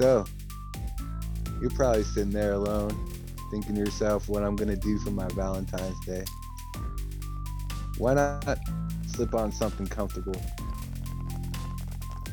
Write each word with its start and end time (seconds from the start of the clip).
So, 0.00 0.24
you're 1.60 1.68
probably 1.72 2.04
sitting 2.04 2.30
there 2.30 2.54
alone, 2.54 2.90
thinking 3.50 3.74
to 3.74 3.80
yourself 3.82 4.30
what 4.30 4.42
I'm 4.42 4.56
gonna 4.56 4.74
do 4.74 4.98
for 5.00 5.10
my 5.10 5.28
Valentine's 5.28 6.00
Day. 6.06 6.24
Why 7.98 8.14
not 8.14 8.58
slip 9.06 9.34
on 9.34 9.52
something 9.52 9.86
comfortable? 9.86 10.40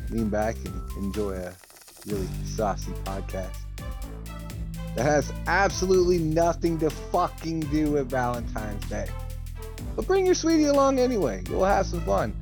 Lean 0.08 0.30
back 0.30 0.56
and 0.64 0.92
enjoy 1.04 1.32
a 1.32 1.52
really 2.06 2.26
saucy 2.46 2.92
podcast 3.04 3.58
that 4.96 5.04
has 5.04 5.30
absolutely 5.46 6.16
nothing 6.16 6.78
to 6.78 6.88
fucking 6.88 7.60
do 7.60 7.90
with 7.90 8.08
Valentine's 8.08 8.88
Day. 8.88 9.10
But 9.94 10.06
bring 10.06 10.24
your 10.24 10.34
sweetie 10.34 10.64
along 10.64 11.00
anyway. 11.00 11.44
You'll 11.50 11.66
have 11.66 11.84
some 11.84 12.00
fun. 12.00 12.34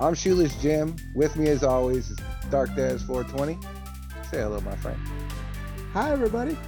I'm 0.00 0.14
Shoeless 0.14 0.54
Jim. 0.62 0.96
With 1.14 1.36
me 1.36 1.48
as 1.48 1.62
always 1.62 2.08
is 2.08 2.18
Dark 2.50 2.70
Dez 2.70 3.06
420. 3.06 3.58
Say 4.30 4.38
hello, 4.38 4.60
my 4.62 4.74
friend. 4.76 4.98
Hi, 5.92 6.10
everybody. 6.10 6.58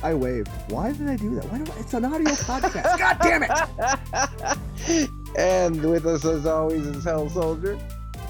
I 0.00 0.14
waved. 0.14 0.48
Why 0.68 0.92
did 0.92 1.08
I 1.08 1.16
do 1.16 1.34
that? 1.34 1.44
Why 1.50 1.58
do 1.58 1.72
I, 1.72 1.80
it's 1.80 1.92
an 1.92 2.04
audio 2.04 2.28
podcast? 2.34 2.98
God 2.98 3.18
damn 3.20 3.42
it! 3.42 5.10
and 5.38 5.82
with 5.82 6.06
us 6.06 6.24
as 6.24 6.46
always 6.46 6.86
is 6.86 7.02
Hell 7.02 7.28
Soldier. 7.28 7.76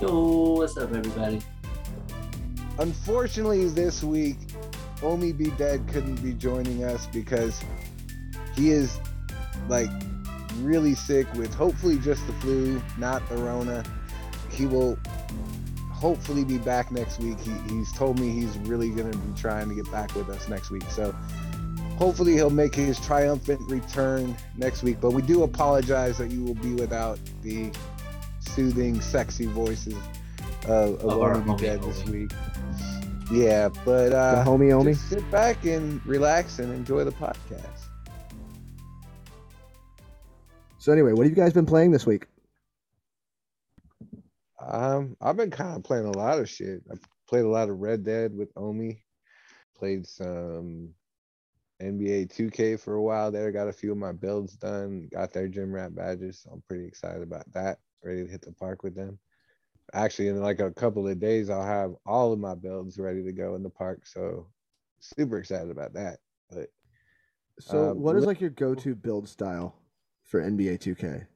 Yo, 0.01 0.55
what's 0.55 0.79
up, 0.79 0.95
everybody? 0.95 1.43
Unfortunately, 2.79 3.69
this 3.69 4.03
week, 4.03 4.39
Omi 5.03 5.33
Be 5.33 5.51
Dead 5.51 5.87
couldn't 5.89 6.23
be 6.23 6.33
joining 6.33 6.85
us 6.85 7.07
because 7.09 7.63
he 8.55 8.71
is 8.71 8.99
like 9.69 9.91
really 10.61 10.95
sick 10.95 11.31
with 11.35 11.53
hopefully 11.53 11.99
just 11.99 12.27
the 12.27 12.33
flu, 12.35 12.81
not 12.97 13.29
the 13.29 13.37
Rona. 13.37 13.85
He 14.51 14.65
will 14.65 14.99
hopefully 15.99 16.45
be 16.45 16.59
back 16.59 16.93
next 16.93 17.19
week. 17.19 17.39
He, 17.41 17.53
he's 17.69 17.93
told 17.93 18.21
me 18.21 18.31
he's 18.31 18.57
really 18.59 18.91
going 18.91 19.11
to 19.11 19.19
be 19.19 19.39
trying 19.39 19.69
to 19.69 19.75
get 19.75 19.91
back 19.91 20.15
with 20.15 20.29
us 20.31 20.49
next 20.49 20.71
week. 20.71 20.89
So 20.91 21.13
hopefully 21.97 22.35
he'll 22.35 22.51
make 22.51 22.75
his 22.75 23.01
triumphant 23.01 23.61
return 23.69 24.37
next 24.57 24.83
week. 24.85 25.01
But 25.01 25.11
we 25.11 25.23
do 25.23 25.43
apologize 25.43 26.17
that 26.19 26.31
you 26.31 26.45
will 26.45 26.55
be 26.55 26.75
without 26.75 27.19
the 27.43 27.73
soothing, 28.41 29.01
sexy 29.01 29.47
voices 29.47 29.97
of, 30.67 31.05
of 31.05 31.19
Omi 31.19 31.57
Be 31.57 31.63
Dead 31.63 31.83
this 31.83 32.05
week. 32.05 32.31
Yeah, 33.31 33.69
but 33.85 34.13
uh, 34.13 34.43
the 34.43 34.51
homie 34.51 34.73
Omi. 34.73 34.95
sit 34.95 35.29
back 35.31 35.65
and 35.67 36.05
relax 36.07 36.61
and 36.61 36.73
enjoy 36.73 37.05
the 37.05 37.13
podcast. 37.13 37.67
So 40.79 40.93
anyway, 40.93 41.13
what 41.13 41.27
have 41.27 41.37
you 41.37 41.43
guys 41.43 41.53
been 41.53 41.67
playing 41.67 41.91
this 41.91 42.07
week? 42.07 42.27
Um, 44.71 45.17
I've 45.21 45.37
been 45.37 45.51
kind 45.51 45.77
of 45.77 45.83
playing 45.83 46.07
a 46.07 46.17
lot 46.17 46.39
of 46.39 46.49
shit. 46.49 46.83
I 46.91 46.97
played 47.29 47.45
a 47.45 47.49
lot 47.49 47.71
of 47.71 47.79
Red 47.79 48.05
Dead 48.05 48.35
with 48.35 48.51
Omi. 48.57 49.03
Played 49.77 50.07
some 50.07 50.91
NBA 51.81 52.33
2K 52.35 52.79
for 52.79 52.95
a 52.95 53.03
while 53.03 53.31
there. 53.31 53.51
Got 53.53 53.69
a 53.69 53.73
few 53.73 53.93
of 53.93 53.99
my 53.99 54.13
builds 54.13 54.55
done. 54.57 55.09
Got 55.13 55.33
their 55.33 55.49
gym 55.49 55.73
rat 55.73 55.95
badges. 55.95 56.41
So 56.43 56.51
I'm 56.53 56.63
pretty 56.69 56.85
excited 56.85 57.23
about 57.23 57.51
that. 57.53 57.79
Ready 58.03 58.25
to 58.25 58.31
hit 58.31 58.43
the 58.43 58.53
park 58.53 58.83
with 58.83 58.95
them. 58.95 59.19
Actually, 59.95 60.29
in 60.29 60.43
like 60.43 60.61
a 60.61 60.71
couple 60.73 61.09
of 61.09 61.19
days, 61.19 61.49
I'll 61.49 61.65
have 61.65 61.95
all 62.05 62.33
of 62.33 62.39
my 62.39 62.55
builds 62.55 62.99
ready 62.99 63.25
to 63.25 63.33
go 63.33 63.55
in 63.55 63.63
the 63.63 63.71
park. 63.71 64.07
So 64.07 64.49
super 65.01 65.39
excited 65.39 65.71
about 65.71 65.95
that. 65.95 66.19
But 66.51 66.69
so, 67.61 67.93
um, 67.93 68.01
what 68.01 68.17
is 68.17 68.27
like 68.27 68.41
your 68.41 68.51
go-to 68.51 68.95
build 68.95 69.29
style 69.29 69.75
for 70.25 70.43
NBA 70.43 70.79
2K? 70.79 71.27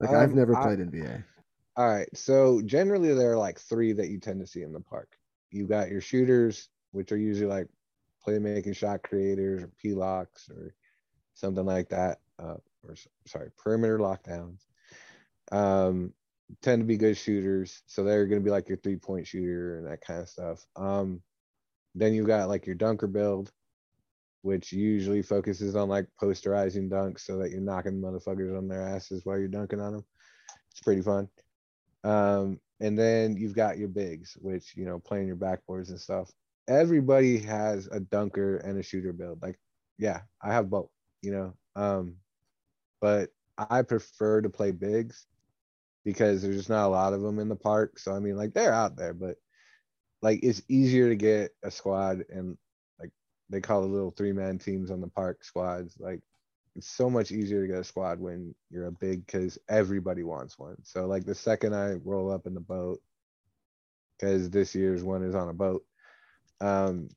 Like 0.00 0.10
um, 0.10 0.16
I've 0.16 0.34
never 0.34 0.54
played 0.56 0.80
I, 0.80 0.84
NBA. 0.84 1.24
All 1.76 1.88
right. 1.88 2.08
So 2.14 2.60
generally 2.64 3.14
there 3.14 3.32
are 3.32 3.38
like 3.38 3.58
three 3.58 3.92
that 3.92 4.08
you 4.08 4.18
tend 4.18 4.40
to 4.40 4.46
see 4.46 4.62
in 4.62 4.72
the 4.72 4.80
park. 4.80 5.16
You 5.50 5.66
got 5.66 5.90
your 5.90 6.00
shooters, 6.00 6.68
which 6.90 7.12
are 7.12 7.16
usually 7.16 7.48
like 7.48 7.68
playmaking 8.26 8.76
shot 8.76 9.02
creators 9.02 9.62
or 9.62 9.70
P 9.80 9.94
locks 9.94 10.48
or 10.50 10.74
something 11.34 11.64
like 11.64 11.88
that. 11.88 12.20
Uh, 12.38 12.56
or 12.82 12.94
sorry, 13.26 13.50
perimeter 13.56 13.98
lockdowns. 13.98 14.60
Um, 15.50 16.12
tend 16.60 16.80
to 16.80 16.86
be 16.86 16.96
good 16.96 17.16
shooters. 17.16 17.82
So 17.86 18.04
they're 18.04 18.26
gonna 18.26 18.40
be 18.40 18.50
like 18.50 18.68
your 18.68 18.78
three 18.78 18.96
point 18.96 19.26
shooter 19.26 19.78
and 19.78 19.86
that 19.86 20.02
kind 20.02 20.20
of 20.20 20.28
stuff. 20.28 20.66
Um, 20.76 21.22
then 21.94 22.12
you 22.12 22.26
got 22.26 22.48
like 22.48 22.66
your 22.66 22.74
dunker 22.74 23.06
build, 23.06 23.50
which 24.42 24.72
usually 24.72 25.22
focuses 25.22 25.74
on 25.76 25.88
like 25.88 26.06
posterizing 26.20 26.90
dunks 26.90 27.20
so 27.20 27.38
that 27.38 27.50
you're 27.50 27.60
knocking 27.60 28.00
motherfuckers 28.00 28.56
on 28.56 28.68
their 28.68 28.82
asses 28.82 29.24
while 29.24 29.38
you're 29.38 29.48
dunking 29.48 29.80
on 29.80 29.92
them. 29.92 30.04
It's 30.70 30.80
pretty 30.80 31.02
fun. 31.02 31.28
Um, 32.04 32.60
and 32.80 32.98
then 32.98 33.36
you've 33.36 33.54
got 33.54 33.78
your 33.78 33.88
bigs, 33.88 34.36
which 34.40 34.76
you 34.76 34.84
know, 34.84 34.98
playing 34.98 35.26
your 35.26 35.36
backboards 35.36 35.90
and 35.90 36.00
stuff. 36.00 36.30
Everybody 36.68 37.38
has 37.38 37.88
a 37.88 38.00
dunker 38.00 38.56
and 38.58 38.78
a 38.78 38.82
shooter 38.82 39.12
build. 39.12 39.42
Like, 39.42 39.58
yeah, 39.98 40.22
I 40.42 40.52
have 40.52 40.70
both, 40.70 40.90
you 41.22 41.32
know. 41.32 41.54
Um, 41.76 42.16
but 43.00 43.30
I 43.58 43.82
prefer 43.82 44.40
to 44.40 44.50
play 44.50 44.70
bigs 44.72 45.26
because 46.04 46.42
there's 46.42 46.56
just 46.56 46.70
not 46.70 46.86
a 46.86 46.88
lot 46.88 47.12
of 47.12 47.22
them 47.22 47.38
in 47.38 47.48
the 47.48 47.56
park. 47.56 47.98
So 47.98 48.14
I 48.14 48.18
mean, 48.18 48.36
like 48.36 48.54
they're 48.54 48.72
out 48.72 48.96
there, 48.96 49.14
but 49.14 49.36
like 50.22 50.40
it's 50.42 50.62
easier 50.68 51.08
to 51.08 51.16
get 51.16 51.50
a 51.62 51.70
squad 51.70 52.24
and 52.30 52.56
like 53.00 53.10
they 53.50 53.60
call 53.60 53.82
the 53.82 53.88
little 53.88 54.12
three 54.12 54.32
man 54.32 54.58
teams 54.58 54.90
on 54.90 55.00
the 55.00 55.08
park 55.08 55.44
squads. 55.44 55.96
Like 55.98 56.20
it's 56.74 56.88
so 56.88 57.10
much 57.10 57.32
easier 57.32 57.62
to 57.62 57.68
get 57.68 57.80
a 57.80 57.84
squad 57.84 58.18
when 58.18 58.54
you're 58.70 58.86
a 58.86 58.92
big 58.92 59.26
because 59.26 59.58
everybody 59.68 60.22
wants 60.22 60.58
one. 60.58 60.76
So 60.84 61.06
like 61.06 61.24
the 61.24 61.34
second 61.34 61.74
I 61.74 61.94
roll 62.04 62.32
up 62.32 62.46
in 62.46 62.54
the 62.54 62.60
boat, 62.60 63.00
because 64.18 64.48
this 64.50 64.74
year's 64.74 65.04
one 65.04 65.22
is 65.22 65.34
on 65.34 65.48
a 65.48 65.54
boat, 65.54 65.84
um, 66.60 67.08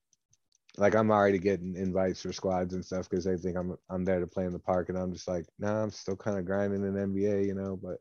like 0.77 0.95
I'm 0.95 1.11
already 1.11 1.39
getting 1.39 1.75
invites 1.75 2.21
for 2.21 2.33
squads 2.33 2.73
and 2.73 2.83
stuff 2.83 3.09
because 3.09 3.23
they 3.23 3.37
think 3.37 3.57
I'm 3.57 3.77
I'm 3.89 4.03
there 4.03 4.19
to 4.19 4.27
play 4.27 4.45
in 4.45 4.51
the 4.51 4.59
park, 4.59 4.89
and 4.89 4.97
I'm 4.97 5.13
just 5.13 5.27
like, 5.27 5.45
nah, 5.57 5.83
I'm 5.83 5.91
still 5.91 6.17
kind 6.17 6.37
of 6.37 6.45
grinding 6.45 6.83
in 6.83 6.93
NBA, 6.93 7.45
you 7.45 7.53
know. 7.53 7.79
But 7.81 7.99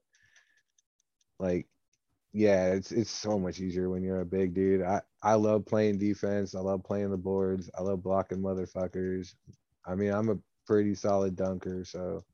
like, 1.39 1.69
yeah, 2.33 2.73
it's 2.73 2.91
it's 2.91 3.11
so 3.11 3.39
much 3.39 3.61
easier 3.61 3.89
when 3.91 4.03
you're 4.03 4.23
a 4.23 4.27
big 4.27 4.55
dude. 4.55 4.83
I 4.83 5.03
I 5.23 5.35
love 5.35 5.67
playing 5.67 5.99
defense. 5.99 6.57
I 6.57 6.61
love 6.61 6.83
playing 6.83 7.11
the 7.11 7.17
boards. 7.17 7.71
I 7.79 7.83
love 7.83 8.03
blocking 8.03 8.39
motherfuckers. 8.39 9.35
I 9.87 9.95
mean, 9.95 10.13
I'm 10.13 10.31
a 10.31 10.39
pretty 10.67 10.95
solid 10.95 11.37
dunker, 11.37 11.85
so 11.85 12.25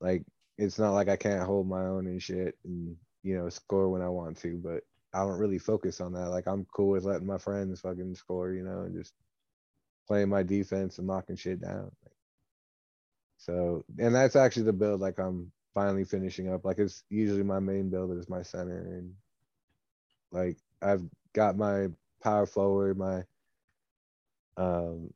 like 0.00 0.24
it's 0.58 0.78
not 0.78 0.92
like 0.92 1.08
I 1.08 1.16
can't 1.16 1.42
hold 1.46 1.68
my 1.68 1.82
own 1.86 2.06
and 2.06 2.22
shit 2.22 2.56
and 2.64 2.96
you 3.22 3.36
know 3.36 3.48
score 3.48 3.88
when 3.88 4.02
I 4.02 4.08
want 4.08 4.38
to, 4.38 4.60
but 4.62 4.82
I 5.12 5.20
don't 5.20 5.38
really 5.38 5.58
focus 5.58 6.00
on 6.00 6.12
that. 6.14 6.30
Like 6.30 6.46
I'm 6.46 6.66
cool 6.72 6.90
with 6.90 7.04
letting 7.04 7.26
my 7.26 7.38
friends 7.38 7.80
fucking 7.80 8.14
score, 8.14 8.52
you 8.52 8.62
know, 8.62 8.82
and 8.82 8.94
just 8.94 9.12
playing 10.06 10.28
my 10.28 10.42
defense 10.42 10.98
and 10.98 11.06
knocking 11.06 11.36
shit 11.36 11.60
down. 11.60 11.90
So, 13.38 13.84
and 13.98 14.14
that's 14.14 14.36
actually 14.36 14.64
the 14.64 14.72
build 14.72 15.00
like 15.00 15.18
I'm 15.18 15.50
finally 15.74 16.04
finishing 16.04 16.52
up. 16.52 16.64
Like 16.64 16.78
it's 16.78 17.04
usually 17.08 17.42
my 17.42 17.58
main 17.58 17.90
build 17.90 18.16
is 18.16 18.28
my 18.28 18.42
center 18.42 18.78
and 18.98 19.14
like 20.30 20.58
I've 20.82 21.02
got 21.32 21.56
my 21.56 21.88
power 22.22 22.46
forward, 22.46 22.98
my 22.98 23.22
um 24.56 25.12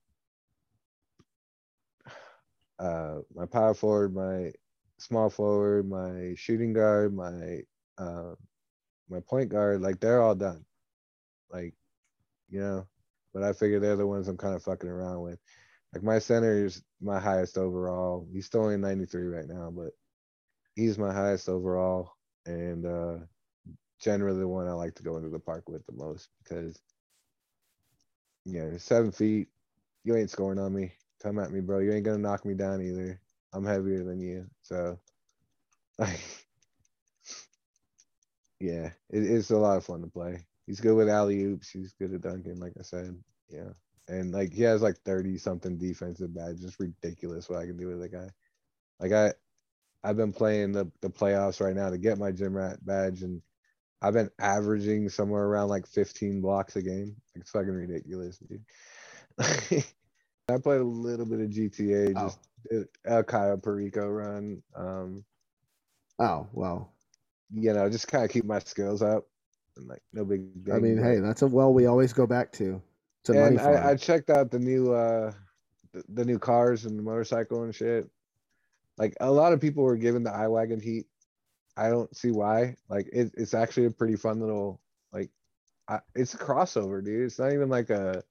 uh, 2.85 3.21
my 3.35 3.47
power 3.47 3.75
forward, 3.75 4.15
my 4.15 4.53
small 4.99 5.31
forward, 5.31 5.89
my 5.89 6.35
shooting 6.37 6.75
guard, 6.75 7.15
my 7.15 7.61
uh, 7.99 8.35
my 9.09 9.21
point 9.21 9.49
guard, 9.49 9.81
like 9.81 10.01
they're 10.01 10.21
all 10.21 10.35
done. 10.35 10.65
Like, 11.51 11.75
you 12.51 12.61
know, 12.61 12.87
but 13.33 13.43
I 13.43 13.53
figure 13.53 13.81
they're 13.81 13.97
the 13.97 14.07
ones 14.07 14.29
I'm 14.29 14.37
kind 14.37 14.55
of 14.55 14.63
fucking 14.63 14.89
around 14.89 15.23
with. 15.23 15.39
Like 15.95 16.03
my 16.03 16.19
center 16.19 16.67
is 16.67 16.83
my 17.01 17.19
highest 17.19 17.57
overall. 17.57 18.29
He's 18.33 18.47
still 18.47 18.63
only 18.63 18.77
93 18.77 19.29
right 19.29 19.49
now, 19.49 19.71
but 19.71 19.93
he's 20.75 20.99
my 20.99 21.13
highest 21.13 21.49
overall 21.49 22.13
and 22.47 22.85
uh 22.85 23.17
generally 24.01 24.41
the 24.41 24.49
one 24.49 24.69
I 24.69 24.73
like 24.73 24.95
to 24.97 25.03
go 25.03 25.17
into 25.17 25.31
the 25.31 25.39
park 25.39 25.69
with 25.69 25.87
the 25.87 25.93
most 25.93 26.29
because 26.43 26.79
yeah, 28.45 28.77
seven 28.77 29.13
feet, 29.13 29.49
you 30.05 30.17
ain't 30.17 30.31
scoring 30.31 30.59
on 30.59 30.75
me 30.75 30.93
come 31.25 31.39
at 31.39 31.51
me, 31.51 31.61
bro. 31.61 31.79
You 31.79 31.93
ain't 31.93 32.05
gonna 32.05 32.19
knock 32.19 32.45
me 32.45 32.55
down 32.55 32.83
either. 32.83 33.21
I'm 33.53 33.65
heavier 33.65 34.05
than 34.05 34.21
you, 34.21 34.47
so 34.63 34.99
like, 35.99 36.21
yeah, 38.61 38.91
it, 39.11 39.23
it's 39.25 39.51
a 39.51 39.57
lot 39.57 39.79
of 39.79 39.85
fun 39.85 40.03
to 40.03 40.07
play. 40.07 40.45
He's 40.67 40.81
good 40.81 40.95
with 40.95 41.09
alley 41.09 41.43
oops. 41.43 41.71
He's 41.71 41.95
good 41.95 42.13
at 42.13 42.21
dunking, 42.21 42.61
like 42.61 42.75
I 42.79 42.83
said. 42.83 43.17
Yeah, 43.49 43.71
and 44.09 44.33
like 44.33 44.53
he 44.53 44.63
has 44.63 44.83
like 44.83 44.99
thirty 45.05 45.39
something 45.39 45.79
defensive 45.79 46.35
badge. 46.35 46.61
Just 46.61 46.79
ridiculous 46.79 47.49
what 47.49 47.61
I 47.61 47.67
can 47.67 47.79
do 47.79 47.89
with 47.89 48.01
the 48.01 48.09
guy. 48.09 48.29
Like 49.01 49.13
I, 49.13 49.33
I've 50.03 50.17
been 50.17 50.33
playing 50.33 50.73
the 50.73 50.91
the 51.01 51.11
playoffs 51.11 51.61
right 51.61 51.75
now 51.75 51.91
to 51.91 51.99
get 51.99 52.19
my 52.19 52.33
gym 52.33 52.55
rat 52.55 52.85
badge, 52.85 53.23
and 53.23 53.41
I've 54.03 54.15
been 54.15 54.31
averaging 54.39 55.09
somewhere 55.09 55.45
around 55.45 55.69
like 55.69 55.87
15 55.87 56.43
blocks 56.43 56.77
a 56.77 56.83
game. 56.83 57.17
It's 57.35 57.51
fucking 57.51 57.71
ridiculous, 57.71 58.39
dude. 58.39 59.85
I 60.49 60.59
played 60.59 60.81
a 60.81 60.85
little 60.85 61.27
bit 61.27 61.41
of 61.41 61.51
GTA, 61.51 62.13
oh. 62.17 62.25
just 62.27 62.39
El 63.05 63.23
Cayo 63.23 63.57
Perico 63.57 64.09
run. 64.09 64.63
Um, 64.77 65.25
oh 66.19 66.47
well, 66.53 66.93
you 67.53 67.73
know, 67.73 67.89
just 67.89 68.09
kind 68.09 68.25
of 68.25 68.31
keep 68.31 68.45
my 68.45 68.59
skills 68.59 69.03
up. 69.03 69.27
And 69.77 69.89
like 69.89 70.03
no 70.13 70.25
big. 70.25 70.47
I 70.73 70.79
mean, 70.79 71.03
hey, 71.03 71.19
that's 71.19 71.43
a 71.43 71.47
well 71.47 71.73
we 71.73 71.87
always 71.87 72.13
go 72.13 72.27
back 72.27 72.53
to. 72.53 72.81
Money 73.29 73.57
and. 73.57 73.61
I, 73.61 73.91
I 73.91 73.97
checked 73.97 74.29
out 74.29 74.51
the 74.51 74.59
new 74.59 74.93
uh 74.93 75.33
the, 75.93 76.05
the 76.11 76.25
new 76.25 76.39
cars 76.39 76.85
and 76.85 76.99
the 76.99 77.03
motorcycle 77.03 77.63
and 77.63 77.75
shit. 77.75 78.09
Like 78.99 79.15
a 79.21 79.31
lot 79.31 79.53
of 79.53 79.61
people 79.61 79.83
were 79.83 79.97
giving 79.97 80.23
the 80.23 80.33
I-Wagen 80.33 80.81
heat. 80.81 81.07
I 81.77 81.89
don't 81.89 82.15
see 82.15 82.31
why. 82.31 82.77
Like 82.89 83.09
it, 83.13 83.33
it's 83.37 83.55
actually 83.55 83.87
a 83.87 83.91
pretty 83.91 84.17
fun 84.17 84.41
little 84.41 84.81
like 85.13 85.31
I, 85.89 86.01
it's 86.15 86.35
a 86.35 86.39
crossover, 86.39 87.03
dude. 87.03 87.25
It's 87.25 87.39
not 87.39 87.53
even 87.53 87.71
like 87.71 87.91
a 87.91 88.23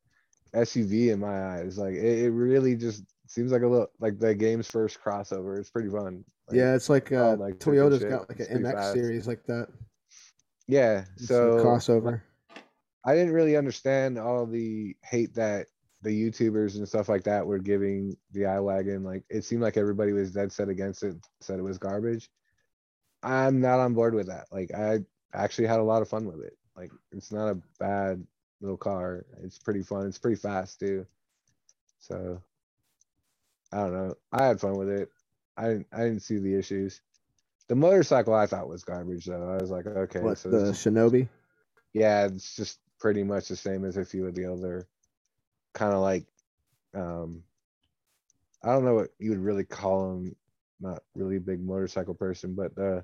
SUV 0.56 1.12
in 1.12 1.20
my 1.20 1.56
eyes. 1.56 1.78
Like 1.78 1.96
it, 1.96 2.26
it 2.26 2.32
really 2.32 2.76
just 2.76 3.04
seems 3.28 3.52
like 3.52 3.64
a 3.64 3.68
little 3.68 3.88
like 4.00 4.20
the 4.20 4.36
game's 4.36 4.68
first 4.68 5.00
crossover. 5.04 5.60
It's 5.60 5.70
pretty 5.70 5.90
fun. 5.90 6.24
Like, 6.48 6.58
yeah, 6.58 6.76
it's 6.76 6.90
like 6.90 7.12
uh, 7.12 7.36
like 7.38 7.60
Toyota's 7.60 8.04
got 8.04 8.30
like 8.30 8.40
an 8.40 8.64
MX 8.64 8.74
fast. 8.74 8.94
series 8.94 9.28
like 9.28 9.44
that. 9.46 9.68
Yeah. 10.68 11.06
It's 11.16 11.28
So 11.28 11.58
crossover. 11.64 12.22
I 13.06 13.16
didn't 13.16 13.34
really 13.34 13.58
understand 13.58 14.18
all 14.18 14.46
the 14.46 14.96
hate 15.04 15.34
that 15.36 15.68
the 16.04 16.10
YouTubers 16.10 16.76
and 16.76 16.88
stuff 16.88 17.10
like 17.10 17.24
that 17.24 17.46
were 17.46 17.60
giving 17.60 18.16
the 18.32 18.46
I-Wagen. 18.46 19.04
Like 19.04 19.24
it 19.30 19.44
seemed 19.44 19.62
like 19.62 19.78
everybody 19.78 20.14
was 20.14 20.32
dead 20.32 20.52
set 20.52 20.70
against 20.70 21.04
it, 21.04 21.16
said 21.42 21.60
it 21.60 21.64
was 21.64 21.78
garbage. 21.78 22.30
I'm 23.24 23.62
not 23.62 23.80
on 23.80 23.94
board 23.94 24.14
with 24.14 24.28
that. 24.28 24.46
Like 24.52 24.74
I 24.74 25.00
actually 25.34 25.68
had 25.68 25.80
a 25.80 25.84
lot 25.84 26.02
of 26.02 26.10
fun 26.10 26.26
with 26.26 26.46
it. 26.46 26.58
Like 26.76 26.92
it's 27.12 27.32
not 27.32 27.50
a 27.50 27.60
bad 27.80 28.26
little 28.64 28.78
car. 28.78 29.26
It's 29.44 29.60
pretty 29.60 29.84
fun. 29.84 30.08
It's 30.08 30.20
pretty 30.20 30.38
fast 30.38 30.80
too. 30.80 31.06
So 32.00 32.42
I 33.74 33.78
don't 33.78 33.94
know. 33.94 34.16
I 34.32 34.46
had 34.46 34.62
fun 34.62 34.78
with 34.78 34.90
it. 34.90 35.10
I 35.58 35.68
didn't 35.70 35.88
I 35.94 36.00
didn't 36.00 36.22
see 36.22 36.40
the 36.40 36.56
issues. 36.56 37.02
The 37.70 37.76
motorcycle 37.76 38.36
I 38.36 38.48
thought 38.48 38.70
was 38.70 38.84
garbage 38.86 39.26
though. 39.26 39.52
I 39.52 39.62
was 39.62 39.72
like, 39.72 39.88
okay, 39.88 40.22
what 40.22 40.38
so 40.38 40.50
the 40.50 40.72
Shinobi? 40.72 41.30
yeah, 41.94 42.26
it's 42.28 42.56
just 42.56 42.80
pretty 43.00 43.24
much 43.24 43.50
the 43.50 43.58
same 43.58 43.86
as 43.86 43.98
a 43.98 44.06
few 44.06 44.28
of 44.28 44.36
the 44.36 44.52
other 44.52 44.88
kind 45.74 45.94
of 45.94 46.02
like 46.02 46.26
um 46.96 47.44
I 48.64 48.70
don't 48.74 48.86
know 48.86 48.96
what 48.96 49.10
you 49.20 49.32
would 49.32 49.40
really 49.40 49.66
call 49.66 50.10
them, 50.16 50.36
not 50.80 51.04
really 51.16 51.38
a 51.38 51.42
big 51.42 51.62
motorcycle 51.62 52.16
person, 52.16 52.56
but 52.56 52.76
the 52.76 53.04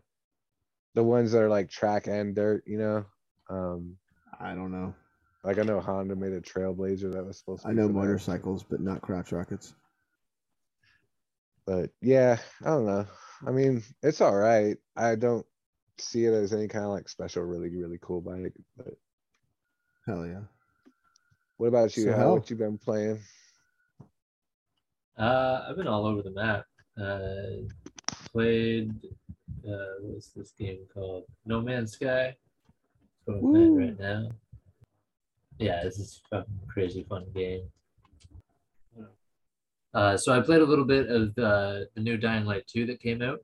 the 0.95 1.03
ones 1.03 1.33
that 1.33 1.41
are 1.43 1.49
like 1.49 1.69
track 1.69 2.07
and 2.07 2.35
dirt, 2.35 2.63
you 2.67 2.77
know. 2.77 3.05
Um 3.49 3.97
I 4.39 4.55
don't 4.55 4.71
know. 4.71 4.93
Like 5.43 5.57
I 5.57 5.63
know 5.63 5.79
Honda 5.79 6.15
made 6.15 6.33
a 6.33 6.41
Trailblazer 6.41 7.13
that 7.13 7.25
was 7.25 7.37
supposed 7.37 7.63
to 7.63 7.69
I 7.69 7.71
know 7.71 7.87
for 7.87 7.93
that, 7.93 7.99
motorcycles, 7.99 8.63
but 8.63 8.81
not 8.81 9.01
crotch 9.01 9.31
rockets. 9.31 9.73
But 11.65 11.91
yeah, 12.01 12.37
I 12.63 12.69
don't 12.69 12.85
know. 12.85 13.05
I 13.47 13.51
mean, 13.51 13.83
it's 14.03 14.21
all 14.21 14.35
right. 14.35 14.75
I 14.97 15.15
don't 15.15 15.45
see 15.97 16.25
it 16.25 16.33
as 16.33 16.51
any 16.53 16.67
kind 16.67 16.83
of 16.85 16.91
like 16.91 17.07
special, 17.07 17.43
really, 17.43 17.69
really 17.69 17.99
cool 18.01 18.21
bike. 18.21 18.53
But 18.75 18.95
Hell 20.07 20.25
yeah. 20.25 20.41
what 21.57 21.67
about 21.67 21.95
you? 21.95 22.03
So 22.05 22.11
How 22.11 22.17
how- 22.17 22.33
what 22.33 22.49
you 22.49 22.55
been 22.55 22.77
playing? 22.77 23.19
Uh, 25.17 25.65
I've 25.69 25.75
been 25.75 25.87
all 25.87 26.05
over 26.05 26.21
the 26.21 26.31
map. 26.31 26.65
Uh, 26.99 27.67
played, 28.31 28.91
uh, 29.67 29.99
what's 30.01 30.29
this 30.29 30.51
game 30.57 30.79
called? 30.93 31.25
No 31.45 31.61
Man's 31.61 31.93
Sky. 31.93 32.35
That's 32.35 32.37
what 33.25 33.35
I'm 33.35 33.51
playing 33.51 33.75
right 33.75 33.99
now. 33.99 34.29
Yeah, 35.59 35.83
this 35.83 35.99
is 35.99 36.21
a 36.31 36.45
crazy 36.69 37.03
fun 37.03 37.25
game. 37.35 37.63
Uh, 39.93 40.15
so 40.15 40.31
I 40.31 40.39
played 40.39 40.61
a 40.61 40.65
little 40.65 40.85
bit 40.85 41.09
of 41.09 41.29
uh, 41.37 41.85
the 41.95 42.01
new 42.01 42.15
Dying 42.15 42.45
Light 42.45 42.65
2 42.67 42.85
that 42.85 43.01
came 43.01 43.21
out. 43.21 43.39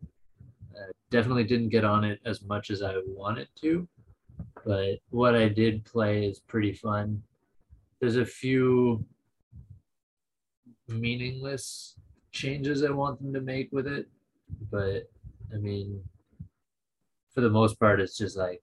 Uh, 0.74 0.92
definitely 1.10 1.44
didn't 1.44 1.70
get 1.70 1.84
on 1.84 2.06
it 2.06 2.20
as 2.26 2.42
much 2.44 2.70
as 2.70 2.82
I 2.82 2.96
wanted 3.06 3.50
to, 3.62 3.88
but 4.66 5.00
what 5.10 5.36
I 5.36 5.50
did 5.50 5.84
play 5.84 6.26
is 6.26 6.40
pretty 6.40 6.72
fun. 6.72 7.22
There's 8.00 8.16
a 8.16 8.26
few 8.26 9.04
meaningless 10.88 11.96
changes 12.32 12.84
I 12.84 12.92
want 12.92 13.22
them 13.22 13.34
to 13.34 13.42
make 13.42 13.72
with 13.72 13.88
it, 13.88 14.08
but 14.72 15.10
I 15.54 15.58
mean, 15.58 16.02
for 17.34 17.42
the 17.42 17.50
most 17.50 17.80
part, 17.80 18.00
it's 18.00 18.18
just 18.18 18.38
like 18.38 18.62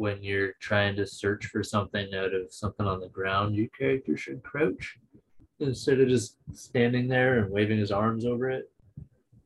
when 0.00 0.22
you're 0.22 0.54
trying 0.60 0.96
to 0.96 1.06
search 1.06 1.44
for 1.44 1.62
something 1.62 2.14
out 2.14 2.32
of 2.32 2.50
something 2.50 2.86
on 2.86 3.00
the 3.00 3.08
ground, 3.10 3.54
your 3.54 3.68
character 3.78 4.16
should 4.16 4.42
crouch 4.42 4.98
instead 5.58 6.00
of 6.00 6.08
just 6.08 6.38
standing 6.54 7.06
there 7.06 7.40
and 7.40 7.50
waving 7.50 7.78
his 7.78 7.92
arms 7.92 8.24
over 8.24 8.48
it. 8.48 8.70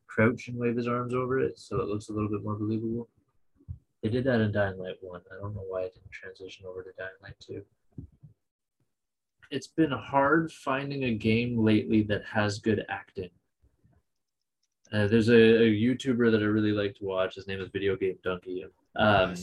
Crouch 0.07 0.47
and 0.47 0.57
wave 0.57 0.77
his 0.77 0.87
arms 0.87 1.13
over 1.13 1.41
it 1.41 1.59
so 1.59 1.81
it 1.81 1.89
looks 1.89 2.07
a 2.07 2.13
little 2.13 2.29
bit 2.29 2.41
more 2.41 2.55
believable. 2.55 3.09
They 4.01 4.07
did 4.07 4.23
that 4.23 4.39
in 4.39 4.53
Dying 4.53 4.77
Light 4.77 4.95
1. 5.01 5.21
I 5.29 5.41
don't 5.41 5.53
know 5.53 5.65
why 5.67 5.81
it 5.81 5.93
didn't 5.93 6.11
transition 6.11 6.65
over 6.65 6.83
to 6.83 6.89
Dying 6.97 7.09
Light 7.21 7.35
2 7.45 7.61
it's 9.51 9.67
been 9.67 9.91
hard 9.91 10.51
finding 10.51 11.03
a 11.03 11.13
game 11.13 11.57
lately 11.63 12.01
that 12.01 12.23
has 12.25 12.57
good 12.57 12.83
acting. 12.89 13.29
Uh, 14.91 15.07
there's 15.07 15.29
a, 15.29 15.33
a 15.33 15.69
YouTuber 15.69 16.31
that 16.31 16.41
I 16.41 16.45
really 16.45 16.71
like 16.71 16.95
to 16.95 17.05
watch. 17.05 17.35
His 17.35 17.47
name 17.47 17.61
is 17.61 17.69
Video 17.69 17.95
Game 17.95 18.17
Dunkey. 18.25 18.63
Um, 18.95 19.35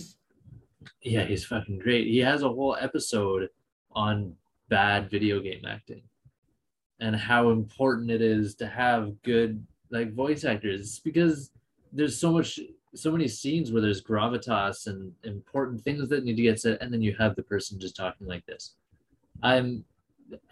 yeah, 1.02 1.25
he's 1.25 1.44
fucking 1.44 1.79
great. 1.79 2.06
He 2.06 2.19
has 2.19 2.43
a 2.43 2.49
whole 2.49 2.76
episode 2.81 3.49
on 3.93 4.34
bad 4.69 5.11
video 5.11 5.40
game 5.40 5.64
acting 5.67 6.02
and 7.00 7.17
how 7.17 7.50
important 7.50 8.11
it 8.11 8.23
is 8.23 8.55
to 8.56 8.67
have 8.67 9.20
good 9.23 9.64
like 9.90 10.14
voice 10.14 10.44
actors. 10.44 11.00
Because 11.00 11.50
there's 11.93 12.19
so 12.19 12.32
much 12.32 12.58
so 12.94 13.11
many 13.11 13.26
scenes 13.26 13.73
where 13.73 13.82
there's 13.82 14.02
gravitas 14.02 14.87
and 14.87 15.12
important 15.25 15.82
things 15.82 16.08
that 16.08 16.25
need 16.25 16.37
to 16.37 16.43
get 16.43 16.61
said 16.61 16.76
and 16.81 16.93
then 16.93 17.00
you 17.00 17.14
have 17.19 17.34
the 17.37 17.43
person 17.43 17.81
just 17.81 17.96
talking 17.96 18.26
like 18.26 18.44
this. 18.46 18.75
I'm 19.43 19.84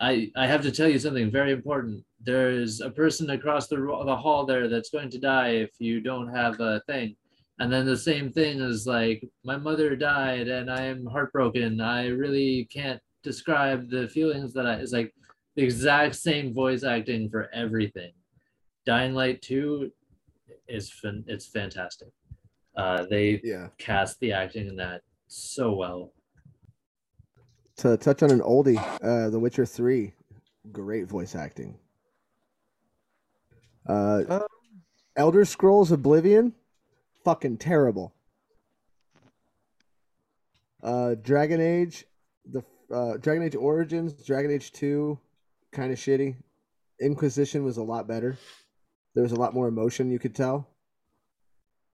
i 0.00 0.30
i 0.36 0.46
have 0.46 0.62
to 0.62 0.72
tell 0.72 0.88
you 0.88 0.98
something 0.98 1.30
very 1.30 1.52
important. 1.52 2.04
There's 2.22 2.80
a 2.80 2.90
person 2.90 3.30
across 3.30 3.68
the, 3.68 3.76
the 3.76 4.16
hall 4.16 4.44
there 4.44 4.68
that's 4.68 4.90
going 4.90 5.10
to 5.10 5.18
die 5.18 5.50
if 5.50 5.70
you 5.78 6.00
don't 6.00 6.28
have 6.28 6.60
a 6.60 6.80
thing 6.86 7.16
and 7.60 7.70
then 7.72 7.84
the 7.86 7.96
same 7.96 8.32
thing 8.32 8.58
is 8.60 8.86
like 8.86 9.22
my 9.44 9.56
mother 9.56 9.94
died 9.94 10.48
and 10.48 10.70
i'm 10.70 11.04
heartbroken. 11.06 11.80
I 11.80 12.08
really 12.08 12.64
can't 12.72 13.00
describe 13.22 13.90
the 13.90 14.08
feelings 14.08 14.52
that 14.54 14.66
i 14.66 14.74
it's 14.74 14.92
like 14.92 15.14
the 15.56 15.62
exact 15.62 16.14
same 16.16 16.54
voice 16.54 16.84
acting 16.84 17.28
for 17.28 17.50
everything. 17.52 18.12
Dying 18.86 19.14
light 19.14 19.42
2 19.42 19.90
is 20.68 20.90
fan, 20.90 21.22
it's 21.26 21.46
fantastic. 21.46 22.08
Uh 22.76 23.04
they 23.10 23.40
Yeah. 23.44 23.68
cast 23.78 24.18
the 24.20 24.32
acting 24.32 24.66
in 24.68 24.76
that 24.76 25.02
so 25.28 25.74
well. 25.74 26.12
To 27.78 27.96
touch 27.96 28.22
on 28.22 28.30
an 28.30 28.40
oldie, 28.40 28.78
uh, 29.02 29.30
The 29.30 29.38
Witcher 29.38 29.64
3, 29.66 30.12
great 30.70 31.06
voice 31.06 31.34
acting. 31.34 31.78
Uh, 33.88 34.22
Um, 34.28 34.42
Elder 35.16 35.44
Scrolls 35.46 35.90
Oblivion, 35.90 36.54
fucking 37.30 37.56
terrible. 37.58 38.12
Uh, 40.82 41.14
Dragon 41.22 41.60
Age, 41.60 42.04
the 42.44 42.64
uh, 42.92 43.16
Dragon 43.18 43.44
Age 43.44 43.54
Origins, 43.54 44.14
Dragon 44.24 44.50
Age 44.50 44.72
2, 44.72 45.16
kind 45.70 45.92
of 45.92 45.98
shitty. 45.98 46.34
Inquisition 47.00 47.64
was 47.64 47.76
a 47.76 47.82
lot 47.82 48.08
better. 48.08 48.36
There 49.14 49.22
was 49.22 49.30
a 49.32 49.36
lot 49.36 49.54
more 49.54 49.68
emotion 49.68 50.10
you 50.10 50.18
could 50.18 50.34
tell. 50.34 50.66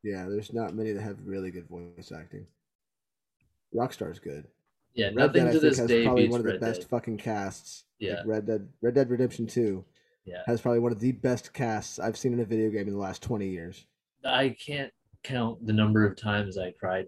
Yeah, 0.02 0.24
there's 0.28 0.54
not 0.54 0.74
many 0.74 0.92
that 0.92 1.02
have 1.02 1.18
really 1.26 1.50
good 1.50 1.68
voice 1.68 2.12
acting. 2.16 2.46
Rockstar's 3.74 4.18
good. 4.18 4.46
yeah 4.94 5.06
Red 5.06 5.16
nothing 5.16 5.32
Dead, 5.44 5.48
I 5.48 5.52
to 5.52 5.60
think, 5.60 5.62
this 5.62 5.78
has 5.78 5.88
day 5.88 6.04
probably 6.04 6.22
beats 6.22 6.32
one 6.32 6.40
of 6.40 6.46
the 6.46 6.52
Red 6.52 6.60
best 6.60 6.80
Dead. 6.82 6.90
fucking 6.90 7.18
casts. 7.18 7.84
Like, 8.00 8.08
Yeah. 8.10 8.22
Red 8.24 8.46
Dead 8.46 8.68
Red 8.80 8.94
Dead 8.94 9.10
Redemption 9.10 9.46
2 9.46 9.84
yeah 10.24 10.42
has 10.46 10.60
probably 10.62 10.80
one 10.80 10.92
of 10.92 11.00
the 11.00 11.12
best 11.12 11.52
casts 11.52 11.98
I've 11.98 12.16
seen 12.16 12.32
in 12.32 12.40
a 12.40 12.44
video 12.44 12.70
game 12.70 12.86
in 12.88 12.94
the 12.94 12.98
last 13.00 13.22
20 13.22 13.48
years. 13.48 13.84
i 14.24 14.48
can't 14.50 14.92
count 15.26 15.64
the 15.66 15.72
number 15.72 16.04
of 16.06 16.16
times 16.16 16.56
i 16.58 16.70
cried 16.72 17.06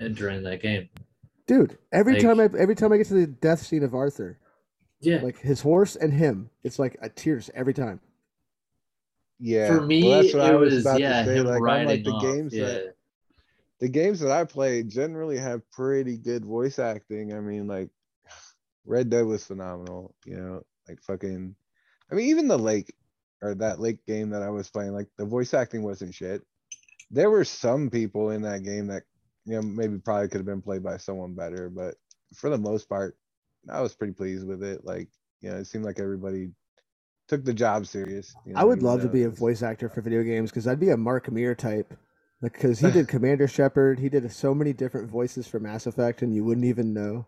uh, 0.00 0.08
during 0.08 0.42
that 0.42 0.60
game 0.62 0.88
Dude, 1.46 1.78
every 1.92 2.14
Like- 2.14 2.22
time 2.22 2.40
I 2.40 2.48
every 2.58 2.74
time 2.74 2.92
I 2.92 2.96
get 2.96 3.06
to 3.06 3.14
the 3.14 3.26
death 3.28 3.60
scene 3.62 3.84
of 3.84 3.94
Arthur, 3.94 4.36
yeah 5.00 5.22
like 5.22 5.38
his 5.38 5.60
horse 5.60 5.94
and 5.94 6.12
him, 6.12 6.50
it's 6.64 6.80
like 6.80 6.96
a 7.00 7.08
tears 7.08 7.50
every 7.54 7.72
time. 7.72 8.00
Yeah. 9.38 9.68
for 9.68 9.80
me 9.80 10.02
well, 10.02 10.22
that's 10.22 10.34
what 10.34 10.44
it 10.44 10.52
I 10.52 10.56
was, 10.56 10.74
was 10.74 10.84
about 10.86 10.98
yeah 11.00 11.22
to 11.22 11.28
say. 11.28 11.36
him 11.38 11.46
Like, 11.46 11.60
riding 11.60 11.82
unlike 11.88 12.04
the 12.04 12.10
off, 12.10 12.22
games 12.22 12.52
yeah 12.54 12.64
that 12.66 12.94
the 13.78 13.88
games 13.88 14.18
that 14.20 14.32
I 14.32 14.42
play 14.44 14.82
generally 14.82 15.36
have 15.38 15.70
pretty 15.70 16.16
good 16.16 16.44
voice 16.44 16.78
acting. 16.80 17.32
I 17.34 17.40
mean, 17.40 17.66
like 17.68 17.90
Red 18.86 19.10
Dead 19.10 19.24
was 19.26 19.44
phenomenal, 19.46 20.14
you 20.24 20.36
know, 20.36 20.62
like 20.88 21.00
fucking 21.02 21.54
I 22.10 22.14
mean, 22.16 22.26
even 22.30 22.48
the 22.48 22.58
lake 22.58 22.92
or 23.42 23.54
that 23.56 23.78
lake 23.78 24.04
game 24.06 24.30
that 24.30 24.42
I 24.42 24.48
was 24.48 24.68
playing, 24.70 24.94
like 24.94 25.08
the 25.16 25.26
voice 25.26 25.54
acting 25.54 25.82
wasn't 25.84 26.12
shit. 26.14 26.42
There 27.10 27.30
were 27.30 27.44
some 27.44 27.90
people 27.90 28.30
in 28.30 28.42
that 28.42 28.64
game 28.64 28.88
that, 28.88 29.04
you 29.44 29.54
know, 29.54 29.62
maybe 29.62 29.98
probably 29.98 30.28
could 30.28 30.38
have 30.38 30.46
been 30.46 30.62
played 30.62 30.82
by 30.82 30.96
someone 30.96 31.34
better, 31.34 31.70
but 31.70 31.94
for 32.34 32.50
the 32.50 32.58
most 32.58 32.88
part, 32.88 33.16
I 33.70 33.80
was 33.80 33.94
pretty 33.94 34.12
pleased 34.12 34.46
with 34.46 34.62
it. 34.62 34.84
Like, 34.84 35.08
you 35.40 35.50
know, 35.50 35.56
it 35.56 35.66
seemed 35.66 35.84
like 35.84 36.00
everybody 36.00 36.50
took 37.28 37.44
the 37.44 37.54
job 37.54 37.86
serious. 37.86 38.34
you 38.44 38.54
I 38.56 38.64
would 38.64 38.82
love 38.82 39.02
to 39.02 39.08
be 39.08 39.24
a 39.24 39.30
voice 39.30 39.62
actor 39.62 39.88
for 39.88 40.00
video 40.00 40.22
games 40.22 40.50
because 40.50 40.66
I'd 40.66 40.80
be 40.80 40.90
a 40.90 40.96
Mark 40.96 41.30
Meer 41.30 41.54
type. 41.54 41.94
Because 42.42 42.78
he 42.78 42.90
did 42.92 43.08
Commander 43.08 43.48
Shepard, 43.48 43.98
he 43.98 44.08
did 44.08 44.30
so 44.30 44.54
many 44.54 44.72
different 44.72 45.10
voices 45.10 45.46
for 45.46 45.58
Mass 45.58 45.86
Effect, 45.86 46.22
and 46.22 46.34
you 46.34 46.44
wouldn't 46.44 46.66
even 46.66 46.92
know. 46.92 47.26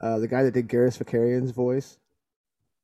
Uh, 0.00 0.18
the 0.18 0.28
guy 0.28 0.42
that 0.42 0.54
did 0.54 0.68
Garrus 0.68 1.02
Vakarian's 1.02 1.50
voice. 1.50 1.98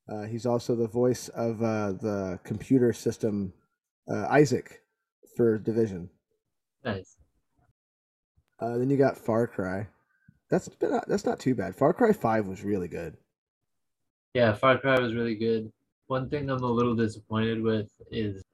Uh, 0.08 0.24
he's 0.24 0.46
also 0.46 0.74
the 0.74 0.88
voice 0.88 1.28
of 1.28 1.62
uh, 1.62 1.92
the 1.92 2.40
computer 2.42 2.92
system 2.92 3.52
uh, 4.10 4.26
ISAC 4.28 4.72
for 5.40 5.56
Division. 5.56 6.10
Nice. 6.84 7.16
Uh, 8.58 8.76
then 8.76 8.90
you 8.90 8.98
got 8.98 9.16
Far 9.16 9.46
Cry. 9.46 9.86
That's 10.50 10.68
been, 10.68 11.00
that's 11.06 11.24
not 11.24 11.40
too 11.40 11.54
bad. 11.54 11.74
Far 11.74 11.94
Cry 11.94 12.12
Five 12.12 12.46
was 12.46 12.62
really 12.62 12.88
good. 12.88 13.16
Yeah, 14.34 14.52
Far 14.52 14.76
Cry 14.76 15.00
was 15.00 15.14
really 15.14 15.34
good. 15.34 15.72
One 16.08 16.28
thing 16.28 16.50
I'm 16.50 16.62
a 16.62 16.66
little 16.66 16.94
disappointed 16.94 17.62
with 17.62 17.90
is 18.10 18.44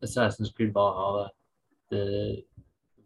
Assassin's 0.00 0.50
Creed 0.52 0.72
Valhalla. 0.72 1.30
The 1.90 2.44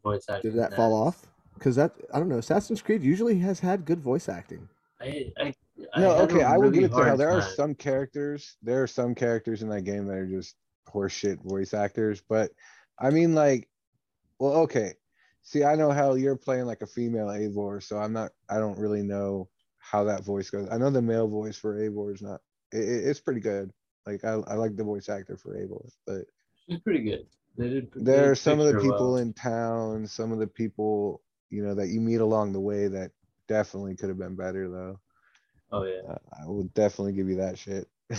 voice 0.05 0.27
acting. 0.31 0.53
Did 0.53 0.61
that 0.61 0.77
fall 0.77 0.95
off? 0.95 1.27
Because 1.55 1.75
that 1.75 1.95
I 2.13 2.21
don't 2.21 2.29
know. 2.29 2.39
Assassin's 2.39 2.81
Creed 2.81 3.03
usually 3.03 3.41
has 3.41 3.59
had 3.59 3.85
good 3.85 3.99
voice 3.99 4.29
acting. 4.29 4.69
I, 5.01 5.33
I, 5.41 5.55
I 5.95 6.01
No, 6.01 6.11
had 6.15 6.31
a 6.31 6.35
okay, 6.35 6.45
I 6.45 6.57
will 6.57 6.71
really 6.71 6.75
give 6.75 6.85
it 6.85 6.89
to 6.91 6.97
how 6.99 7.03
hard 7.03 7.19
there 7.19 7.31
are 7.31 7.43
some 7.43 7.75
characters. 7.75 8.57
There 8.63 8.81
are 8.81 8.87
some 8.87 9.17
characters 9.17 9.63
in 9.63 9.69
that 9.71 9.83
game 9.83 10.07
that 10.07 10.17
are 10.17 10.27
just 10.27 10.55
horseshit 10.89 11.43
voice 11.43 11.75
actors. 11.75 12.23
But 12.29 12.53
I 12.99 13.11
mean, 13.11 13.35
like, 13.35 13.69
well, 14.39 14.53
okay. 14.63 14.95
See, 15.43 15.65
I 15.65 15.75
know 15.75 15.91
how 15.91 16.15
you're 16.15 16.37
playing 16.37 16.65
like 16.67 16.83
a 16.83 16.87
female 16.87 17.27
Eivor, 17.27 17.83
so 17.83 17.99
I'm 17.99 18.13
not. 18.13 18.33
I 18.49 18.59
don't 18.59 18.79
really 18.79 19.03
know 19.03 19.49
how 19.79 20.05
that 20.05 20.25
voice 20.25 20.51
goes. 20.51 20.69
I 20.71 20.79
know 20.79 20.91
the 20.91 21.03
male 21.03 21.29
voice 21.29 21.57
for 21.59 21.75
Eivor 21.79 22.15
is 22.15 22.23
not. 22.23 22.41
It, 22.73 22.79
it- 22.79 23.07
it's 23.09 23.21
pretty 23.21 23.41
good. 23.41 23.71
Like 24.07 24.25
I, 24.25 24.33
I 24.33 24.55
like 24.55 24.77
the 24.77 24.85
voice 24.85 25.09
actor 25.09 25.37
for 25.37 25.57
Eivor, 25.57 25.89
but 26.07 26.23
She's 26.69 26.81
pretty 26.81 27.03
good. 27.03 27.27
They 27.57 27.69
did. 27.69 27.93
they 27.95 28.03
there 28.05 28.31
are 28.31 28.35
some 28.35 28.59
of 28.61 28.67
the 28.75 28.81
people 28.81 29.13
well. 29.13 29.17
in 29.17 29.33
town, 29.33 30.07
some 30.07 30.33
of 30.33 30.39
the 30.39 30.47
people 30.47 31.23
you 31.51 31.65
know 31.65 31.75
that 31.75 31.89
you 31.89 32.01
meet 32.01 32.21
along 32.21 32.53
the 32.53 32.61
way 32.61 32.89
that 32.89 33.13
definitely 33.49 33.97
could 33.97 34.09
have 34.09 34.19
been 34.19 34.37
better 34.37 34.69
though. 34.69 35.01
Oh 35.73 35.85
yeah. 35.85 36.01
Uh, 36.09 36.19
I 36.43 36.47
will 36.47 36.65
definitely 36.75 37.13
give 37.13 37.29
you 37.29 37.37
that 37.37 37.59
shit. 37.59 37.87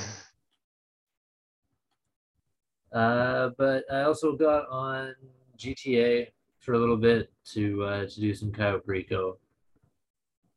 Uh, 2.96 3.50
but 3.58 3.84
I 3.92 4.04
also 4.04 4.38
got 4.38 4.70
on 4.70 5.14
GTA 5.58 6.28
for 6.62 6.76
a 6.76 6.80
little 6.80 6.96
bit 6.96 7.30
to 7.52 7.84
uh, 7.84 8.08
to 8.08 8.20
do 8.22 8.34
some 8.34 8.54
Cayo 8.54 8.82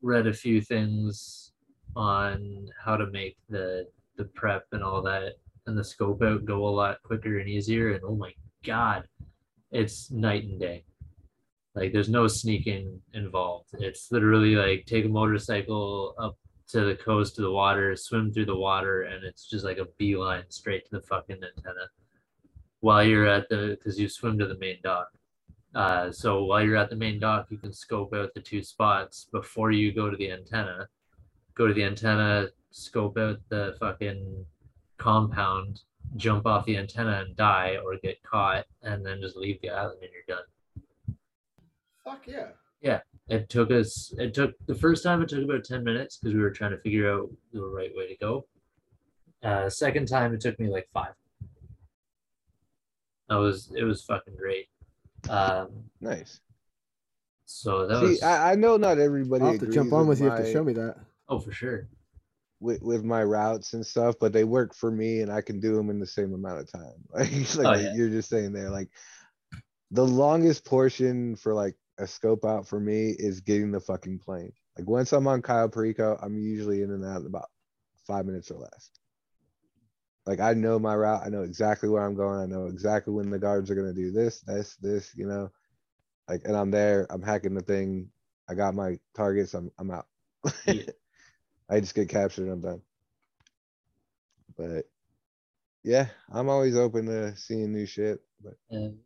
Read 0.01 0.29
a 0.29 0.33
few 0.33 0.61
things 0.61 1.51
on 1.97 2.69
how 2.81 2.97
to 2.97 3.09
make 3.09 3.37
the 3.49 3.89
the 4.17 4.25
prep 4.25 4.67
and 4.71 4.85
all 4.85 5.03
that 5.03 5.33
and 5.67 5.77
the 5.77 5.83
scope 5.83 6.23
out 6.23 6.45
go 6.45 6.69
a 6.69 6.71
lot 6.71 7.03
quicker 7.03 7.41
and 7.41 7.49
easier. 7.49 7.93
And 7.93 8.05
oh 8.05 8.15
my 8.15 8.33
god, 8.65 9.09
it's 9.73 10.13
night 10.13 10.45
and 10.45 10.61
day. 10.61 10.85
Like 11.75 11.93
there's 11.93 12.09
no 12.09 12.29
sneaking 12.29 13.03
involved. 13.15 13.71
It's 13.81 14.13
literally 14.13 14.55
like 14.55 14.87
take 14.87 15.07
a 15.07 15.09
motorcycle 15.09 16.15
up 16.21 16.39
to 16.69 16.85
the 16.85 16.95
coast 16.95 17.35
to 17.35 17.43
the 17.43 17.51
water, 17.51 17.97
swim 17.97 18.33
through 18.33 18.47
the 18.47 18.57
water, 18.57 19.03
and 19.03 19.25
it's 19.25 19.51
just 19.51 19.65
like 19.65 19.79
a 19.79 19.89
beeline 19.99 20.45
straight 20.51 20.85
to 20.85 20.91
the 20.93 21.03
fucking 21.03 21.37
antenna 21.43 21.89
while 22.81 23.05
you're 23.05 23.27
at 23.27 23.49
the 23.49 23.77
because 23.79 23.99
you 23.99 24.09
swim 24.09 24.39
to 24.39 24.47
the 24.47 24.59
main 24.59 24.79
dock. 24.83 25.09
Uh, 25.75 26.11
so 26.11 26.45
while 26.45 26.63
you're 26.65 26.77
at 26.77 26.91
the 26.91 26.97
main 26.97 27.19
dock, 27.19 27.47
you 27.51 27.59
can 27.59 27.73
scope 27.73 28.15
out 28.15 28.33
the 28.35 28.41
two 28.41 28.63
spots 28.63 29.27
before 29.33 29.71
you 29.71 29.93
go 29.93 30.11
to 30.11 30.17
the 30.17 30.31
antenna. 30.31 30.89
Go 31.55 31.67
to 31.67 31.75
the 31.75 31.85
antenna, 31.85 32.49
scope 32.71 33.19
out 33.19 33.39
the 33.49 33.77
fucking 33.79 34.45
compound, 34.97 35.83
jump 36.17 36.47
off 36.47 36.65
the 36.65 36.77
antenna 36.77 37.25
and 37.27 37.37
die 37.37 37.77
or 37.85 37.97
get 38.03 38.23
caught, 38.23 38.65
and 38.83 39.05
then 39.05 39.21
just 39.21 39.37
leave 39.37 39.61
the 39.61 39.71
island 39.71 39.99
and 40.01 40.11
you're 40.13 40.37
done. 40.37 41.17
Fuck 42.05 42.27
yeah. 42.27 42.49
Yeah. 42.81 43.01
It 43.29 43.51
took 43.51 43.71
us. 43.71 44.15
It 44.17 44.33
took 44.33 44.55
the 44.67 44.75
first 44.75 45.03
time. 45.03 45.21
It 45.21 45.29
took 45.29 45.45
about 45.45 45.65
ten 45.65 45.85
minutes 45.85 46.17
because 46.17 46.35
we 46.35 46.41
were 46.41 46.51
trying 46.51 46.71
to 46.71 46.79
figure 46.79 47.13
out 47.13 47.31
the 47.53 47.61
right 47.61 47.91
way 47.95 48.09
to 48.09 48.17
go. 48.17 48.47
Uh, 49.43 49.69
second 49.69 50.09
time, 50.09 50.33
it 50.33 50.41
took 50.41 50.59
me 50.59 50.69
like 50.69 50.89
five. 50.95 51.13
That 53.29 53.37
was 53.37 53.73
it 53.77 53.85
was 53.85 54.03
fucking 54.05 54.37
great. 54.37 54.67
Um, 55.29 55.69
nice. 56.01 56.41
so 57.45 57.87
that 57.87 58.01
See, 58.01 58.07
was 58.07 58.23
I, 58.23 58.53
I 58.53 58.55
know 58.55 58.77
not 58.77 58.99
everybody 58.99 59.45
I'll 59.45 59.53
have 59.53 59.61
to 59.61 59.69
jump 59.71 59.93
on 59.93 60.07
with 60.07 60.19
you. 60.21 60.27
You 60.27 60.31
have 60.31 60.45
to 60.45 60.53
show 60.53 60.65
me 60.65 60.73
that. 60.75 60.97
oh 61.29 61.39
for 61.39 61.53
sure. 61.53 61.89
with, 62.61 62.81
with 62.83 63.05
my 63.05 63.23
routes 63.23 63.73
and 63.75 63.85
stuff, 63.85 64.15
but 64.21 64.33
they 64.33 64.45
work 64.45 64.75
for 64.75 64.91
me 64.91 65.21
and 65.21 65.31
I 65.31 65.41
can 65.43 65.61
do 65.61 65.75
them 65.75 65.91
in 65.91 65.99
the 65.99 66.07
same 66.07 66.33
amount 66.35 66.61
of 66.61 66.73
time. 66.73 66.95
Like, 67.15 67.57
like 67.57 67.77
Oh, 67.79 67.81
yeah. 67.81 67.95
you're 67.95 68.09
just 68.11 68.29
saying 68.31 68.53
there, 68.53 68.71
like 68.71 68.89
the 69.91 70.07
longest 70.07 70.65
portion 70.65 71.37
for 71.37 71.55
like 71.55 71.75
a 71.99 72.07
scope 72.07 72.45
out 72.45 72.67
for 72.69 72.79
me 72.79 73.11
is 73.19 73.41
getting 73.41 73.73
the 73.73 73.81
fucking 73.81 74.21
plane. 74.21 74.53
Like 74.79 74.89
once 74.89 75.13
I'm 75.13 75.27
on 75.27 75.43
Cayo 75.43 75.69
Perico, 75.69 76.17
I'm 76.23 76.39
usually 76.39 76.83
in 76.83 76.93
and 76.93 77.05
out 77.05 77.21
in 77.21 77.27
about 77.27 77.49
five 78.07 78.25
minutes 78.27 78.51
or 78.51 78.59
less. 78.59 78.91
Like 80.29 80.41
I 80.41 80.53
know 80.53 80.79
my 80.79 80.95
route, 80.95 81.23
I 81.25 81.31
know 81.31 81.41
exactly 81.41 81.89
where 81.89 82.05
I'm 82.05 82.15
going, 82.15 82.39
I 82.39 82.45
know 82.45 82.67
exactly 82.67 83.15
when 83.15 83.31
the 83.31 83.39
guards 83.39 83.71
are 83.71 83.75
gonna 83.75 83.95
do 83.95 84.11
this, 84.11 84.41
this, 84.41 84.77
this, 84.77 85.11
you 85.17 85.27
know. 85.27 85.51
Like, 86.29 86.43
and 86.45 86.55
I'm 86.55 86.71
there, 86.71 87.07
I'm 87.09 87.23
hacking 87.23 87.55
the 87.55 87.63
thing, 87.63 88.11
I 88.47 88.53
got 88.53 88.75
my 88.75 88.99
targets, 89.17 89.55
I'm, 89.55 89.73
I'm 89.79 89.91
out. 89.91 90.05
Yeah. 90.67 90.83
I 91.71 91.81
just 91.81 91.95
get 91.95 92.11
captured 92.11 92.43
and 92.43 92.53
I'm 92.53 92.61
done. 92.61 92.83
But 94.55 94.85
yeah, 95.83 96.09
I'm 96.31 96.51
always 96.51 96.77
open 96.77 97.07
to 97.07 97.35
seeing 97.35 97.73
new 97.73 97.87
shit, 97.87 98.21
but 98.45 98.53
And 98.71 98.99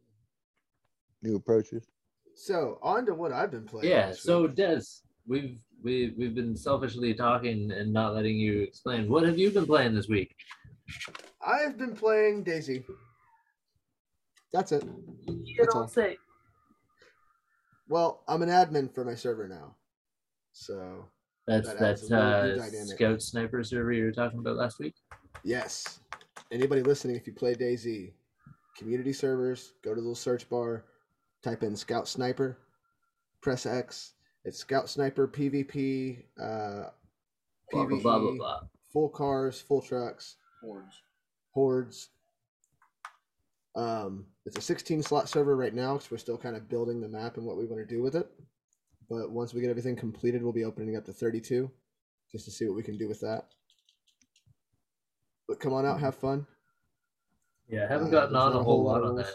new 1.22 1.36
approaches. 1.36 1.86
So 2.34 2.80
on 2.82 3.06
to 3.06 3.14
what 3.14 3.30
I've 3.30 3.52
been 3.52 3.66
playing. 3.66 3.88
yeah. 3.88 4.10
So 4.10 4.42
week. 4.42 4.56
Dez, 4.56 5.02
we've 5.28 5.60
we 5.84 6.14
we've 6.18 6.34
been 6.34 6.56
selfishly 6.56 7.14
talking 7.14 7.70
and 7.70 7.92
not 7.92 8.12
letting 8.12 8.38
you 8.38 8.62
explain. 8.62 9.08
What 9.08 9.22
have 9.22 9.38
you 9.38 9.50
been 9.50 9.66
playing 9.66 9.94
this 9.94 10.08
week? 10.08 10.34
I've 11.46 11.76
been 11.78 11.94
playing 11.94 12.44
DayZ. 12.44 12.84
That's 14.52 14.72
it. 14.72 14.84
You 15.26 15.56
That's 15.58 15.74
don't 15.74 15.82
all. 15.82 15.88
say. 15.88 16.16
Well, 17.88 18.22
I'm 18.28 18.42
an 18.42 18.48
admin 18.48 18.94
for 18.94 19.04
my 19.04 19.14
server 19.14 19.48
now, 19.48 19.74
so 20.52 21.04
That's 21.46 21.68
That 21.68 21.78
that's 21.78 22.10
a 22.10 22.14
little 22.16 22.70
new 22.70 22.82
uh. 22.82 22.84
Scout 22.86 23.22
Sniper 23.22 23.64
server 23.64 23.92
you 23.92 24.04
were 24.04 24.12
talking 24.12 24.38
about 24.38 24.56
last 24.56 24.78
week. 24.78 24.94
yes. 25.44 26.00
Anybody 26.50 26.82
listening, 26.82 27.16
if 27.16 27.26
you 27.26 27.32
play 27.32 27.54
DayZ, 27.54 28.12
community 28.76 29.12
servers, 29.14 29.72
go 29.82 29.90
to 29.90 29.96
the 29.96 30.00
little 30.02 30.14
search 30.14 30.48
bar, 30.50 30.84
type 31.42 31.62
in 31.62 31.74
Scout 31.74 32.06
Sniper, 32.06 32.58
press 33.40 33.64
X. 33.64 34.12
It's 34.44 34.58
Scout 34.58 34.88
Sniper 34.90 35.26
PvP, 35.26 36.24
uh, 36.38 36.90
Blah 37.70 37.86
blah 37.86 37.96
PvE, 37.98 38.02
blah 38.02 38.18
blah 38.18 38.32
blah. 38.36 38.60
full 38.92 39.08
cars, 39.08 39.60
full 39.62 39.80
trucks, 39.80 40.36
Hordes. 40.62 41.02
hordes. 41.52 42.08
Um, 43.74 44.26
it's 44.44 44.58
a 44.58 44.60
16 44.60 45.02
slot 45.02 45.28
server 45.28 45.56
right 45.56 45.74
now 45.74 45.94
because 45.94 46.10
we're 46.10 46.18
still 46.18 46.36
kind 46.38 46.56
of 46.56 46.68
building 46.68 47.00
the 47.00 47.08
map 47.08 47.36
and 47.36 47.46
what 47.46 47.56
we 47.56 47.64
want 47.66 47.86
to 47.86 47.94
do 47.94 48.02
with 48.02 48.14
it. 48.14 48.30
But 49.08 49.30
once 49.30 49.52
we 49.54 49.60
get 49.60 49.70
everything 49.70 49.96
completed, 49.96 50.42
we'll 50.42 50.52
be 50.52 50.64
opening 50.64 50.96
up 50.96 51.04
to 51.06 51.12
32 51.12 51.70
just 52.30 52.44
to 52.46 52.50
see 52.50 52.66
what 52.66 52.76
we 52.76 52.82
can 52.82 52.96
do 52.96 53.08
with 53.08 53.20
that. 53.20 53.46
But 55.48 55.60
come 55.60 55.72
on 55.72 55.84
out, 55.84 56.00
have 56.00 56.14
fun. 56.14 56.46
Yeah, 57.68 57.84
I 57.84 57.88
haven't 57.88 58.08
Uh, 58.08 58.10
gotten 58.10 58.32
there's 58.32 58.44
on 58.44 58.52
a 58.52 58.58
a 58.58 58.62
whole 58.62 58.76
whole 58.76 58.84
lot 58.84 59.02
lot 59.02 59.10
on 59.10 59.18
of 59.18 59.26
that, 59.26 59.34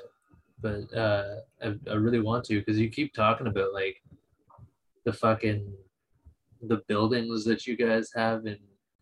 but 0.61 0.97
uh, 0.97 1.35
I, 1.61 1.75
I 1.91 1.95
really 1.95 2.19
want 2.19 2.43
to 2.45 2.59
because 2.59 2.79
you 2.79 2.89
keep 2.89 3.13
talking 3.13 3.47
about 3.47 3.73
like 3.73 4.01
the 5.05 5.13
fucking 5.13 5.73
the 6.63 6.81
buildings 6.87 7.45
that 7.45 7.67
you 7.67 7.75
guys 7.77 8.09
have 8.15 8.45
in 8.45 8.57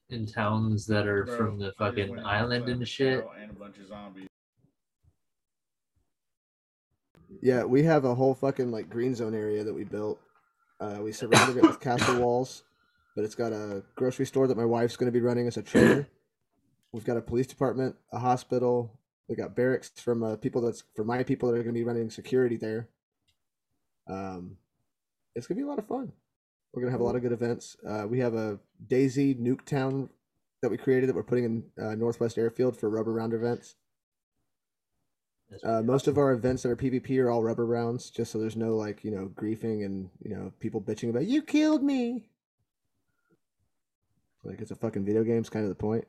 in 0.09 0.25
towns 0.25 0.85
that 0.88 1.07
are 1.07 1.25
Bro, 1.25 1.38
from 1.38 1.59
the 1.59 1.74
fucking 1.77 2.19
island 2.19 2.69
and 2.69 2.88
shit. 2.88 3.25
And 3.39 3.51
a 3.51 3.53
bunch 3.53 3.77
of 3.77 3.88
zombies. 3.88 4.27
Yeah, 7.41 7.63
we 7.63 7.83
have 7.83 8.05
a 8.05 8.15
whole 8.15 8.33
fucking 8.33 8.71
like 8.71 8.89
green 8.89 9.15
zone 9.15 9.35
area 9.35 9.63
that 9.63 9.74
we 9.74 9.83
built. 9.83 10.19
Uh, 10.79 11.00
we 11.01 11.12
surrounded 11.12 11.57
it 11.57 11.63
with 11.63 11.79
castle 11.79 12.19
walls, 12.19 12.63
but 13.15 13.24
it's 13.24 13.35
got 13.35 13.51
a 13.51 13.83
grocery 13.95 14.25
store 14.25 14.47
that 14.47 14.57
my 14.57 14.65
wife's 14.65 14.97
going 14.97 15.12
to 15.12 15.17
be 15.17 15.21
running 15.21 15.47
as 15.47 15.57
a 15.57 15.62
trader. 15.62 16.07
We've 16.91 17.05
got 17.05 17.17
a 17.17 17.21
police 17.21 17.47
department, 17.47 17.95
a 18.12 18.19
hospital. 18.19 19.00
We 19.27 19.35
got 19.35 19.55
barracks 19.55 19.89
from 20.00 20.24
uh, 20.24 20.35
people 20.38 20.62
that's 20.62 20.83
for 20.95 21.03
my 21.03 21.24
people 21.24 21.50
that 21.50 21.55
are 21.55 21.63
going 21.63 21.74
to 21.74 21.79
be 21.79 21.83
running 21.83 22.09
security 22.09 22.57
there. 22.57 22.89
Um, 24.07 24.57
it's 25.35 25.47
going 25.47 25.57
to 25.57 25.62
be 25.62 25.65
a 25.65 25.69
lot 25.69 25.79
of 25.79 25.88
fun. 25.88 26.12
We're 26.75 26.82
going 26.82 26.91
to 26.91 26.96
have 26.96 27.01
a 27.01 27.05
lot 27.05 27.15
of 27.15 27.22
good 27.22 27.32
events. 27.32 27.77
Uh, 27.88 28.05
we 28.05 28.20
have 28.20 28.34
a 28.34 28.60
DayZ 28.86 29.39
Nuketown 29.39 30.10
that 30.62 30.70
we 30.70 30.75
created 30.75 31.08
that 31.08 31.15
we're 31.15 31.24
putting 31.24 31.46
in 31.46 31.63
uh, 31.82 31.96
Northwest 31.96 32.38
Airfield 32.38 32.75
for 32.75 32.89
rubber 32.89 33.13
round 33.13 33.34
events. 33.34 33.75
Uh, 35.63 35.82
most 35.82 36.08
of 36.08 36.17
our 36.17 36.34
events 36.34 36.63
that 36.63 36.70
are 36.70 36.75
PvP 36.75 37.17
are 37.20 37.29
all 37.29 37.41
rubber 37.41 37.65
rounds, 37.65 38.10
just 38.10 38.29
so 38.29 38.39
there's 38.39 38.58
no 38.58 38.75
like 38.75 39.05
you 39.05 39.12
know 39.12 39.32
griefing 39.36 39.86
and 39.86 40.10
you 40.22 40.36
know 40.36 40.51
people 40.60 40.82
bitching 40.82 41.10
about 41.10 41.27
you 41.27 41.41
killed 41.41 41.82
me. 41.82 42.27
Like 44.44 44.60
it's 44.60 44.72
a 44.72 44.75
fucking 44.75 45.05
video 45.05 45.24
game. 45.24 45.38
It's 45.38 45.50
kind 45.50 45.63
of 45.63 45.70
the 45.70 45.75
point. 45.75 46.05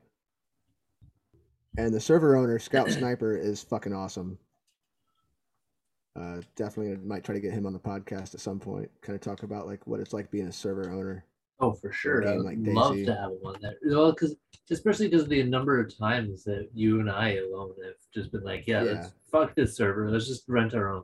And 1.77 1.93
the 1.93 2.01
server 2.01 2.35
owner, 2.35 2.59
Scout 2.59 2.89
Sniper, 2.89 3.37
is 3.37 3.63
fucking 3.63 3.93
awesome. 3.93 4.37
Uh, 6.17 6.41
definitely 6.55 6.97
might 7.05 7.23
try 7.23 7.35
to 7.35 7.41
get 7.41 7.53
him 7.53 7.65
on 7.65 7.73
the 7.73 7.79
podcast 7.79 8.33
at 8.33 8.39
some 8.39 8.59
point. 8.59 8.89
Kind 9.01 9.15
of 9.15 9.21
talk 9.21 9.43
about 9.43 9.67
like 9.67 9.85
what 9.85 9.99
it's 9.99 10.13
like 10.13 10.31
being 10.31 10.47
a 10.47 10.51
server 10.51 10.89
owner. 10.91 11.23
Oh, 11.59 11.73
for 11.73 11.91
sure. 11.91 12.21
game 12.21 12.39
I'd 12.39 12.45
like 12.45 12.57
love 12.59 12.95
to 12.95 13.15
have 13.15 13.31
him 13.31 13.39
on 13.45 13.55
there. 13.61 13.75
Well, 13.85 14.11
because 14.11 14.35
especially 14.71 15.07
because 15.09 15.27
the 15.27 15.43
number 15.43 15.79
of 15.79 15.95
times 15.95 16.43
that 16.45 16.69
you 16.73 16.99
and 16.99 17.09
I 17.09 17.35
alone 17.37 17.73
have 17.83 17.95
just 18.13 18.31
been 18.31 18.43
like, 18.43 18.65
yeah, 18.67 18.83
Yeah. 18.83 18.91
let's 18.93 19.09
fuck 19.31 19.55
this 19.55 19.75
server. 19.75 20.09
Let's 20.09 20.27
just 20.27 20.43
rent 20.47 20.73
our 20.73 20.93
own. 20.93 21.03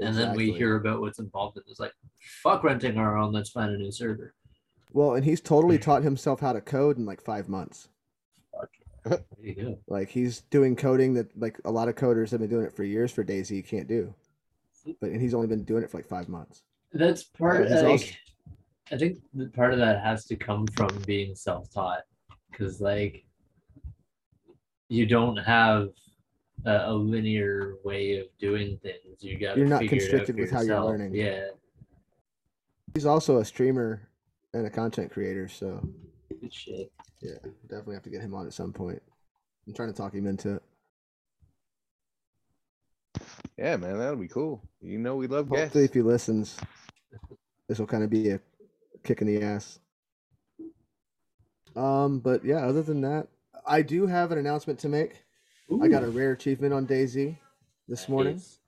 And 0.00 0.16
then 0.16 0.34
we 0.34 0.52
hear 0.52 0.76
about 0.76 1.00
what's 1.00 1.18
involved 1.18 1.56
in 1.56 1.62
it. 1.66 1.70
It's 1.70 1.80
like, 1.80 1.92
fuck 2.42 2.64
renting 2.64 2.98
our 2.98 3.16
own. 3.16 3.32
Let's 3.32 3.50
find 3.50 3.72
a 3.72 3.76
new 3.78 3.92
server. 3.92 4.34
Well, 4.92 5.14
and 5.14 5.24
he's 5.24 5.40
totally 5.40 5.78
taught 5.78 6.02
himself 6.02 6.40
how 6.40 6.52
to 6.52 6.60
code 6.60 6.98
in 6.98 7.04
like 7.04 7.20
five 7.20 7.48
months. 7.48 7.88
There 9.10 9.20
you 9.40 9.54
go. 9.54 9.78
Like 9.86 10.08
he's 10.08 10.40
doing 10.50 10.76
coding 10.76 11.14
that 11.14 11.36
like 11.38 11.60
a 11.64 11.70
lot 11.70 11.88
of 11.88 11.94
coders 11.94 12.30
have 12.30 12.40
been 12.40 12.48
doing 12.48 12.64
it 12.64 12.74
for 12.74 12.84
years 12.84 13.12
for 13.12 13.22
DayZ 13.22 13.50
you 13.50 13.62
can't 13.62 13.86
do. 13.86 14.14
But 15.00 15.10
and 15.10 15.20
he's 15.20 15.34
only 15.34 15.46
been 15.46 15.64
doing 15.64 15.82
it 15.82 15.90
for 15.90 15.98
like 15.98 16.08
five 16.08 16.28
months. 16.28 16.62
That's 16.92 17.24
part. 17.24 17.68
Like, 17.70 17.84
also- 17.84 18.06
I 18.92 18.98
think 18.98 19.18
that 19.34 19.52
part 19.54 19.72
of 19.72 19.78
that 19.78 20.02
has 20.02 20.26
to 20.26 20.36
come 20.36 20.66
from 20.76 20.90
being 21.06 21.34
self-taught, 21.34 22.02
because 22.50 22.80
like 22.80 23.24
you 24.88 25.06
don't 25.06 25.36
have 25.38 25.88
a, 26.66 26.90
a 26.90 26.92
linear 26.92 27.76
way 27.82 28.18
of 28.18 28.26
doing 28.38 28.78
things. 28.82 29.22
You 29.22 29.38
got 29.38 29.56
You're 29.56 29.66
not 29.66 29.86
constricted 29.86 30.36
with 30.36 30.50
how 30.50 30.60
you're 30.60 30.80
learning. 30.80 31.14
Yeah, 31.14 31.46
He's 32.94 33.06
also 33.06 33.38
a 33.38 33.44
streamer 33.44 34.08
and 34.52 34.66
a 34.66 34.70
content 34.70 35.10
creator, 35.10 35.48
so 35.48 35.86
good 36.40 36.52
shit. 36.52 36.92
yeah, 37.20 37.38
definitely 37.68 37.94
have 37.94 38.02
to 38.04 38.10
get 38.10 38.20
him 38.20 38.34
on 38.34 38.46
at 38.46 38.52
some 38.52 38.72
point. 38.72 39.02
I'm 39.66 39.74
trying 39.74 39.90
to 39.90 39.96
talk 39.96 40.14
him 40.14 40.26
into 40.26 40.56
it. 40.56 40.62
Yeah, 43.56 43.76
man, 43.76 43.98
that'll 43.98 44.16
be 44.16 44.28
cool. 44.28 44.62
You 44.80 44.98
know 44.98 45.16
we 45.16 45.26
love 45.26 45.48
guests. 45.48 45.64
Hopefully, 45.64 45.84
if 45.84 45.94
he 45.94 46.02
listens, 46.02 46.56
this 47.68 47.78
will 47.78 47.86
kind 47.86 48.02
of 48.02 48.10
be 48.10 48.30
a 48.30 48.40
kick 49.04 49.20
in 49.20 49.26
the 49.28 49.42
ass. 49.42 49.78
Um, 51.76 52.20
but 52.20 52.44
yeah, 52.44 52.66
other 52.66 52.82
than 52.82 53.00
that, 53.02 53.28
I 53.66 53.82
do 53.82 54.06
have 54.06 54.32
an 54.32 54.38
announcement 54.38 54.78
to 54.80 54.88
make. 54.88 55.24
I 55.82 55.88
got 55.88 56.04
a 56.04 56.08
rare 56.08 56.32
achievement 56.32 56.74
on 56.74 56.86
DayZ 56.86 57.36
this 57.88 58.08
morning. 58.08 58.34
Nice. 58.34 58.58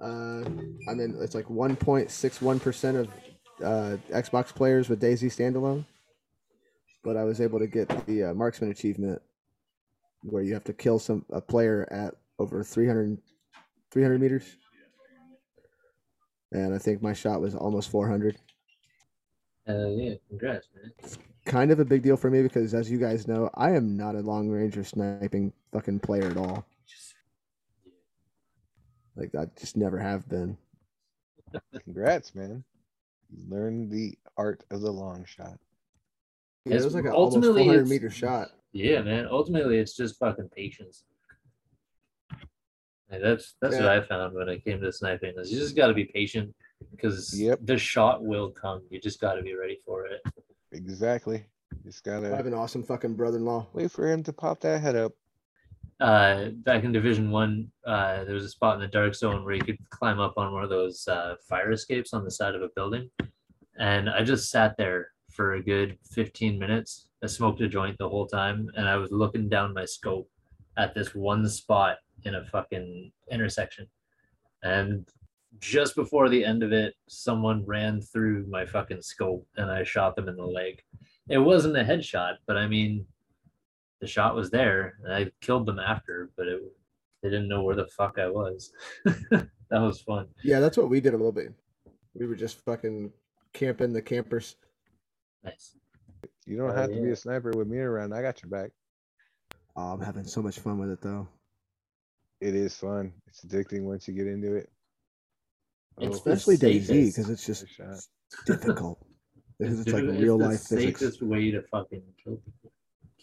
Uh, 0.00 0.44
I 0.88 0.94
mean, 0.94 1.16
it's 1.20 1.34
like 1.34 1.46
1.61% 1.46 2.96
of 2.96 3.08
uh, 3.62 3.96
Xbox 4.10 4.54
players 4.54 4.88
with 4.88 5.00
DayZ 5.00 5.26
standalone. 5.26 5.84
But 7.02 7.16
I 7.16 7.24
was 7.24 7.40
able 7.40 7.58
to 7.58 7.66
get 7.66 7.88
the 8.06 8.24
uh, 8.24 8.34
marksman 8.34 8.70
achievement 8.70 9.20
where 10.22 10.42
you 10.42 10.52
have 10.54 10.64
to 10.64 10.72
kill 10.72 10.98
some 10.98 11.24
a 11.30 11.40
player 11.40 11.88
at 11.90 12.14
over 12.38 12.62
300, 12.62 13.18
300 13.90 14.20
meters. 14.20 14.56
And 16.52 16.74
I 16.74 16.78
think 16.78 17.00
my 17.00 17.12
shot 17.12 17.40
was 17.40 17.54
almost 17.54 17.90
400. 17.90 18.36
Uh, 19.68 19.86
yeah, 19.88 20.14
congrats, 20.28 20.68
man. 20.74 20.92
It's 20.98 21.18
Kind 21.46 21.70
of 21.70 21.80
a 21.80 21.84
big 21.84 22.02
deal 22.02 22.16
for 22.16 22.30
me 22.30 22.42
because, 22.42 22.74
as 22.74 22.90
you 22.90 22.98
guys 22.98 23.26
know, 23.26 23.48
I 23.54 23.70
am 23.70 23.96
not 23.96 24.14
a 24.14 24.20
long 24.20 24.48
range 24.48 24.76
or 24.76 24.84
sniping 24.84 25.52
fucking 25.72 26.00
player 26.00 26.26
at 26.26 26.36
all. 26.36 26.66
Like, 29.16 29.34
I 29.34 29.46
just 29.58 29.76
never 29.76 29.98
have 29.98 30.28
been. 30.28 30.56
Congrats, 31.84 32.34
man. 32.34 32.62
You 33.30 33.38
learned 33.48 33.90
the 33.90 34.18
art 34.36 34.64
of 34.70 34.82
the 34.82 34.90
long 34.90 35.24
shot. 35.24 35.58
Yeah, 36.66 36.76
it 36.76 36.84
was 36.84 36.94
like 36.94 37.04
an 37.04 37.12
almost 37.12 37.36
ultimately 37.36 37.64
400 37.64 37.88
meter 37.88 38.10
shot. 38.10 38.48
Yeah, 38.72 39.02
man. 39.02 39.26
Ultimately, 39.30 39.78
it's 39.78 39.96
just 39.96 40.18
fucking 40.18 40.50
patience. 40.54 41.04
Like, 43.10 43.22
that's 43.22 43.54
that's 43.60 43.74
what 43.76 43.86
I 43.88 44.00
found 44.02 44.34
when 44.34 44.48
it 44.48 44.64
came 44.64 44.80
to 44.80 44.92
sniping. 44.92 45.34
Is 45.36 45.50
you 45.50 45.58
just 45.58 45.74
got 45.74 45.88
to 45.88 45.94
be 45.94 46.04
patient 46.04 46.54
because 46.92 47.38
Yep. 47.38 47.60
the 47.64 47.76
shot 47.76 48.22
will 48.24 48.50
come. 48.50 48.82
You 48.90 49.00
just 49.00 49.20
got 49.20 49.34
to 49.34 49.42
be 49.42 49.54
ready 49.54 49.78
for 49.84 50.06
it. 50.06 50.20
Exactly. 50.72 51.44
Just 51.84 52.04
gotta 52.04 52.32
I 52.32 52.36
have 52.36 52.46
an 52.46 52.54
awesome 52.54 52.82
fucking 52.82 53.14
brother-in-law. 53.14 53.68
wait 53.72 53.90
for 53.90 54.08
him 54.08 54.22
to 54.24 54.32
pop 54.32 54.60
that 54.60 54.80
head 54.80 54.96
up. 54.96 55.12
uh, 56.00 56.50
back 56.64 56.84
in 56.84 56.92
Division 56.92 57.30
One, 57.30 57.70
uh, 57.86 58.24
there 58.24 58.34
was 58.34 58.44
a 58.44 58.48
spot 58.48 58.74
in 58.74 58.80
the 58.80 58.86
dark 58.88 59.14
zone 59.14 59.44
where 59.44 59.54
you 59.54 59.62
could 59.62 59.78
climb 59.90 60.20
up 60.20 60.34
on 60.36 60.52
one 60.52 60.62
of 60.62 60.70
those 60.70 61.06
uh, 61.08 61.34
fire 61.48 61.72
escapes 61.72 62.12
on 62.12 62.24
the 62.24 62.30
side 62.30 62.54
of 62.54 62.62
a 62.62 62.68
building, 62.76 63.08
and 63.78 64.08
I 64.10 64.22
just 64.24 64.50
sat 64.50 64.76
there 64.76 65.08
for 65.30 65.54
a 65.54 65.62
good 65.62 65.98
15 66.12 66.58
minutes. 66.58 67.08
I 67.22 67.26
smoked 67.26 67.60
a 67.60 67.68
joint 67.68 67.96
the 67.98 68.08
whole 68.08 68.26
time, 68.26 68.68
and 68.76 68.88
I 68.88 68.96
was 68.96 69.10
looking 69.10 69.48
down 69.48 69.74
my 69.74 69.84
scope 69.84 70.28
at 70.76 70.94
this 70.94 71.14
one 71.14 71.48
spot 71.48 71.96
in 72.24 72.34
a 72.34 72.44
fucking 72.44 73.12
intersection, 73.30 73.86
and 74.62 75.08
just 75.58 75.96
before 75.96 76.28
the 76.28 76.44
end 76.44 76.62
of 76.62 76.72
it, 76.72 76.94
someone 77.08 77.64
ran 77.66 78.00
through 78.00 78.46
my 78.48 78.64
fucking 78.64 79.02
scope, 79.02 79.46
and 79.56 79.70
I 79.70 79.82
shot 79.82 80.16
them 80.16 80.28
in 80.28 80.36
the 80.36 80.46
leg. 80.46 80.82
It 81.28 81.38
wasn't 81.38 81.76
a 81.76 81.84
headshot, 81.84 82.36
but 82.46 82.56
I 82.56 82.66
mean, 82.66 83.04
the 84.00 84.06
shot 84.06 84.34
was 84.34 84.50
there 84.50 84.94
and 85.04 85.12
I 85.12 85.30
killed 85.40 85.66
them 85.66 85.78
after, 85.78 86.30
but 86.36 86.48
it 86.48 86.60
they 87.22 87.28
didn't 87.28 87.48
know 87.48 87.62
where 87.62 87.76
the 87.76 87.86
fuck 87.86 88.18
I 88.18 88.28
was. 88.28 88.72
that 89.04 89.48
was 89.70 90.00
fun. 90.00 90.28
Yeah, 90.42 90.60
that's 90.60 90.78
what 90.78 90.88
we 90.88 91.00
did 91.00 91.12
a 91.12 91.18
little 91.18 91.32
bit. 91.32 91.52
We 92.14 92.26
were 92.26 92.34
just 92.34 92.64
fucking 92.64 93.12
camping 93.52 93.92
the 93.92 94.00
campers. 94.00 94.56
Nice. 95.44 95.76
You 96.46 96.56
don't 96.56 96.70
Oh, 96.70 96.74
have 96.74 96.90
to 96.90 97.00
be 97.00 97.10
a 97.10 97.16
sniper 97.16 97.50
with 97.56 97.68
me 97.68 97.78
around. 97.78 98.12
I 98.12 98.22
got 98.22 98.42
your 98.42 98.50
back. 98.50 98.70
Oh, 99.76 99.92
I'm 99.92 100.00
having 100.00 100.24
so 100.24 100.42
much 100.42 100.58
fun 100.58 100.78
with 100.78 100.90
it 100.90 101.00
though. 101.00 101.28
It 102.40 102.54
is 102.54 102.76
fun. 102.76 103.12
It's 103.28 103.44
addicting 103.44 103.82
once 103.82 104.08
you 104.08 104.14
get 104.14 104.26
into 104.26 104.56
it. 104.56 104.70
Oh, 105.98 106.08
Especially 106.08 106.56
DayZ 106.56 106.86
safest. 106.86 107.16
because 107.16 107.30
it's 107.30 107.46
just 107.46 107.66
first 107.76 108.08
difficult. 108.46 108.98
because 109.58 109.80
it's 109.80 109.92
like 109.92 110.04
diffi- 110.04 110.20
real 110.22 110.38
the 110.38 110.46
life 110.48 110.62
physics. 110.62 111.00
safest 111.00 111.22
way 111.22 111.50
to 111.50 111.62
fucking 111.70 112.02
kill 112.22 112.36
people. 112.36 112.72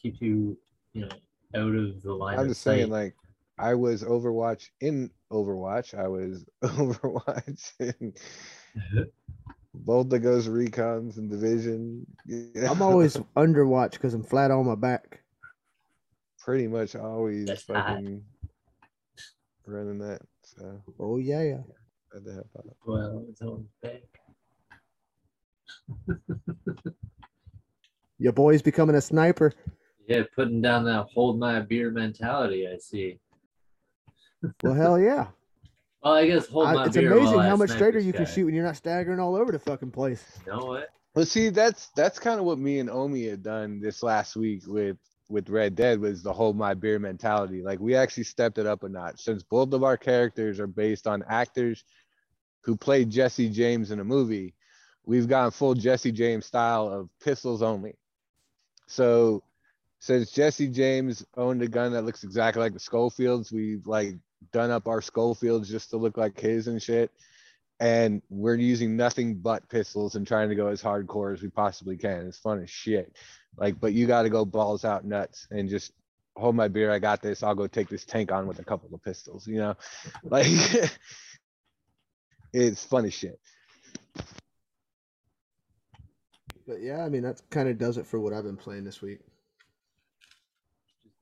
Keep 0.02 0.22
you, 0.22 0.58
you 0.94 1.02
know, 1.02 1.10
out 1.56 1.74
of 1.76 2.02
the 2.04 2.14
line 2.14 2.36
I'm 2.36 2.42
of 2.46 2.50
just 2.50 2.62
saying, 2.62 2.90
like, 2.90 3.16
I 3.58 3.74
was 3.74 4.04
Overwatch 4.04 4.70
in 4.82 5.10
Overwatch. 5.32 5.98
I 5.98 6.08
was 6.08 6.46
Overwatch 6.64 7.72
in 9.78 9.84
both 9.84 10.10
the 10.10 10.20
Ghost 10.20 10.48
Recons 10.50 11.18
and 11.18 11.30
Division. 11.30 12.06
Yeah. 12.26 12.70
I'm 12.72 12.82
always 12.82 13.18
underwatch 13.38 13.92
because 13.94 14.14
I'm 14.14 14.24
flat 14.24 14.52
on 14.52 14.66
my 14.66 14.76
back. 14.76 15.22
pretty 16.40 16.68
much 16.68 16.96
always 16.96 17.46
That's 17.46 17.66
hot. 17.68 18.00
running 19.66 20.00
that. 20.00 20.22
So 20.44 20.82
Oh 21.00 21.18
yeah, 21.18 21.42
yeah. 21.44 21.62
had 22.14 22.24
to 22.26 22.34
help 22.34 22.50
out. 22.58 22.66
well, 22.86 23.26
it's 23.30 23.42
on 23.42 23.66
back. 23.82 24.02
Your 28.20 28.34
boy's 28.34 28.62
becoming 28.62 28.96
a 28.96 29.02
sniper. 29.02 29.54
Yeah, 30.08 30.24
putting 30.36 30.62
down 30.62 30.86
that 30.86 31.08
hold 31.14 31.38
my 31.40 31.60
beer 31.60 31.92
mentality. 31.92 32.68
I 32.68 32.78
see. 32.78 33.20
Well, 34.64 34.74
hell 34.74 35.00
yeah. 35.00 35.28
Well, 36.04 36.14
I 36.14 36.28
guess 36.28 36.48
hold 36.48 36.68
I- 36.68 36.74
my 36.74 36.86
it's 36.86 36.96
beer. 36.96 37.12
amazing 37.12 37.36
while 37.36 37.46
I 37.46 37.50
how 37.50 37.56
much 37.58 37.72
straighter 37.72 38.00
this 38.00 38.06
you 38.06 38.14
can 38.14 38.26
shoot 38.26 38.46
when 38.46 38.54
you're 38.56 38.66
not 38.66 38.78
staggering 38.78 39.20
all 39.20 39.36
over 39.36 39.52
the 39.52 39.60
fucking 39.60 39.92
place. 39.92 40.24
You 40.46 40.54
know 40.54 40.66
what? 40.66 40.90
Well, 41.16 41.26
see, 41.26 41.50
that's 41.50 41.88
that's 41.96 42.20
kind 42.20 42.40
of 42.40 42.46
what 42.46 42.60
me 42.60 42.80
and 42.80 42.90
Omi 42.90 43.28
had 43.28 43.42
done 43.42 43.80
this 43.80 44.04
last 44.04 44.36
week 44.36 44.64
with 44.68 44.98
with 45.30 45.50
Red 45.50 45.76
Dead 45.76 46.00
was 46.00 46.24
the 46.24 46.32
hold 46.32 46.56
my 46.56 46.74
beer 46.74 47.00
mentality. 47.00 47.62
Like 47.62 47.80
we 47.80 47.96
actually 47.96 48.24
stepped 48.24 48.58
it 48.60 48.66
up 48.68 48.84
a 48.84 48.90
notch 48.90 49.22
since 49.22 49.44
both 49.44 49.74
of 49.74 49.84
our 49.84 49.98
characters 49.98 50.60
are 50.60 50.68
based 50.68 51.08
on 51.08 51.24
actors 51.28 51.84
who 52.62 52.78
played 52.78 53.10
Jesse 53.10 53.50
James 53.50 53.92
in 53.92 54.00
a 54.00 54.04
movie. 54.04 54.54
We've 55.06 55.28
gone 55.28 55.52
full 55.52 55.74
Jesse 55.74 56.12
James 56.12 56.46
style 56.46 56.88
of 56.88 57.10
pistols 57.24 57.62
only. 57.62 57.96
So 58.88 59.44
since 60.00 60.32
Jesse 60.32 60.68
James 60.68 61.26
owned 61.36 61.62
a 61.62 61.68
gun 61.68 61.94
that 61.94 62.04
looks 62.04 62.24
exactly 62.24 62.62
like 62.62 62.74
the 62.74 62.80
Schofields, 62.80 63.52
we've 63.52 63.88
like 63.88 64.16
done 64.52 64.72
up 64.72 64.88
our 64.88 65.02
Schofields 65.02 65.70
just 65.70 65.90
to 65.92 65.98
look 65.98 66.18
like 66.18 66.40
his 66.40 66.68
and 66.68 66.82
shit 66.82 67.12
and 67.80 68.22
we're 68.30 68.56
using 68.56 68.96
nothing 68.96 69.36
but 69.36 69.68
pistols 69.70 70.16
and 70.16 70.26
trying 70.26 70.50
to 70.50 70.56
go 70.56 70.68
as 70.68 70.82
hardcore 70.82 71.34
as 71.34 71.42
we 71.42 71.50
possibly 71.50 71.96
can. 71.96 72.28
It's 72.28 72.40
fun 72.40 72.62
as 72.62 72.70
shit. 72.70 73.16
Like, 73.56 73.80
but 73.80 73.94
you 73.94 74.08
got 74.08 74.24
to 74.24 74.30
go 74.30 74.46
balls 74.46 74.84
out 74.84 75.06
nuts 75.06 75.48
and 75.52 75.70
just 75.70 75.92
hold 76.36 76.56
my 76.56 76.68
beer. 76.68 76.92
I 76.92 77.00
got 77.00 77.22
this. 77.22 77.44
I'll 77.44 77.56
go 77.56 77.68
take 77.68 77.90
this 77.90 78.06
tank 78.06 78.32
on 78.32 78.48
with 78.48 78.60
a 78.60 78.64
couple 78.64 78.94
of 78.94 79.04
pistols. 79.04 79.48
You 79.48 79.58
know, 79.58 79.76
like 80.24 80.48
it's 82.54 82.84
fun 82.84 83.06
as 83.06 83.14
shit. 83.14 83.40
But 86.68 86.82
yeah, 86.82 87.06
I 87.06 87.10
mean 87.10 87.22
that 87.22 87.42
kind 87.50 87.70
of 87.70 87.78
does 87.78 87.98
it 87.98 88.08
for 88.08 88.20
what 88.20 88.34
I've 88.34 88.44
been 88.44 88.58
playing 88.58 88.84
this 88.84 89.02
week. 89.02 89.20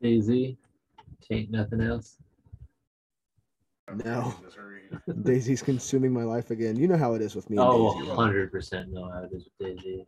DayZ. 0.02 0.58
Ain't 1.32 1.52
nothing 1.52 1.82
else. 1.82 2.18
No. 3.94 4.34
DayZ's 5.10 5.62
consuming 5.62 6.12
my 6.12 6.24
life 6.24 6.52
again. 6.52 6.76
You 6.76 6.88
know 6.88 6.98
how 6.98 7.14
it 7.14 7.22
is 7.22 7.36
with 7.36 7.50
me. 7.50 7.58
and 7.58 7.68
Oh, 7.68 7.94
DayZ. 7.96 8.52
100% 8.52 8.88
know 8.90 9.10
how 9.10 9.24
it 9.24 9.32
is 9.34 9.48
with 9.60 9.78
DayZ. 9.78 10.06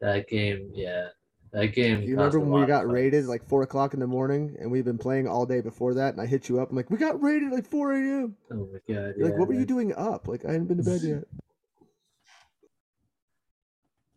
That 0.00 0.28
game, 0.28 0.70
yeah. 0.72 1.08
That 1.52 1.68
game. 1.68 2.02
You 2.02 2.14
remember 2.14 2.38
when 2.38 2.60
we 2.60 2.66
got 2.66 2.84
of 2.84 2.90
raided 2.90 3.26
like 3.26 3.44
four 3.44 3.62
o'clock 3.62 3.92
in 3.92 4.00
the 4.00 4.06
morning, 4.06 4.56
and 4.60 4.70
we've 4.70 4.84
been 4.84 4.98
playing 4.98 5.26
all 5.26 5.44
day 5.44 5.60
before 5.60 5.94
that, 5.94 6.12
and 6.14 6.20
I 6.22 6.26
hit 6.26 6.48
you 6.48 6.60
up. 6.60 6.70
I'm 6.70 6.76
like, 6.76 6.90
we 6.90 6.96
got 6.96 7.20
raided 7.20 7.50
like 7.50 7.66
4 7.66 7.92
a.m. 7.92 8.36
Oh 8.52 8.54
my 8.54 8.62
god. 8.72 8.80
You're 8.86 9.14
Yeah, 9.18 9.24
like, 9.24 9.36
what 9.38 9.48
were 9.48 9.54
you 9.54 9.66
doing 9.66 9.92
up? 9.94 10.28
Like, 10.28 10.44
I 10.44 10.52
hadn't 10.52 10.68
been 10.68 10.76
to 10.78 10.84
bed 10.84 11.00
yet. 11.02 11.24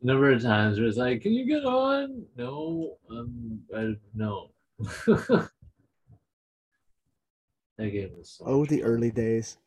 number 0.03 0.31
of 0.31 0.41
times 0.43 0.77
where 0.77 0.87
it's 0.87 0.97
like, 0.97 1.21
"Can 1.21 1.33
you 1.33 1.45
get 1.47 1.65
on?" 1.65 2.23
No, 2.37 2.97
um, 3.09 3.61
I, 3.75 3.95
no. 4.13 4.51
that 7.77 7.89
game 7.89 8.12
was 8.17 8.29
so 8.38 8.45
Oh, 8.45 8.65
the 8.65 8.83
early 8.83 9.12
days. 9.12 9.57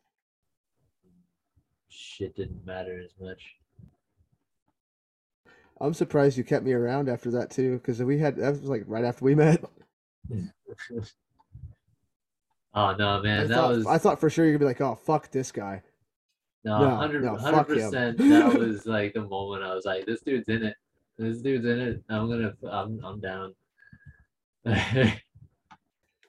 shit 1.89 2.35
didn't 2.35 2.65
matter 2.65 2.99
as 3.03 3.11
much. 3.19 3.55
I'm 5.79 5.93
surprised 5.93 6.37
you 6.37 6.43
kept 6.43 6.65
me 6.65 6.73
around 6.73 7.07
after 7.09 7.29
that 7.31 7.51
too, 7.51 7.77
because 7.77 8.01
we 8.01 8.17
had 8.17 8.35
that 8.37 8.51
was 8.51 8.63
like 8.63 8.83
right 8.87 9.03
after 9.05 9.23
we 9.25 9.35
met. 9.35 9.63
oh 12.73 12.95
no, 12.95 13.21
man, 13.21 13.41
I 13.41 13.43
that 13.45 13.55
thought 13.55 13.69
was 13.75 13.85
I 13.87 13.97
thought 13.97 14.19
for 14.19 14.29
sure 14.29 14.45
you'd 14.45 14.59
be 14.59 14.65
like, 14.65 14.81
oh 14.81 14.95
fuck 14.95 15.29
this 15.31 15.51
guy. 15.51 15.83
no, 16.63 16.79
No, 16.79 16.87
100 16.89 17.23
no, 17.23 17.37
fuck 17.37 17.67
percent. 17.67 18.17
That 18.17 18.53
was 18.57 18.85
like 18.85 19.13
the 19.13 19.21
moment 19.23 19.63
I 19.63 19.73
was 19.75 19.85
like, 19.85 20.05
"This 20.05 20.21
dude's 20.21 20.49
in 20.49 20.63
it. 20.63 20.75
This 21.17 21.41
dude's 21.41 21.65
in 21.65 21.79
it. 21.79 22.03
I'm 22.09 22.29
gonna, 22.29 22.53
I'm, 22.69 22.99
I'm 23.03 23.19
down." 23.19 23.53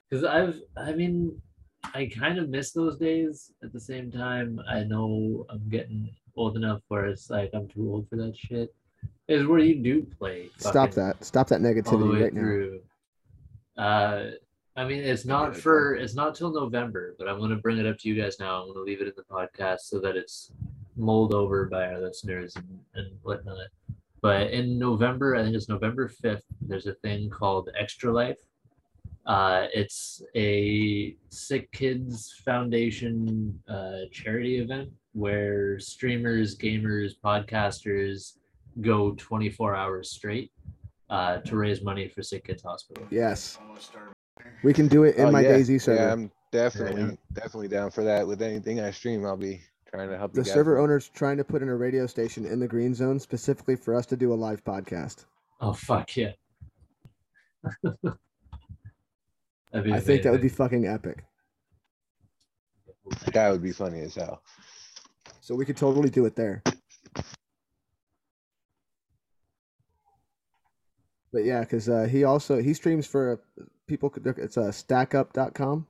Because 0.09 0.25
I've, 0.25 0.59
I 0.75 0.93
mean, 0.93 1.39
I 1.83 2.09
kind 2.13 2.37
of 2.37 2.49
miss 2.49 2.71
those 2.71 2.97
days. 2.97 3.51
At 3.63 3.73
the 3.73 3.79
same 3.79 4.11
time, 4.11 4.61
I 4.69 4.83
know 4.83 5.45
I'm 5.49 5.67
getting 5.69 6.09
old 6.35 6.55
enough 6.55 6.81
where 6.87 7.05
it's 7.05 7.29
like 7.29 7.51
I'm 7.53 7.67
too 7.67 7.89
old 7.91 8.09
for 8.09 8.15
that 8.17 8.35
shit. 8.35 8.73
Is 9.27 9.45
where 9.45 9.59
you 9.59 9.75
do 9.75 10.05
play. 10.17 10.49
Stop 10.57 10.91
that. 10.91 11.23
Stop 11.23 11.47
that 11.49 11.61
negativity 11.61 12.11
way 12.11 12.23
right 12.23 12.33
now. 12.33 13.83
Uh, 13.83 14.31
I 14.75 14.85
mean, 14.85 14.99
it's 15.03 15.25
not 15.25 15.49
Okay, 15.49 15.59
for 15.59 15.95
it's 15.95 16.15
not 16.15 16.35
till 16.35 16.51
November, 16.51 17.15
but 17.17 17.27
I'm 17.27 17.39
gonna 17.39 17.55
bring 17.55 17.77
it 17.77 17.85
up 17.85 17.97
to 17.99 18.09
you 18.09 18.21
guys 18.21 18.39
now. 18.39 18.61
I'm 18.61 18.67
gonna 18.67 18.85
leave 18.85 19.01
it 19.01 19.07
in 19.07 19.13
the 19.15 19.23
podcast 19.23 19.81
so 19.81 19.99
that 19.99 20.15
it's 20.15 20.51
mulled 20.97 21.33
over 21.33 21.65
by 21.65 21.85
our 21.87 21.99
listeners 21.99 22.55
and, 22.55 22.79
and 22.95 23.07
whatnot. 23.23 23.57
But 24.21 24.51
in 24.51 24.77
November, 24.77 25.35
I 25.35 25.43
think 25.43 25.55
it's 25.55 25.69
November 25.69 26.09
5th, 26.09 26.41
there's 26.61 26.87
a 26.87 26.93
thing 26.95 27.29
called 27.29 27.69
Extra 27.79 28.11
Life. 28.11 28.39
Uh, 29.25 29.67
it's 29.73 30.21
a 30.35 31.15
Sick 31.29 31.71
Kids 31.71 32.33
Foundation 32.45 33.59
uh, 33.69 33.99
charity 34.11 34.59
event 34.59 34.89
where 35.13 35.79
streamers, 35.79 36.57
gamers, 36.57 37.11
podcasters 37.23 38.37
go 38.81 39.13
24 39.17 39.75
hours 39.75 40.11
straight 40.11 40.51
uh, 41.09 41.37
to 41.39 41.55
raise 41.57 41.83
money 41.83 42.07
for 42.07 42.23
Sick 42.23 42.45
Kids 42.45 42.63
Hospital. 42.63 43.05
Yes. 43.11 43.59
We 44.63 44.73
can 44.73 44.87
do 44.87 45.03
it 45.03 45.15
in 45.15 45.27
Oh, 45.27 45.31
my 45.31 45.41
yeah. 45.41 45.57
DayZ 45.57 45.81
server. 45.81 46.01
Yeah, 46.01 46.11
I'm 46.13 46.31
definitely 46.51 47.01
Yeah. 47.01 47.11
definitely 47.33 47.67
down 47.67 47.91
for 47.91 48.03
that. 48.03 48.25
With 48.25 48.41
anything 48.41 48.79
I 48.79 48.91
stream, 48.91 49.25
I'll 49.25 49.37
be 49.37 49.61
trying 49.91 50.09
to 50.09 50.17
help 50.17 50.33
the 50.33 50.41
you 50.41 50.45
server 50.45 50.75
with. 50.75 50.83
owner's 50.83 51.09
trying 51.09 51.37
to 51.37 51.43
put 51.43 51.61
in 51.61 51.69
a 51.69 51.75
radio 51.75 52.07
station 52.07 52.45
in 52.45 52.59
the 52.59 52.67
green 52.67 52.93
zone 52.95 53.19
specifically 53.19 53.75
for 53.75 53.95
us 53.95 54.05
to 54.07 54.17
do 54.17 54.33
a 54.33 54.35
live 54.35 54.63
podcast. 54.63 55.25
Oh, 55.61 55.73
fuck 55.73 56.15
yeah. 56.15 56.31
That'd 59.71 59.85
be 59.85 59.93
I 59.93 59.99
think 59.99 60.23
that 60.23 60.31
would 60.31 60.41
be 60.41 60.49
fucking 60.49 60.85
epic. 60.87 61.23
That 63.33 63.51
would 63.51 63.61
be 63.63 63.71
funny 63.71 64.01
as 64.01 64.15
hell. 64.15 64.41
So 65.41 65.55
we 65.55 65.65
could 65.65 65.77
totally 65.77 66.09
do 66.09 66.25
it 66.25 66.35
there. 66.35 66.61
But 71.31 71.43
yeah, 71.45 71.61
because 71.61 71.87
uh, 71.89 72.07
he 72.09 72.23
also 72.23 72.61
he 72.61 72.73
streams 72.73 73.05
for 73.05 73.33
uh, 73.59 73.63
people. 73.87 74.09
could 74.09 74.25
look- 74.25 74.37
It's 74.39 74.57
a 74.57 74.61
uh, 74.61 74.71
stackup.com. 74.71 75.87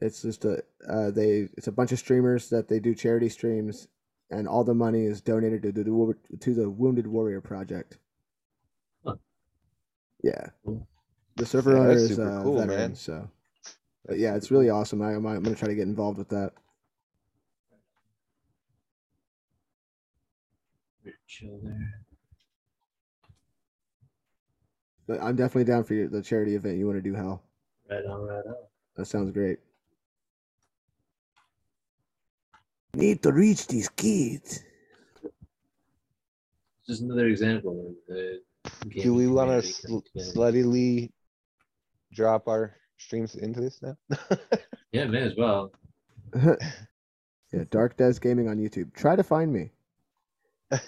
It's 0.00 0.22
just 0.22 0.44
a 0.44 0.62
uh, 0.88 1.10
they 1.10 1.48
it's 1.56 1.66
a 1.68 1.72
bunch 1.72 1.92
of 1.92 1.98
streamers 1.98 2.48
that 2.50 2.68
they 2.68 2.78
do 2.80 2.94
charity 2.94 3.28
streams, 3.28 3.88
and 4.30 4.46
all 4.48 4.64
the 4.64 4.74
money 4.74 5.04
is 5.04 5.20
donated 5.20 5.62
to 5.62 5.72
the 5.72 6.14
to 6.40 6.54
the 6.54 6.70
Wounded 6.70 7.06
Warrior 7.06 7.40
Project. 7.40 7.98
Huh. 9.04 9.16
Yeah, 10.22 10.50
Cool. 10.64 10.86
The 11.38 11.46
server 11.46 11.74
Yeah, 11.74 11.80
owner 11.80 11.92
is 11.92 12.08
super 12.08 12.28
a 12.28 12.42
cool, 12.42 12.58
veteran, 12.58 12.76
man. 12.78 12.94
so. 12.94 13.30
But 14.06 14.18
yeah, 14.18 14.34
it's 14.34 14.50
really 14.50 14.70
awesome. 14.70 15.00
I, 15.02 15.14
I'm, 15.14 15.24
I'm 15.26 15.42
gonna 15.42 15.56
try 15.56 15.68
to 15.68 15.74
get 15.74 15.82
involved 15.86 16.18
with 16.18 16.28
that. 16.30 16.52
chill 21.26 21.60
there. 21.62 22.02
But 25.06 25.22
I'm 25.22 25.36
definitely 25.36 25.64
down 25.64 25.84
for 25.84 25.94
your, 25.94 26.08
the 26.08 26.22
charity 26.22 26.54
event 26.54 26.78
you 26.78 26.86
want 26.86 26.98
to 26.98 27.02
do, 27.02 27.14
Hal. 27.14 27.42
Right 27.90 28.04
on, 28.04 28.22
right 28.26 28.44
on. 28.46 28.54
That 28.96 29.06
sounds 29.06 29.30
great. 29.30 29.58
Need 32.94 33.22
to 33.22 33.32
reach 33.32 33.66
these 33.66 33.88
kids. 33.88 34.64
Just 36.86 37.02
another 37.02 37.26
example 37.26 37.94
of 38.08 38.14
the 38.14 38.40
Do 39.02 39.14
we 39.14 39.28
want 39.28 39.50
to 39.50 39.56
community 39.60 39.72
sl- 39.72 39.86
coming 39.86 40.02
together. 40.32 40.32
sluttily 40.32 41.10
drop 42.12 42.48
our 42.48 42.74
streams 42.98 43.34
into 43.36 43.60
this 43.60 43.80
now? 43.82 43.96
Yeah, 44.92 45.04
may 45.04 45.20
as 45.20 45.34
well. 45.36 45.70
yeah, 46.34 47.64
Dark 47.70 47.98
Dez 47.98 48.18
Gaming 48.18 48.48
on 48.48 48.56
YouTube. 48.56 48.94
Try 48.94 49.16
to 49.16 49.22
find 49.22 49.52
me. 49.52 49.70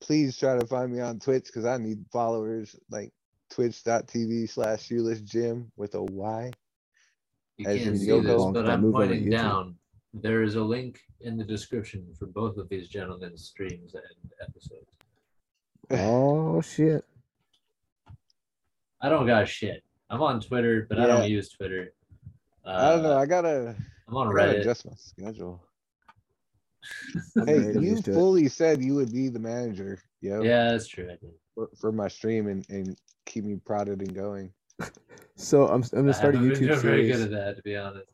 Please 0.00 0.36
try 0.38 0.58
to 0.58 0.66
find 0.66 0.92
me 0.92 1.00
on 1.00 1.18
Twitch 1.18 1.44
because 1.46 1.64
I 1.64 1.78
need 1.78 2.04
followers 2.12 2.76
like 2.90 3.10
twitch.tv 3.50 4.50
slash 4.50 4.82
shoeless 4.84 5.22
Jym 5.22 5.72
with 5.76 5.94
a 5.94 6.02
Y. 6.02 6.50
You 7.56 7.66
As 7.68 7.78
can't 7.78 7.88
in 7.90 7.98
see 7.98 8.08
Yoko. 8.08 8.22
this, 8.24 8.38
Long 8.38 8.52
but 8.52 8.62
time 8.64 8.70
I'm 8.74 8.80
move 8.82 8.94
over 8.96 9.04
to 9.04 9.08
pointing 9.14 9.28
YouTube. 9.28 9.36
down. 9.38 9.74
There 10.12 10.42
is 10.42 10.56
a 10.56 10.62
link 10.62 11.00
in 11.22 11.38
the 11.38 11.44
description 11.44 12.06
for 12.18 12.26
both 12.26 12.58
of 12.58 12.68
these 12.68 12.88
gentlemen's 12.88 13.46
streams 13.46 13.94
and 13.94 14.30
episodes. 14.42 14.90
Oh 15.90 16.60
shit. 16.60 17.02
I 19.00 19.08
don't 19.08 19.26
got 19.26 19.48
shit. 19.48 19.82
I'm 20.14 20.22
on 20.22 20.40
Twitter, 20.40 20.86
but 20.88 21.00
I 21.00 21.06
don't 21.06 21.28
use 21.28 21.48
Twitter. 21.50 21.92
Uh, 22.64 22.70
I 22.70 22.90
don't 22.90 23.02
know. 23.02 23.18
I 23.18 23.26
gotta, 23.26 23.74
I'm 24.08 24.16
on 24.16 24.28
I 24.28 24.30
gotta 24.32 24.52
Reddit. 24.54 24.60
adjust 24.60 24.86
my 24.86 24.92
schedule. 24.96 25.60
I'm 27.36 27.46
Hey, 27.46 27.72
you 27.72 27.80
used 27.80 28.04
to 28.06 28.12
it. 28.12 28.14
fully 28.14 28.48
said 28.48 28.82
you 28.82 28.94
would 28.94 29.12
be 29.12 29.28
the 29.28 29.38
manager, 29.40 29.98
Yeah. 30.20 30.40
Yeah, 30.40 30.70
that's 30.70 30.86
true. 30.86 31.06
I 31.06 31.16
did. 31.16 31.32
for, 31.54 31.68
for 31.80 31.90
my 31.92 32.08
stream 32.08 32.46
and, 32.46 32.64
and 32.68 32.96
keep 33.26 33.44
me 33.44 33.56
prodded 33.56 34.00
and 34.00 34.14
going. 34.14 34.52
So 35.36 35.66
I'm, 35.66 35.82
I'm 35.92 36.02
gonna 36.02 36.14
start 36.14 36.36
a 36.36 36.38
haven't 36.38 36.52
been 36.60 36.68
YouTube 36.68 36.76
very 36.80 37.06
good 37.08 37.16
series. 37.16 37.20
at 37.22 37.30
that, 37.32 37.56
to 37.56 37.62
be 37.62 37.76
honest. 37.76 38.06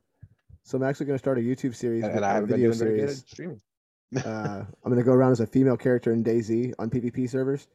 So 0.62 0.78
I'm 0.78 0.84
actually 0.84 1.04
gonna 1.04 1.18
start 1.18 1.36
a 1.36 1.42
YouTube 1.42 1.74
series, 1.74 2.02
And, 2.02 2.14
with 2.14 2.16
and 2.16 2.24
I 2.24 2.30
a 2.30 2.32
haven't 2.32 2.48
video 2.48 2.70
doing 2.72 2.78
very 2.78 2.98
good 3.00 3.08
series. 3.10 3.24
streaming. 3.28 3.60
uh, 4.24 4.64
I'm 4.84 4.90
gonna 4.90 5.02
go 5.02 5.12
around 5.12 5.32
as 5.32 5.40
a 5.40 5.46
female 5.46 5.76
character 5.76 6.14
in 6.14 6.24
DayZ 6.24 6.72
on 6.78 6.88
PvP 6.88 7.28
servers, 7.28 7.68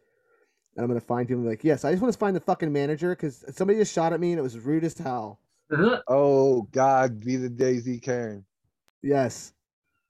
and 0.76 0.84
I'm 0.84 0.88
gonna 0.88 1.02
find 1.02 1.28
people 1.28 1.44
like, 1.44 1.64
yes, 1.64 1.86
I 1.86 1.92
just 1.92 2.02
want 2.02 2.14
to 2.14 2.20
find 2.20 2.36
the 2.36 2.42
fucking 2.42 2.72
manager 2.72 3.10
because 3.16 3.44
somebody 3.56 3.80
just 3.80 3.94
shot 3.94 4.14
at 4.14 4.20
me 4.20 4.32
and 4.32 4.40
it 4.40 4.44
was 4.44 4.60
rude 4.60 4.84
as 4.84 4.98
hell. 4.98 5.40
Oh 6.08 6.64
God, 6.72 7.20
be 7.20 7.38
the 7.38 7.50
DayZ 7.50 8.02
Karen. 8.02 8.46
Yes, 9.02 9.54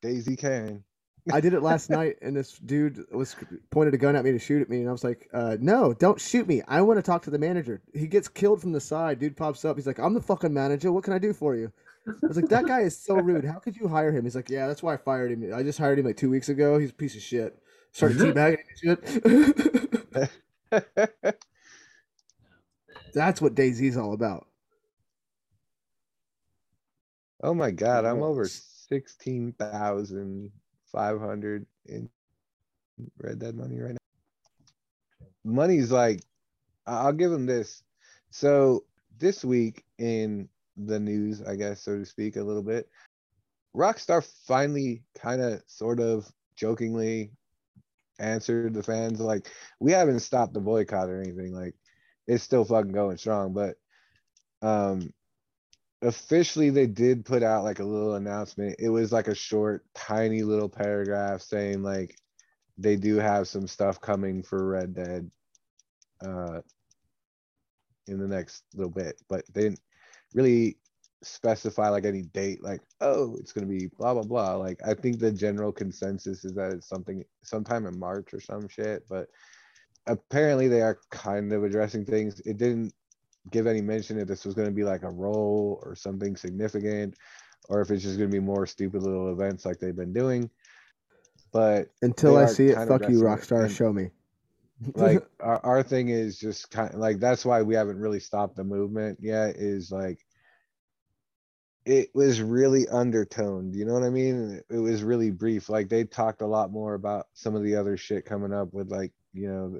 DayZ 0.03 0.37
Karen. 0.37 0.83
I 1.31 1.41
did 1.41 1.53
it 1.53 1.61
last 1.63 1.89
night, 1.89 2.17
and 2.21 2.35
this 2.35 2.57
dude 2.59 3.03
was 3.11 3.35
pointed 3.71 3.93
a 3.93 3.97
gun 3.97 4.15
at 4.15 4.23
me 4.23 4.31
to 4.31 4.39
shoot 4.39 4.61
at 4.61 4.69
me, 4.69 4.79
and 4.79 4.89
I 4.89 4.91
was 4.91 5.03
like, 5.03 5.29
uh, 5.33 5.57
"No, 5.59 5.93
don't 5.93 6.19
shoot 6.19 6.47
me! 6.47 6.61
I 6.67 6.81
want 6.81 6.97
to 6.97 7.03
talk 7.03 7.23
to 7.23 7.29
the 7.29 7.39
manager." 7.39 7.81
He 7.93 8.07
gets 8.07 8.27
killed 8.27 8.61
from 8.61 8.71
the 8.71 8.81
side. 8.81 9.19
Dude 9.19 9.37
pops 9.37 9.65
up. 9.65 9.77
He's 9.77 9.87
like, 9.87 9.99
"I'm 9.99 10.13
the 10.13 10.21
fucking 10.21 10.53
manager. 10.53 10.91
What 10.91 11.03
can 11.03 11.13
I 11.13 11.19
do 11.19 11.33
for 11.33 11.55
you?" 11.55 11.71
I 12.07 12.27
was 12.27 12.37
like, 12.37 12.49
"That 12.49 12.67
guy 12.67 12.81
is 12.81 12.97
so 12.97 13.15
rude. 13.21 13.45
How 13.45 13.59
could 13.59 13.75
you 13.75 13.87
hire 13.87 14.11
him?" 14.11 14.23
He's 14.23 14.35
like, 14.35 14.49
"Yeah, 14.49 14.67
that's 14.67 14.83
why 14.83 14.93
I 14.93 14.97
fired 14.97 15.31
him. 15.31 15.53
I 15.53 15.63
just 15.63 15.79
hired 15.79 15.99
him 15.99 16.05
like 16.05 16.17
two 16.17 16.29
weeks 16.29 16.49
ago. 16.49 16.77
He's 16.77 16.91
a 16.91 16.93
piece 16.93 17.15
of 17.15 17.21
shit. 17.21 17.57
Started 17.91 18.17
teabagging 18.17 18.57
shit." 18.81 20.31
that's 23.13 23.41
what 23.41 23.55
DayZ's 23.55 23.97
all 23.97 24.13
about. 24.13 24.47
oh 27.43 27.53
my 27.53 27.71
God, 27.71 28.05
I'm 28.05 28.23
over 28.23 28.45
sixteen 28.45 29.53
thousand 29.53 30.51
five 30.91 31.19
hundred 31.19 31.65
in 31.85 32.09
Red 33.17 33.39
Dead 33.39 33.55
money 33.55 33.79
right 33.79 33.91
now. 33.91 35.27
Money's 35.43 35.91
like, 35.91 36.21
I'll 36.87 37.13
give 37.13 37.31
him 37.31 37.45
this. 37.45 37.83
So 38.31 38.83
this 39.19 39.45
week 39.45 39.83
in 39.99 40.49
the 40.75 40.99
news, 40.99 41.41
I 41.41 41.55
guess, 41.55 41.81
so 41.81 41.99
to 41.99 42.05
speak, 42.05 42.35
a 42.35 42.43
little 42.43 42.63
bit, 42.63 42.89
Rockstar 43.75 44.25
finally 44.47 45.03
kind 45.17 45.41
of 45.41 45.61
sort 45.67 45.99
of 45.99 46.31
jokingly 46.55 47.31
answered 48.19 48.73
the 48.73 48.83
fans 48.83 49.19
like, 49.19 49.49
we 49.79 49.91
haven't 49.91 50.21
stopped 50.21 50.53
the 50.53 50.61
boycott 50.61 51.09
or 51.09 51.21
anything. 51.21 51.53
Like, 51.53 51.75
it's 52.27 52.43
still 52.43 52.65
fucking 52.65 52.91
going 52.91 53.17
strong, 53.17 53.53
but 53.53 53.75
um 54.61 55.13
officially 56.01 56.69
they 56.69 56.87
did 56.87 57.25
put 57.25 57.43
out 57.43 57.63
like 57.63 57.79
a 57.79 57.83
little 57.83 58.15
announcement. 58.15 58.75
It 58.79 58.89
was 58.89 59.11
like 59.11 59.27
a 59.27 59.35
short, 59.35 59.85
tiny 59.95 60.43
little 60.43 60.69
paragraph 60.69 61.41
saying 61.41 61.83
like 61.83 62.17
they 62.77 62.95
do 62.95 63.15
have 63.17 63.47
some 63.47 63.67
stuff 63.67 64.01
coming 64.01 64.43
for 64.43 64.65
Red 64.67 64.93
Dead 64.93 65.31
uh 66.25 66.61
in 68.07 68.19
the 68.19 68.27
next 68.27 68.63
little 68.75 68.91
bit, 68.91 69.21
but 69.29 69.45
they 69.53 69.63
didn't 69.63 69.81
really 70.33 70.77
specify 71.25 71.89
like 71.89 72.05
any 72.05 72.21
date, 72.21 72.63
like, 72.63 72.81
oh, 73.01 73.35
it's 73.39 73.51
gonna 73.51 73.67
be 73.67 73.87
blah, 73.97 74.13
blah, 74.13 74.23
blah. 74.23 74.55
Like, 74.55 74.79
I 74.85 74.93
think 74.93 75.19
the 75.19 75.31
general 75.31 75.71
consensus 75.71 76.45
is 76.45 76.53
that 76.53 76.71
it's 76.71 76.87
something 76.87 77.23
sometime 77.43 77.85
in 77.85 77.99
March 77.99 78.33
or 78.33 78.39
some 78.39 78.67
shit, 78.67 79.03
but 79.09 79.27
apparently 80.07 80.67
they 80.67 80.81
are 80.81 80.99
kind 81.11 81.51
of 81.51 81.63
addressing 81.63 82.05
things. 82.05 82.39
It 82.41 82.57
didn't 82.57 82.93
give 83.51 83.67
any 83.67 83.81
mention 83.81 84.19
if 84.19 84.27
this 84.27 84.45
was 84.45 84.55
gonna 84.55 84.71
be 84.71 84.83
like 84.83 85.03
a 85.03 85.09
role 85.09 85.81
or 85.83 85.95
something 85.95 86.35
significant, 86.35 87.15
or 87.69 87.81
if 87.81 87.91
it's 87.91 88.03
just 88.03 88.17
gonna 88.17 88.29
be 88.29 88.39
more 88.39 88.65
stupid 88.65 89.01
little 89.01 89.31
events 89.31 89.65
like 89.65 89.79
they've 89.79 89.95
been 89.95 90.13
doing. 90.13 90.49
But 91.51 91.87
Until 92.01 92.37
I 92.37 92.45
see 92.45 92.67
it, 92.67 92.75
fuck 92.87 93.09
you, 93.09 93.19
addressing 93.19 93.57
it, 93.57 93.69
Rockstar. 93.69 93.75
Show 93.75 93.93
me. 93.93 94.09
like 94.95 95.25
our, 95.39 95.65
our 95.65 95.83
thing 95.83 96.09
is 96.09 96.37
just 96.37 96.69
kind 96.69 96.93
of 96.93 96.99
like 96.99 97.19
that's 97.19 97.45
why 97.45 97.61
we 97.61 97.75
haven't 97.75 97.97
really 97.97 98.19
stopped 98.19 98.57
the 98.57 98.63
movement 98.63 99.17
yet 99.21 99.55
is 99.55 99.91
like 99.91 100.24
it 101.85 102.09
was 102.13 102.41
really 102.41 102.87
undertoned 102.89 103.75
you 103.75 103.85
know 103.85 103.93
what 103.93 104.03
i 104.03 104.09
mean? 104.09 104.61
It 104.69 104.77
was 104.77 105.03
really 105.03 105.31
brief 105.31 105.69
like 105.69 105.89
they 105.89 106.03
talked 106.03 106.41
a 106.41 106.47
lot 106.47 106.71
more 106.71 106.95
about 106.95 107.27
some 107.33 107.55
of 107.55 107.63
the 107.63 107.75
other 107.75 107.97
shit 107.97 108.25
coming 108.25 108.53
up 108.53 108.73
with 108.73 108.91
like 108.91 109.11
you 109.33 109.47
know 109.47 109.79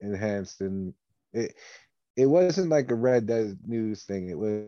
enhanced 0.00 0.60
and 0.60 0.92
it 1.32 1.54
it 2.16 2.26
wasn't 2.26 2.70
like 2.70 2.90
a 2.90 2.94
red 2.94 3.26
dead 3.26 3.58
news 3.66 4.04
thing 4.04 4.28
it 4.28 4.38
was 4.38 4.64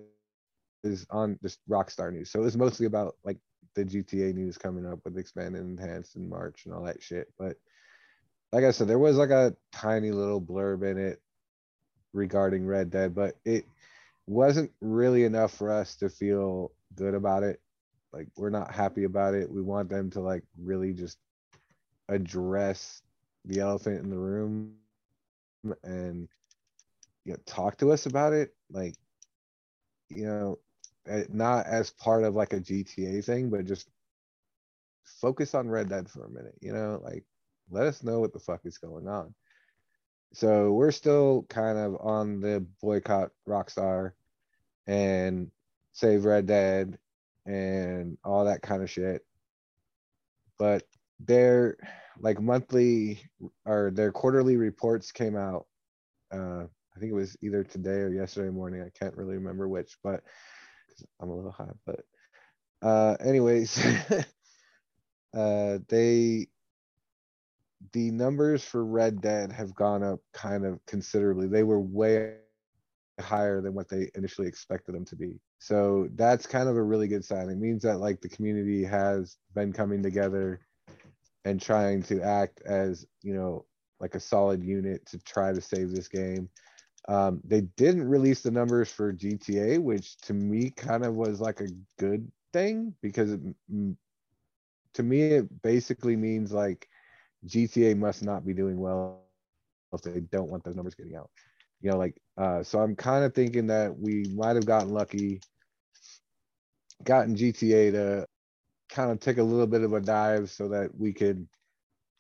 is 0.85 1.07
on 1.11 1.37
just 1.42 1.59
rockstar 1.68 2.12
news. 2.12 2.31
So 2.31 2.40
it 2.40 2.44
was 2.44 2.57
mostly 2.57 2.87
about 2.87 3.16
like 3.24 3.38
the 3.74 3.85
gta 3.85 4.33
news 4.33 4.57
coming 4.57 4.87
up 4.87 5.01
with 5.05 5.18
expanded 5.18 5.61
and 5.61 5.79
enhanced 5.79 6.16
in 6.16 6.29
march 6.29 6.64
and 6.64 6.74
all 6.74 6.85
that 6.85 7.03
shit 7.03 7.29
but 7.38 7.57
like 8.53 8.64
I 8.64 8.70
said, 8.70 8.88
there 8.88 8.98
was 8.98 9.16
like 9.16 9.31
a 9.31 9.55
tiny 9.72 10.11
little 10.11 10.40
blurb 10.40 10.88
in 10.88 10.98
it 10.98 11.20
regarding 12.12 12.66
Red 12.66 12.90
Dead, 12.90 13.14
but 13.14 13.37
it 13.44 13.66
wasn't 14.27 14.70
really 14.81 15.24
enough 15.24 15.53
for 15.53 15.70
us 15.70 15.96
to 15.96 16.09
feel 16.09 16.72
good 16.94 17.14
about 17.14 17.42
it. 17.42 17.61
Like 18.12 18.29
we're 18.37 18.51
not 18.51 18.72
happy 18.72 19.05
about 19.05 19.35
it. 19.35 19.51
We 19.51 19.62
want 19.62 19.88
them 19.88 20.11
to 20.11 20.20
like 20.20 20.44
really 20.59 20.92
just 20.92 21.18
address 22.09 23.03
the 23.44 23.61
elephant 23.61 24.03
in 24.05 24.11
the 24.11 24.18
room 24.18 24.72
and 25.03 26.29
you 26.44 26.64
know 26.64 26.68
talk 26.77 27.07
to 27.09 27.22
us 27.22 27.37
about 27.37 27.62
it. 27.62 27.85
Like 28.05 28.94
you 30.11 30.27
know, 30.27 30.59
not 31.31 31.66
as 31.66 31.90
part 31.90 32.24
of 32.24 32.35
like 32.35 32.53
a 32.53 32.61
GTA 32.61 33.22
thing, 33.22 33.51
but 33.51 33.64
just 33.64 33.88
focus 35.05 35.55
on 35.55 35.68
Red 35.68 35.88
Dead 35.88 36.09
for 36.09 36.24
a 36.24 36.31
minute. 36.31 36.55
You 36.61 36.72
know, 36.72 37.01
like 37.03 37.24
let 37.70 37.87
us 37.87 38.03
know 38.03 38.20
what 38.20 38.33
the 38.33 38.38
fuck 38.38 38.61
is 38.64 38.79
going 38.79 39.09
on. 39.09 39.35
So 40.33 40.72
we're 40.72 40.90
still 40.90 41.46
kind 41.48 41.79
of 41.79 41.96
on 42.01 42.40
the 42.40 42.64
boycott 42.81 43.31
Rockstar 43.48 44.12
and 44.87 45.51
save 45.99 46.25
Red 46.25 46.47
Dead 46.47 46.97
and 47.45 48.17
all 48.25 48.45
that 48.45 48.63
kind 48.63 48.83
of 48.83 48.91
shit. 48.91 49.25
But 50.57 50.85
their 51.19 51.77
like 52.21 52.41
monthly 52.41 53.21
or 53.65 53.91
their 53.93 54.13
quarterly 54.13 54.57
reports 54.57 55.11
came 55.11 55.37
out. 55.37 55.67
Uh, 56.33 56.65
I 56.65 57.01
think 57.01 57.11
it 57.11 57.17
was 57.17 57.37
either 57.43 57.65
today 57.65 58.01
or 58.01 58.11
yesterday 58.11 58.51
morning. 58.51 58.83
I 58.83 58.97
can't 58.97 59.17
really 59.17 59.35
remember 59.35 59.69
which, 59.69 59.97
but 60.05 60.23
I'm 61.21 61.31
a 61.31 61.35
little 61.35 61.51
high. 61.51 61.73
But 61.85 62.01
uh, 62.83 63.17
anyways, 63.21 63.85
uh, 65.37 65.79
they 65.89 66.47
the 67.93 68.11
numbers 68.11 68.65
for 68.65 68.85
Red 68.85 69.21
Dead 69.21 69.51
have 69.51 69.75
gone 69.75 70.05
up 70.05 70.21
kind 70.33 70.65
of 70.65 70.79
considerably. 70.87 71.49
They 71.49 71.63
were 71.65 71.81
way 71.81 72.35
higher 73.21 73.61
than 73.61 73.75
what 73.75 73.89
they 73.89 74.11
initially 74.15 74.47
expected 74.47 74.95
them 74.95 75.05
to 75.07 75.17
be. 75.17 75.41
So 75.59 76.09
that's 76.14 76.47
kind 76.47 76.68
of 76.68 76.77
a 76.77 76.83
really 76.83 77.09
good 77.09 77.25
sign. 77.25 77.49
It 77.49 77.59
means 77.59 77.83
that 77.83 77.99
like 77.99 78.21
the 78.21 78.29
community 78.29 78.85
has 78.85 79.37
been 79.55 79.73
coming 79.73 80.03
together 80.03 80.61
and 81.44 81.61
trying 81.61 82.03
to 82.05 82.23
act 82.23 82.62
as, 82.64 83.07
you 83.23 83.35
know, 83.35 83.64
like 84.01 84.14
a 84.14 84.21
solid 84.21 84.62
unit 84.62 85.05
to 85.07 85.18
try 85.18 85.53
to 85.53 85.61
save 85.61 85.90
this 85.90 86.09
game. 86.09 86.49
Um, 87.09 87.40
they 87.44 87.62
didn't 87.62 88.09
release 88.09 88.42
the 88.42 88.51
numbers 88.51 88.90
for 88.90 89.12
GTA, 89.12 89.81
which 89.81 90.16
to 90.23 90.35
me 90.35 90.71
kind 90.71 91.05
of 91.05 91.16
was 91.16 91.40
like 91.40 91.61
a 91.61 91.68
good 91.99 92.31
thing 92.53 92.94
because 93.03 93.33
it, 93.33 93.40
to 94.94 95.03
me 95.03 95.23
it 95.23 95.62
basically 95.62 96.16
means 96.16 96.53
like 96.53 96.88
GTA 97.47 97.97
must 97.97 98.23
not 98.23 98.44
be 98.47 98.53
doing 98.53 98.79
well 98.79 99.23
if 99.92 100.03
they 100.03 100.21
don't 100.21 100.51
want 100.51 100.64
those 100.64 100.77
numbers 100.77 100.94
getting 100.94 101.16
out. 101.16 101.31
You 101.81 101.91
know, 101.91 101.99
like, 101.99 102.21
uh, 102.37 102.62
so 102.62 102.81
I'm 102.81 102.97
kind 102.97 103.25
of 103.25 103.35
thinking 103.35 103.69
that 103.69 103.97
we 103.99 104.25
might 104.35 104.57
have 104.57 104.67
gotten 104.67 104.91
lucky, 104.91 105.41
gotten 107.05 107.37
GTA 107.37 107.91
to 107.93 108.27
kind 108.88 109.11
of 109.11 109.21
take 109.21 109.38
a 109.38 109.43
little 109.43 109.67
bit 109.67 109.83
of 109.83 109.93
a 109.93 110.01
dive 110.01 110.51
so 110.51 110.69
that 110.69 110.91
we 110.99 111.12
could 111.12 111.47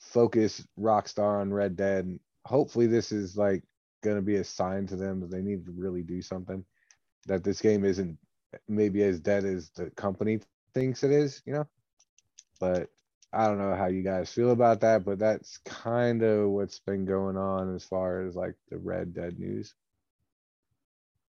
focus 0.00 0.66
Rockstar 0.78 1.40
on 1.40 1.52
Red 1.52 1.76
Dead. 1.76 2.18
Hopefully, 2.44 2.86
this 2.86 3.12
is 3.12 3.36
like 3.36 3.62
going 4.02 4.16
to 4.16 4.22
be 4.22 4.36
a 4.36 4.44
sign 4.44 4.86
to 4.86 4.96
them 4.96 5.20
that 5.20 5.30
they 5.30 5.42
need 5.42 5.64
to 5.66 5.72
really 5.72 6.02
do 6.02 6.22
something. 6.22 6.64
That 7.26 7.44
this 7.44 7.60
game 7.60 7.84
isn't 7.84 8.18
maybe 8.68 9.02
as 9.02 9.20
dead 9.20 9.44
as 9.44 9.70
the 9.70 9.90
company 9.90 10.40
thinks 10.74 11.02
it 11.02 11.10
is, 11.10 11.42
you 11.46 11.52
know. 11.54 11.66
But 12.60 12.88
I 13.32 13.46
don't 13.46 13.58
know 13.58 13.74
how 13.74 13.86
you 13.86 14.02
guys 14.02 14.32
feel 14.32 14.52
about 14.52 14.80
that, 14.80 15.04
but 15.04 15.18
that's 15.18 15.58
kind 15.58 16.22
of 16.22 16.48
what's 16.50 16.78
been 16.80 17.04
going 17.04 17.36
on 17.36 17.74
as 17.74 17.84
far 17.84 18.22
as 18.22 18.34
like 18.34 18.54
the 18.70 18.78
Red 18.78 19.14
Dead 19.14 19.38
news. 19.38 19.74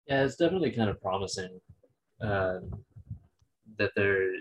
Yeah, 0.08 0.23
it's 0.23 0.36
definitely 0.36 0.71
kind 0.71 0.89
of 0.89 1.01
promising 1.01 1.60
um, 2.21 2.69
that 3.77 3.91
they're 3.95 4.31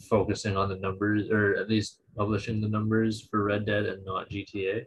focusing 0.00 0.56
on 0.56 0.68
the 0.68 0.76
numbers, 0.76 1.30
or 1.30 1.54
at 1.54 1.68
least 1.68 2.00
publishing 2.16 2.60
the 2.60 2.68
numbers 2.68 3.26
for 3.30 3.44
Red 3.44 3.64
Dead 3.64 3.86
and 3.86 4.04
not 4.04 4.28
GTA. 4.28 4.82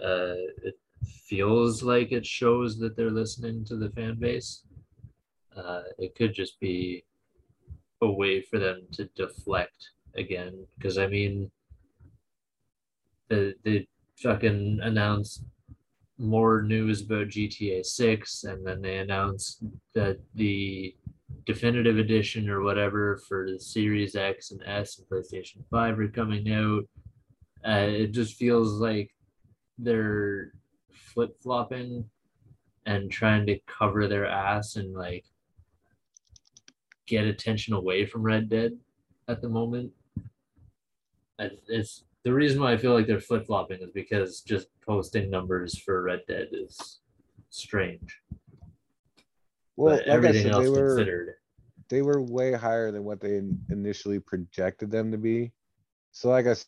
Uh, 0.00 0.36
it 0.62 0.78
feels 1.26 1.82
like 1.82 2.12
it 2.12 2.24
shows 2.26 2.78
that 2.78 2.96
they're 2.96 3.10
listening 3.10 3.64
to 3.64 3.76
the 3.76 3.90
fan 3.90 4.16
base. 4.18 4.62
Uh, 5.56 5.82
it 5.98 6.14
could 6.14 6.34
just 6.34 6.60
be 6.60 7.04
a 8.02 8.10
way 8.10 8.40
for 8.42 8.58
them 8.58 8.82
to 8.92 9.06
deflect 9.16 9.90
again, 10.16 10.66
because 10.76 10.98
I 10.98 11.06
mean, 11.06 11.50
the 13.28 13.54
they 13.64 13.86
fucking 14.16 14.80
announced 14.82 15.44
more 16.18 16.62
news 16.62 17.02
about 17.02 17.28
GTA 17.28 17.84
6 17.84 18.44
and 18.44 18.66
then 18.66 18.82
they 18.82 18.98
announced 18.98 19.62
that 19.94 20.18
the 20.34 20.94
definitive 21.46 21.98
edition 21.98 22.48
or 22.50 22.62
whatever 22.62 23.20
for 23.28 23.50
the 23.50 23.60
Series 23.60 24.16
X 24.16 24.50
and 24.50 24.60
S 24.66 24.98
and 24.98 25.08
PlayStation 25.08 25.64
5 25.70 25.98
are 25.98 26.08
coming 26.08 26.52
out. 26.52 26.84
Uh, 27.66 27.86
it 27.88 28.12
just 28.12 28.34
feels 28.34 28.80
like 28.80 29.10
they're 29.78 30.52
flip-flopping 30.92 32.04
and 32.86 33.10
trying 33.10 33.46
to 33.46 33.58
cover 33.66 34.08
their 34.08 34.26
ass 34.26 34.76
and 34.76 34.94
like 34.94 35.24
get 37.06 37.24
attention 37.24 37.74
away 37.74 38.04
from 38.04 38.22
Red 38.22 38.48
Dead 38.48 38.72
at 39.28 39.40
the 39.40 39.48
moment. 39.48 39.92
It's- 41.38 42.04
the 42.24 42.34
reason 42.34 42.60
why 42.60 42.72
I 42.72 42.76
feel 42.76 42.92
like 42.94 43.06
they're 43.06 43.20
flip 43.20 43.46
flopping 43.46 43.80
is 43.80 43.90
because 43.92 44.40
just 44.40 44.68
posting 44.84 45.30
numbers 45.30 45.78
for 45.78 46.02
Red 46.02 46.22
Dead 46.26 46.48
is 46.52 47.00
strange. 47.48 48.20
Well, 49.76 49.96
but 49.96 50.06
like 50.06 50.08
everything 50.08 50.42
said, 50.42 50.52
else 50.52 50.64
they 50.64 50.70
were 50.70 50.96
considered, 50.96 51.34
they 51.88 52.02
were 52.02 52.20
way 52.20 52.52
higher 52.52 52.90
than 52.90 53.04
what 53.04 53.20
they 53.20 53.40
initially 53.70 54.18
projected 54.18 54.90
them 54.90 55.12
to 55.12 55.18
be. 55.18 55.52
So 56.10 56.28
like 56.30 56.46
I 56.46 56.54
said, 56.54 56.66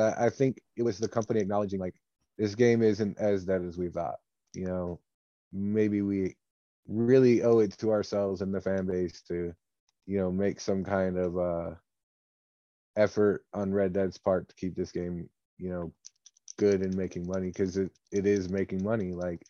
I, 0.00 0.26
I 0.26 0.30
think 0.30 0.60
it 0.76 0.82
was 0.82 0.98
the 0.98 1.08
company 1.08 1.40
acknowledging 1.40 1.78
like 1.80 1.94
this 2.36 2.54
game 2.54 2.82
isn't 2.82 3.16
as 3.18 3.44
dead 3.44 3.62
as 3.62 3.78
we 3.78 3.88
thought. 3.88 4.16
You 4.52 4.66
know, 4.66 5.00
maybe 5.52 6.02
we 6.02 6.36
really 6.88 7.42
owe 7.44 7.60
it 7.60 7.78
to 7.78 7.92
ourselves 7.92 8.42
and 8.42 8.52
the 8.52 8.60
fan 8.60 8.86
base 8.86 9.22
to, 9.28 9.54
you 10.06 10.18
know, 10.18 10.32
make 10.32 10.60
some 10.60 10.84
kind 10.84 11.16
of 11.16 11.38
uh 11.38 11.74
effort 12.96 13.44
on 13.52 13.72
Red 13.72 13.92
Dead's 13.92 14.18
part 14.18 14.48
to 14.48 14.54
keep 14.54 14.74
this 14.74 14.92
game, 14.92 15.28
you 15.58 15.70
know, 15.70 15.92
good 16.58 16.82
and 16.82 16.94
making 16.96 17.26
money 17.26 17.48
because 17.48 17.76
it, 17.76 17.90
it 18.12 18.26
is 18.26 18.48
making 18.48 18.82
money. 18.82 19.12
Like 19.12 19.44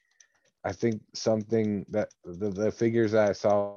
I 0.64 0.72
think 0.72 1.02
something 1.14 1.84
that 1.90 2.08
the, 2.24 2.50
the 2.50 2.72
figures 2.72 3.12
that 3.12 3.28
I 3.28 3.32
saw 3.32 3.76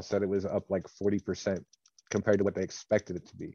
said 0.00 0.22
it 0.22 0.28
was 0.28 0.44
up 0.44 0.70
like 0.70 0.86
forty 0.88 1.18
percent 1.18 1.64
compared 2.10 2.38
to 2.38 2.44
what 2.44 2.54
they 2.54 2.62
expected 2.62 3.16
it 3.16 3.26
to 3.26 3.36
be. 3.36 3.54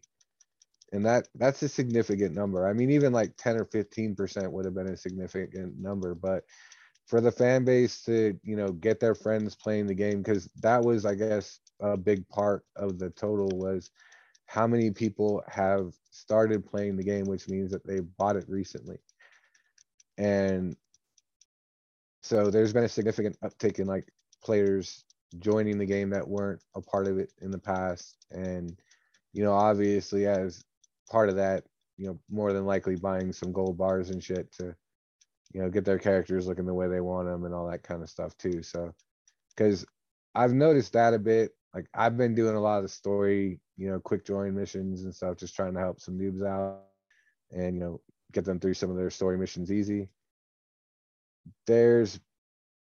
And 0.91 1.05
that 1.05 1.27
that's 1.35 1.61
a 1.63 1.69
significant 1.69 2.35
number. 2.35 2.67
I 2.67 2.73
mean, 2.73 2.91
even 2.91 3.13
like 3.13 3.35
ten 3.37 3.57
or 3.57 3.65
fifteen 3.65 4.15
percent 4.15 4.51
would 4.51 4.65
have 4.65 4.75
been 4.75 4.89
a 4.89 4.97
significant 4.97 5.79
number, 5.79 6.15
but 6.15 6.43
for 7.05 7.19
the 7.19 7.31
fan 7.31 7.65
base 7.65 8.01
to, 8.03 8.39
you 8.43 8.55
know, 8.55 8.69
get 8.69 8.99
their 8.99 9.15
friends 9.15 9.55
playing 9.55 9.87
the 9.87 9.93
game, 9.93 10.21
because 10.21 10.49
that 10.61 10.81
was, 10.81 11.05
I 11.05 11.15
guess, 11.15 11.59
a 11.81 11.97
big 11.97 12.27
part 12.29 12.63
of 12.77 12.97
the 12.97 13.09
total 13.09 13.49
was 13.57 13.91
how 14.53 14.67
many 14.67 14.91
people 14.91 15.43
have 15.47 15.95
started 16.11 16.63
playing 16.63 16.95
the 16.95 17.03
game, 17.03 17.25
which 17.25 17.49
means 17.49 17.71
that 17.71 17.83
they 17.87 18.01
bought 18.01 18.35
it 18.35 18.45
recently. 18.47 18.97
And 20.19 20.75
so 22.21 22.51
there's 22.51 22.71
been 22.71 22.83
a 22.83 22.89
significant 22.89 23.35
uptick 23.43 23.79
in 23.79 23.87
like 23.87 24.13
players 24.43 25.05
joining 25.39 25.79
the 25.79 25.87
game 25.87 26.11
that 26.11 26.27
weren't 26.27 26.61
a 26.75 26.81
part 26.81 27.07
of 27.07 27.17
it 27.17 27.33
in 27.41 27.49
the 27.49 27.57
past. 27.57 28.27
And, 28.29 28.77
you 29.33 29.43
know, 29.43 29.53
obviously 29.53 30.27
as 30.27 30.63
part 31.09 31.29
of 31.29 31.35
that, 31.37 31.63
you 31.97 32.05
know, 32.05 32.19
more 32.29 32.53
than 32.53 32.67
likely 32.67 32.95
buying 32.95 33.33
some 33.33 33.51
gold 33.51 33.75
bars 33.75 34.11
and 34.11 34.23
shit 34.23 34.51
to, 34.59 34.75
you 35.51 35.63
know, 35.63 35.69
get 35.71 35.83
their 35.83 35.97
characters 35.97 36.45
looking 36.45 36.67
the 36.67 36.75
way 36.75 36.87
they 36.87 37.01
want 37.01 37.27
them 37.27 37.45
and 37.45 37.55
all 37.55 37.67
that 37.71 37.81
kind 37.81 38.03
of 38.03 38.09
stuff 38.09 38.37
too. 38.37 38.61
So, 38.61 38.93
because 39.57 39.83
I've 40.35 40.53
noticed 40.53 40.93
that 40.93 41.15
a 41.15 41.19
bit. 41.19 41.53
Like 41.73 41.87
I've 41.93 42.17
been 42.17 42.35
doing 42.35 42.55
a 42.55 42.61
lot 42.61 42.83
of 42.83 42.91
story, 42.91 43.59
you 43.77 43.89
know, 43.89 43.99
quick 43.99 44.25
join 44.25 44.55
missions 44.55 45.03
and 45.03 45.13
stuff, 45.13 45.37
just 45.37 45.55
trying 45.55 45.73
to 45.73 45.79
help 45.79 45.99
some 45.99 46.17
noobs 46.17 46.45
out 46.45 46.81
and, 47.51 47.75
you 47.75 47.81
know, 47.81 48.01
get 48.31 48.45
them 48.45 48.59
through 48.59 48.75
some 48.75 48.89
of 48.89 48.97
their 48.97 49.09
story 49.09 49.37
missions 49.37 49.71
easy. 49.71 50.09
There's 51.65 52.19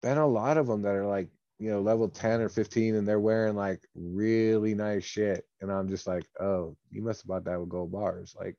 been 0.03 0.19
a 0.19 0.27
lot 0.27 0.57
of 0.57 0.67
them 0.67 0.83
that 0.83 0.95
are 0.95 1.07
like, 1.07 1.29
you 1.59 1.71
know, 1.71 1.81
level 1.81 2.09
10 2.09 2.41
or 2.41 2.49
15 2.49 2.95
and 2.97 3.07
they're 3.07 3.21
wearing 3.21 3.55
like 3.55 3.81
really 3.95 4.75
nice 4.75 5.05
shit. 5.05 5.47
And 5.61 5.71
I'm 5.71 5.89
just 5.89 6.07
like, 6.07 6.25
oh, 6.41 6.77
you 6.91 7.03
must 7.03 7.23
have 7.23 7.29
bought 7.29 7.45
that 7.45 7.61
with 7.61 7.69
gold 7.69 7.93
bars. 7.93 8.35
Like 8.39 8.57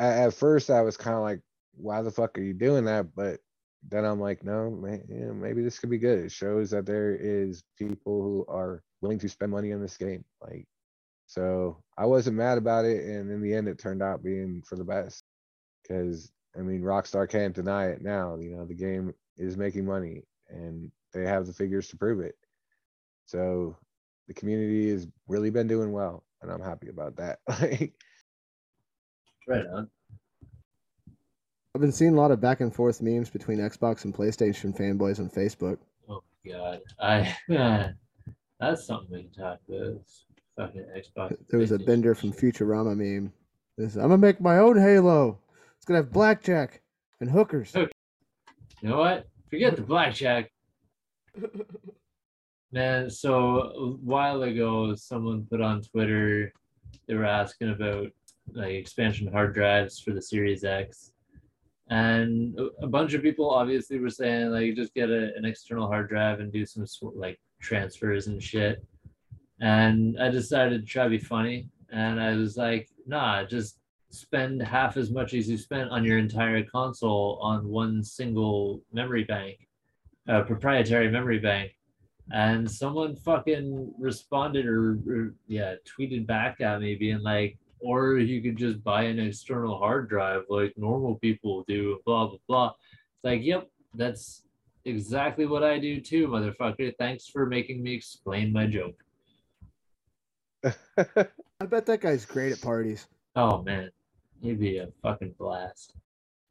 at, 0.00 0.26
at 0.26 0.34
first 0.34 0.70
I 0.70 0.80
was 0.80 0.96
kind 0.96 1.16
of 1.16 1.22
like, 1.22 1.40
why 1.76 2.02
the 2.02 2.10
fuck 2.10 2.36
are 2.38 2.42
you 2.42 2.54
doing 2.54 2.84
that? 2.86 3.14
But 3.14 3.40
then 3.88 4.04
I'm 4.04 4.20
like, 4.20 4.42
no, 4.42 4.70
man, 4.70 5.40
maybe 5.40 5.62
this 5.62 5.78
could 5.78 5.90
be 5.90 5.98
good. 5.98 6.18
It 6.18 6.32
shows 6.32 6.70
that 6.70 6.86
there 6.86 7.14
is 7.14 7.62
people 7.78 8.22
who 8.22 8.44
are 8.48 8.82
willing 9.00 9.18
to 9.18 9.28
spend 9.28 9.52
money 9.52 9.72
on 9.72 9.80
this 9.80 9.96
game. 9.96 10.24
Like, 10.40 10.66
so 11.26 11.82
I 11.96 12.06
wasn't 12.06 12.36
mad 12.36 12.58
about 12.58 12.84
it, 12.84 13.04
and 13.04 13.30
in 13.30 13.40
the 13.40 13.54
end, 13.54 13.68
it 13.68 13.78
turned 13.78 14.02
out 14.02 14.22
being 14.22 14.62
for 14.66 14.76
the 14.76 14.84
best. 14.84 15.24
Because 15.82 16.30
I 16.56 16.60
mean, 16.60 16.82
Rockstar 16.82 17.28
can't 17.28 17.54
deny 17.54 17.86
it 17.86 18.02
now. 18.02 18.36
You 18.36 18.56
know, 18.56 18.64
the 18.64 18.74
game 18.74 19.12
is 19.36 19.56
making 19.56 19.86
money, 19.86 20.22
and 20.48 20.90
they 21.12 21.24
have 21.24 21.46
the 21.46 21.52
figures 21.52 21.88
to 21.88 21.96
prove 21.96 22.20
it. 22.20 22.34
So 23.26 23.76
the 24.26 24.34
community 24.34 24.90
has 24.90 25.06
really 25.26 25.50
been 25.50 25.66
doing 25.66 25.92
well, 25.92 26.24
and 26.42 26.50
I'm 26.50 26.62
happy 26.62 26.88
about 26.88 27.16
that. 27.16 27.38
Right 29.48 29.64
on. 29.72 29.88
I've 31.74 31.80
been 31.80 31.92
seeing 31.92 32.12
a 32.12 32.20
lot 32.20 32.30
of 32.30 32.40
back 32.40 32.60
and 32.60 32.74
forth 32.74 33.00
memes 33.00 33.30
between 33.30 33.58
Xbox 33.58 34.04
and 34.04 34.14
PlayStation 34.14 34.76
fanboys 34.76 35.18
on 35.20 35.30
Facebook. 35.30 35.78
Oh 36.06 36.22
my 36.44 36.52
god. 36.52 36.80
I 37.00 37.36
yeah, 37.48 37.92
that's 38.60 38.84
something 38.86 39.08
we 39.10 39.22
can 39.24 39.32
talk 39.32 39.58
about. 39.68 40.00
Fucking 40.56 40.86
Xbox. 40.96 41.36
There 41.50 41.60
was 41.60 41.72
a 41.72 41.78
Bender 41.78 42.14
from. 42.14 42.32
Futurama 42.32 42.96
meme. 42.96 43.32
This, 43.76 43.94
I'm 43.94 44.02
gonna 44.02 44.18
make 44.18 44.40
my 44.40 44.58
own 44.58 44.76
Halo. 44.76 45.38
It's 45.76 45.84
gonna 45.84 46.00
have 46.00 46.12
blackjack 46.12 46.82
and 47.20 47.30
hookers. 47.30 47.72
You 47.74 47.88
know 48.82 48.98
what? 48.98 49.28
Forget 49.50 49.76
the 49.76 49.82
blackjack. 49.82 50.50
Man, 52.72 53.08
so 53.08 53.60
a 53.60 53.90
while 54.04 54.42
ago, 54.42 54.94
someone 54.94 55.46
put 55.50 55.60
on 55.62 55.80
Twitter, 55.82 56.52
they 57.06 57.14
were 57.14 57.24
asking 57.24 57.70
about 57.70 58.08
like 58.52 58.72
expansion 58.72 59.30
hard 59.32 59.54
drives 59.54 59.98
for 60.00 60.12
the 60.12 60.20
Series 60.20 60.64
X. 60.64 61.12
And 61.88 62.58
a- 62.58 62.84
a 62.84 62.86
bunch 62.86 63.14
of 63.14 63.22
people 63.22 63.48
obviously 63.48 63.98
were 63.98 64.10
saying 64.10 64.50
like 64.50 64.74
just 64.74 64.92
get 64.92 65.08
a, 65.08 65.34
an 65.36 65.44
external 65.46 65.86
hard 65.86 66.08
drive 66.10 66.40
and 66.40 66.52
do 66.52 66.66
some 66.66 66.86
sort 66.86 67.16
like 67.16 67.38
transfers 67.60 68.26
and 68.26 68.42
shit. 68.42 68.84
And 69.60 70.20
I 70.20 70.30
decided 70.30 70.80
to 70.80 70.86
try 70.86 71.04
to 71.04 71.10
be 71.10 71.18
funny. 71.18 71.68
And 71.90 72.20
I 72.20 72.34
was 72.34 72.56
like, 72.56 72.88
nah, 73.06 73.44
just 73.44 73.78
spend 74.10 74.62
half 74.62 74.96
as 74.96 75.10
much 75.10 75.34
as 75.34 75.48
you 75.48 75.56
spent 75.56 75.90
on 75.90 76.04
your 76.04 76.18
entire 76.18 76.62
console 76.64 77.38
on 77.42 77.68
one 77.68 78.02
single 78.02 78.82
memory 78.92 79.24
bank, 79.24 79.66
uh, 80.28 80.42
proprietary 80.42 81.10
memory 81.10 81.38
bank. 81.38 81.72
And 82.30 82.70
someone 82.70 83.16
fucking 83.16 83.92
responded 83.98 84.66
or, 84.66 84.98
or 85.08 85.34
yeah, 85.46 85.74
tweeted 85.86 86.26
back 86.26 86.60
at 86.60 86.80
me 86.80 86.94
being 86.94 87.22
like, 87.22 87.58
or 87.80 88.18
you 88.18 88.42
could 88.42 88.56
just 88.56 88.82
buy 88.82 89.04
an 89.04 89.18
external 89.18 89.78
hard 89.78 90.08
drive 90.08 90.42
like 90.48 90.74
normal 90.76 91.14
people 91.16 91.64
do, 91.66 91.98
blah 92.04 92.26
blah 92.26 92.38
blah. 92.46 92.66
It's 92.68 93.24
like, 93.24 93.42
yep, 93.42 93.70
that's 93.94 94.42
exactly 94.88 95.46
what 95.46 95.62
I 95.62 95.78
do 95.78 96.00
too, 96.00 96.28
motherfucker. 96.28 96.92
Thanks 96.98 97.26
for 97.26 97.46
making 97.46 97.82
me 97.82 97.94
explain 97.94 98.52
my 98.52 98.66
joke. 98.66 98.96
I 100.64 101.64
bet 101.66 101.86
that 101.86 102.00
guy's 102.00 102.24
great 102.24 102.52
at 102.52 102.60
parties. 102.60 103.06
Oh 103.36 103.62
man, 103.62 103.90
he'd 104.42 104.58
be 104.58 104.78
a 104.78 104.88
fucking 105.02 105.34
blast. 105.38 105.94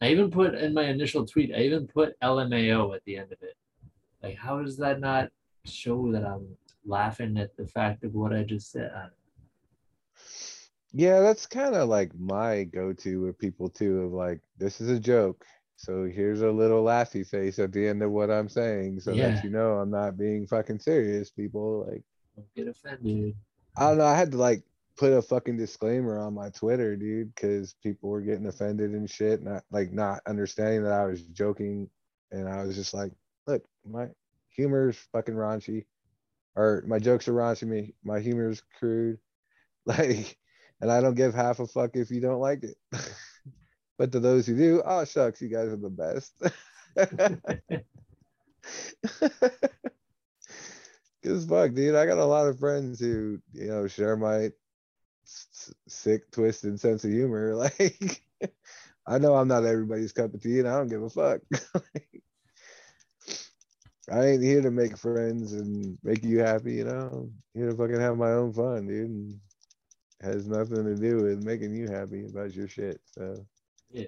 I 0.02 0.10
even 0.10 0.32
put 0.32 0.54
in 0.56 0.74
my 0.74 0.84
initial 0.84 1.26
tweet, 1.26 1.54
I 1.54 1.60
even 1.60 1.88
put 1.88 2.20
LMAO 2.22 2.96
at 2.96 3.04
the 3.06 3.18
end 3.18 3.32
of 3.32 3.42
it. 3.42 3.56
Like, 4.22 4.38
how 4.38 4.62
does 4.62 4.78
that 4.78 5.00
not 5.00 5.30
show 5.66 6.12
that 6.12 6.24
I'm 6.24 6.48
laughing 6.86 7.38
at 7.38 7.58
the 7.58 7.68
fact 7.68 8.04
of 8.04 8.14
what 8.14 8.32
I 8.32 8.44
just 8.44 8.72
said? 8.72 8.92
I 8.96 9.08
yeah, 10.94 11.20
that's 11.20 11.46
kind 11.46 11.76
of 11.76 11.90
like 11.90 12.12
my 12.18 12.64
go-to 12.64 13.22
with 13.22 13.38
people 13.38 13.70
too. 13.70 14.02
Of 14.02 14.14
like, 14.14 14.42
this 14.58 14.82
is 14.82 14.90
a 14.90 15.00
joke, 15.00 15.46
so 15.78 16.06
here's 16.06 16.42
a 16.42 16.50
little 16.52 16.84
laughy 16.84 17.26
face 17.26 17.60
at 17.60 17.72
the 17.72 17.88
end 17.88 18.02
of 18.04 18.12
what 18.12 18.30
I'm 18.32 18.50
saying, 18.50 19.00
so 19.00 19.14
Yeah. 19.14 19.30
that 19.30 19.44
you 19.44 19.50
know 19.52 19.78
I'm 19.78 19.92
not 19.92 20.18
being 20.18 20.46
fucking 20.48 20.80
serious. 20.80 21.30
People 21.32 21.86
like. 21.88 22.04
Don't 22.36 22.54
get 22.56 22.68
offended. 22.68 23.36
I 23.78 23.90
don't 23.90 24.00
know. 24.00 24.06
I 24.06 24.16
had 24.16 24.32
to 24.32 24.38
like 24.38 24.64
put 24.98 25.14
a 25.14 25.22
fucking 25.22 25.58
disclaimer 25.58 26.20
on 26.20 26.34
my 26.34 26.50
Twitter, 26.50 26.96
dude, 26.96 27.34
because 27.34 27.76
people 27.84 28.10
were 28.10 28.22
getting 28.22 28.48
offended 28.48 28.92
and 28.92 29.10
shit, 29.10 29.44
not 29.44 29.64
like 29.72 29.92
not 29.94 30.22
understanding 30.28 30.84
that 30.84 30.94
I 30.94 31.06
was 31.06 31.22
joking, 31.22 31.90
and 32.32 32.50
I 32.50 32.64
was 32.64 32.76
just 32.76 32.94
like, 32.94 33.12
look, 33.46 33.64
my 33.86 34.08
humor's 34.50 34.98
fucking 35.14 35.36
raunchy, 35.36 35.86
or 36.56 36.84
my 36.88 36.98
jokes 36.98 37.28
are 37.28 37.34
raunchy. 37.34 37.68
Me, 37.68 37.94
my 38.04 38.20
humor's 38.20 38.64
crude, 38.80 39.20
like, 39.86 40.38
and 40.82 40.92
I 40.92 41.02
don't 41.02 41.16
give 41.16 41.36
half 41.36 41.60
a 41.60 41.68
fuck 41.68 41.92
if 41.96 42.10
you 42.10 42.20
don't 42.20 42.40
like 42.42 42.64
it. 42.64 42.78
but 43.98 44.12
to 44.12 44.20
those 44.20 44.46
who 44.46 44.56
do, 44.56 44.82
oh 44.86 45.06
shucks, 45.06 45.42
you 45.42 45.50
guys 45.50 45.70
are 45.70 45.78
the 45.78 45.90
best. 45.90 46.34
Cause 51.24 51.46
fuck, 51.46 51.74
dude, 51.74 51.96
I 51.96 52.06
got 52.06 52.20
a 52.20 52.26
lot 52.26 52.48
of 52.48 52.60
friends 52.60 53.00
who, 53.00 53.40
you 53.54 53.68
know, 53.68 53.88
share 53.88 54.16
my 54.16 54.52
s- 55.26 55.74
sick, 55.88 56.30
twisted 56.32 56.80
sense 56.80 57.04
of 57.04 57.12
humor. 57.12 57.56
Like, 57.56 58.22
I 59.08 59.18
know 59.20 59.36
I'm 59.36 59.48
not 59.48 59.66
everybody's 59.66 60.12
cup 60.12 60.34
of 60.34 60.42
tea, 60.42 60.60
and 60.60 60.68
I 60.68 60.78
don't 60.78 60.90
give 60.90 61.02
a 61.02 61.10
fuck. 61.10 61.42
I 64.12 64.26
ain't 64.26 64.44
here 64.44 64.62
to 64.62 64.72
make 64.72 64.98
friends 64.98 65.54
and 65.54 65.98
make 66.04 66.24
you 66.24 66.40
happy, 66.40 66.76
you 66.76 66.86
know. 66.86 67.10
I'm 67.14 67.34
here 67.54 67.70
to 67.70 67.76
fucking 67.76 68.00
have 68.00 68.18
my 68.18 68.32
own 68.32 68.54
fun, 68.54 68.88
dude. 68.88 69.10
And 69.10 69.40
has 70.22 70.48
nothing 70.48 70.84
to 70.86 70.96
do 70.96 71.24
with 71.24 71.44
making 71.44 71.76
you 71.76 71.88
happy 71.88 72.26
about 72.26 72.54
your 72.54 72.68
shit. 72.68 73.00
So, 73.06 73.46
Yeah. 73.90 74.06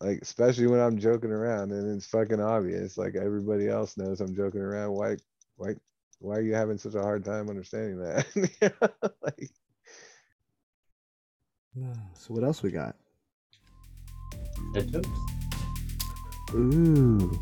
like, 0.00 0.18
especially 0.22 0.66
when 0.66 0.80
I'm 0.80 0.98
joking 0.98 1.30
around 1.30 1.72
and 1.72 1.96
it's 1.96 2.06
fucking 2.06 2.40
obvious. 2.40 2.98
Like 2.98 3.14
everybody 3.16 3.68
else 3.68 3.96
knows 3.96 4.20
I'm 4.20 4.34
joking 4.34 4.60
around. 4.60 4.92
Why, 4.92 5.16
why, 5.56 5.74
why 6.18 6.36
are 6.36 6.42
you 6.42 6.54
having 6.54 6.78
such 6.78 6.94
a 6.94 7.02
hard 7.02 7.24
time 7.24 7.48
understanding 7.48 7.98
that? 8.00 8.26
like, 9.22 9.50
So 12.14 12.34
what 12.34 12.44
else 12.44 12.62
we 12.62 12.70
got? 12.70 12.96
Head 14.74 14.92
toast. 14.92 15.08
Ooh. 16.54 17.40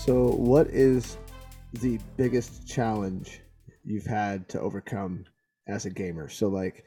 So, 0.00 0.30
what 0.30 0.68
is 0.68 1.18
the 1.74 2.00
biggest 2.16 2.66
challenge 2.66 3.42
you've 3.84 4.06
had 4.06 4.48
to 4.48 4.58
overcome 4.58 5.26
as 5.68 5.84
a 5.84 5.90
gamer? 5.90 6.30
So, 6.30 6.48
like, 6.48 6.84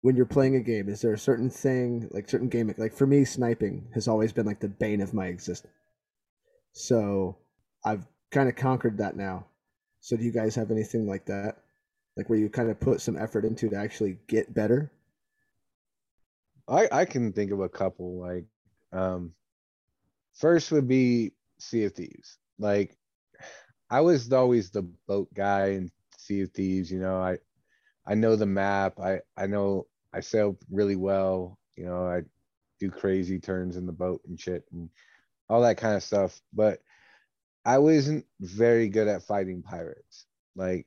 when 0.00 0.16
you're 0.16 0.24
playing 0.24 0.56
a 0.56 0.60
game, 0.60 0.88
is 0.88 1.02
there 1.02 1.12
a 1.12 1.18
certain 1.18 1.50
thing, 1.50 2.08
like 2.10 2.30
certain 2.30 2.48
game, 2.48 2.74
like 2.78 2.94
for 2.94 3.06
me, 3.06 3.26
sniping 3.26 3.86
has 3.92 4.08
always 4.08 4.32
been 4.32 4.46
like 4.46 4.60
the 4.60 4.68
bane 4.68 5.02
of 5.02 5.12
my 5.12 5.26
existence. 5.26 5.74
So, 6.72 7.36
I've 7.84 8.06
kind 8.30 8.48
of 8.48 8.56
conquered 8.56 8.96
that 8.96 9.14
now. 9.14 9.44
So, 10.00 10.16
do 10.16 10.24
you 10.24 10.32
guys 10.32 10.54
have 10.54 10.70
anything 10.70 11.06
like 11.06 11.26
that? 11.26 11.58
Like, 12.16 12.30
where 12.30 12.38
you 12.38 12.48
kind 12.48 12.70
of 12.70 12.80
put 12.80 13.02
some 13.02 13.18
effort 13.18 13.44
into 13.44 13.68
to 13.68 13.76
actually 13.76 14.16
get 14.26 14.54
better? 14.54 14.90
I 16.66 16.88
I 16.90 17.04
can 17.04 17.34
think 17.34 17.52
of 17.52 17.60
a 17.60 17.68
couple. 17.68 18.18
Like, 18.18 18.46
um, 18.90 19.34
first 20.32 20.72
would 20.72 20.88
be 20.88 21.32
Sea 21.62 21.84
of 21.84 21.92
Thieves. 21.92 22.38
Like, 22.58 22.96
I 23.90 24.00
was 24.00 24.32
always 24.32 24.70
the 24.70 24.82
boat 25.06 25.28
guy 25.34 25.68
in 25.68 25.90
Sea 26.18 26.42
of 26.42 26.50
Thieves. 26.52 26.90
You 26.90 27.00
know, 27.00 27.16
I 27.16 27.38
I 28.06 28.14
know 28.14 28.36
the 28.36 28.46
map. 28.46 28.98
I 29.00 29.20
I 29.36 29.46
know 29.46 29.86
I 30.12 30.20
sail 30.20 30.58
really 30.70 30.96
well. 30.96 31.58
You 31.76 31.86
know, 31.86 32.06
I 32.06 32.22
do 32.80 32.90
crazy 32.90 33.38
turns 33.38 33.76
in 33.76 33.86
the 33.86 33.92
boat 33.92 34.20
and 34.26 34.38
shit 34.38 34.64
and 34.72 34.90
all 35.48 35.62
that 35.62 35.76
kind 35.76 35.96
of 35.96 36.02
stuff. 36.02 36.40
But 36.52 36.80
I 37.64 37.78
wasn't 37.78 38.26
very 38.40 38.88
good 38.88 39.08
at 39.08 39.22
fighting 39.22 39.62
pirates. 39.62 40.26
Like, 40.56 40.86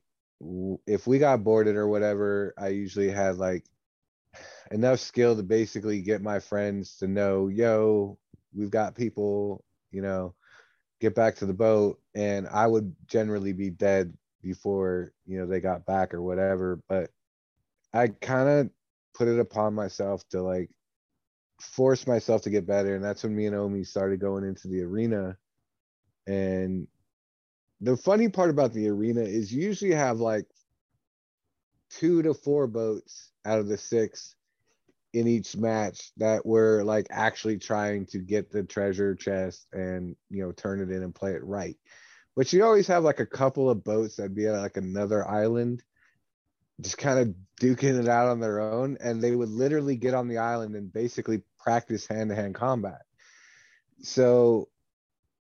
if 0.86 1.08
we 1.08 1.20
got 1.20 1.44
boarded 1.44 1.76
or 1.76 1.88
whatever, 1.88 2.54
I 2.58 2.70
usually 2.70 3.10
had 3.10 3.38
like 3.38 3.66
enough 4.72 5.00
skill 5.00 5.36
to 5.36 5.44
basically 5.44 6.02
get 6.02 6.22
my 6.22 6.40
friends 6.40 6.98
to 6.98 7.08
know, 7.08 7.48
yo, 7.48 8.18
we've 8.54 8.72
got 8.72 8.96
people, 8.96 9.64
you 9.92 10.02
know, 10.02 10.34
get 11.02 11.16
back 11.16 11.36
to 11.36 11.46
the 11.46 11.54
boat. 11.54 12.00
And 12.14 12.48
I 12.48 12.68
would 12.68 12.96
generally 13.08 13.54
be 13.54 13.70
dead 13.70 14.14
before, 14.41 15.12
you 15.26 15.39
know, 15.39 15.46
they 15.46 15.60
got 15.60 15.86
back 15.86 16.14
or 16.14 16.22
whatever. 16.22 16.80
But 16.88 17.10
I 17.93 18.08
kind 18.08 18.50
of 18.50 18.70
put 19.14 19.28
it 19.28 19.39
upon 19.39 19.74
myself 19.74 20.28
to 20.30 20.41
like 20.41 20.70
force 21.62 22.06
myself 22.08 22.41
to 22.43 22.50
get 22.50 22.68
better. 22.68 22.96
And 22.96 23.04
that's 23.04 23.24
when 23.24 23.36
me 23.36 23.46
and 23.46 23.56
Omi 23.56 23.84
started 23.84 24.20
going 24.20 24.43
into 24.43 24.68
the 24.68 24.82
arena. 24.82 25.38
And 26.28 26.88
the 27.82 27.98
funny 27.98 28.30
part 28.30 28.50
about 28.50 28.74
the 28.74 28.88
arena 28.89 29.22
is 29.22 29.52
you 29.52 29.64
usually 29.64 29.93
have 29.93 30.20
like 30.20 30.46
two 31.89 32.22
to 32.24 32.34
four 32.34 32.68
boats 32.68 33.32
out 33.46 33.60
of 33.60 33.68
the 33.68 33.78
six 33.78 34.36
in 35.16 35.30
each 35.30 35.55
match 35.55 36.11
that 36.18 36.45
were 36.45 36.84
like 36.84 37.07
actually 37.09 37.57
trying 37.57 38.05
to 38.05 38.18
get 38.18 38.51
the 38.51 38.63
treasure 38.63 39.16
chest 39.16 39.66
and 39.72 40.13
you 40.30 40.43
know 40.43 40.51
turn 40.51 40.82
it 40.82 40.93
in 40.93 41.03
and 41.03 41.16
play 41.16 41.32
it 41.32 41.43
right. 41.43 41.78
But 42.36 42.51
you 42.51 42.66
always 42.66 42.88
have 42.88 43.05
like 43.05 43.22
a 43.22 43.26
couple 43.26 43.70
of 43.70 43.86
boats 43.86 44.18
that'd 44.18 44.36
be 44.36 44.45
at 44.47 44.59
like 44.59 44.76
another 44.76 45.26
island 45.26 45.82
just 46.82 46.97
kind 46.97 47.18
of 47.18 47.34
duking 47.61 47.97
it 47.97 48.09
out 48.09 48.28
on 48.28 48.41
their 48.41 48.59
own 48.59 48.97
and 48.99 49.22
they 49.22 49.34
would 49.34 49.47
literally 49.47 49.95
get 49.95 50.13
on 50.13 50.28
the 50.28 50.38
island 50.38 50.76
and 50.76 50.91
basically 50.91 51.41
practice 51.57 52.05
hand-to-hand 52.05 52.53
combat. 52.53 53.03
So 54.01 54.68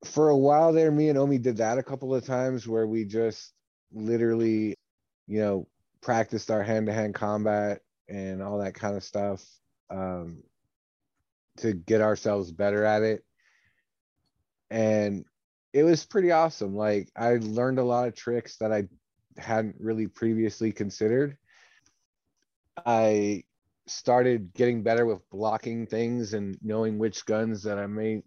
for 0.04 0.30
a 0.30 0.38
while 0.38 0.74
there 0.74 0.92
me 0.92 1.10
and 1.10 1.18
omi 1.18 1.40
did 1.40 1.58
that 1.58 1.80
a 1.80 1.84
couple 1.84 2.14
of 2.14 2.24
times 2.24 2.68
where 2.68 2.86
we 2.86 3.04
just 3.04 3.52
literally 3.92 4.76
you 5.28 5.40
know 5.40 5.68
practiced 6.02 6.52
our 6.52 6.62
hand-to-hand 6.62 7.16
combat 7.16 7.82
and 8.08 8.42
all 8.42 8.60
that 8.60 8.76
kind 8.76 8.96
of 8.96 9.04
stuff 9.04 9.44
um, 9.90 10.44
to 11.58 11.74
get 11.74 12.02
ourselves 12.02 12.52
better 12.52 12.84
at 12.86 13.04
it. 13.04 13.24
And 14.70 15.26
it 15.74 15.84
was 15.84 16.06
pretty 16.06 16.32
awesome. 16.32 16.76
Like 16.76 17.10
i 17.16 17.36
learned 17.36 17.80
a 17.80 17.84
lot 17.84 18.08
of 18.08 18.16
tricks 18.16 18.58
that 18.58 18.72
i 18.72 18.88
hadn't 19.38 19.76
really 19.80 20.08
previously 20.08 20.72
considered. 20.72 21.38
I 22.86 23.44
started 23.88 24.54
getting 24.54 24.84
better 24.84 25.06
with 25.06 25.30
blocking 25.30 25.86
things 25.86 26.34
and 26.34 26.58
knowing 26.62 26.98
which 26.98 27.26
guns 27.26 27.62
that 27.64 27.78
i 27.78 27.86
may 27.86 28.24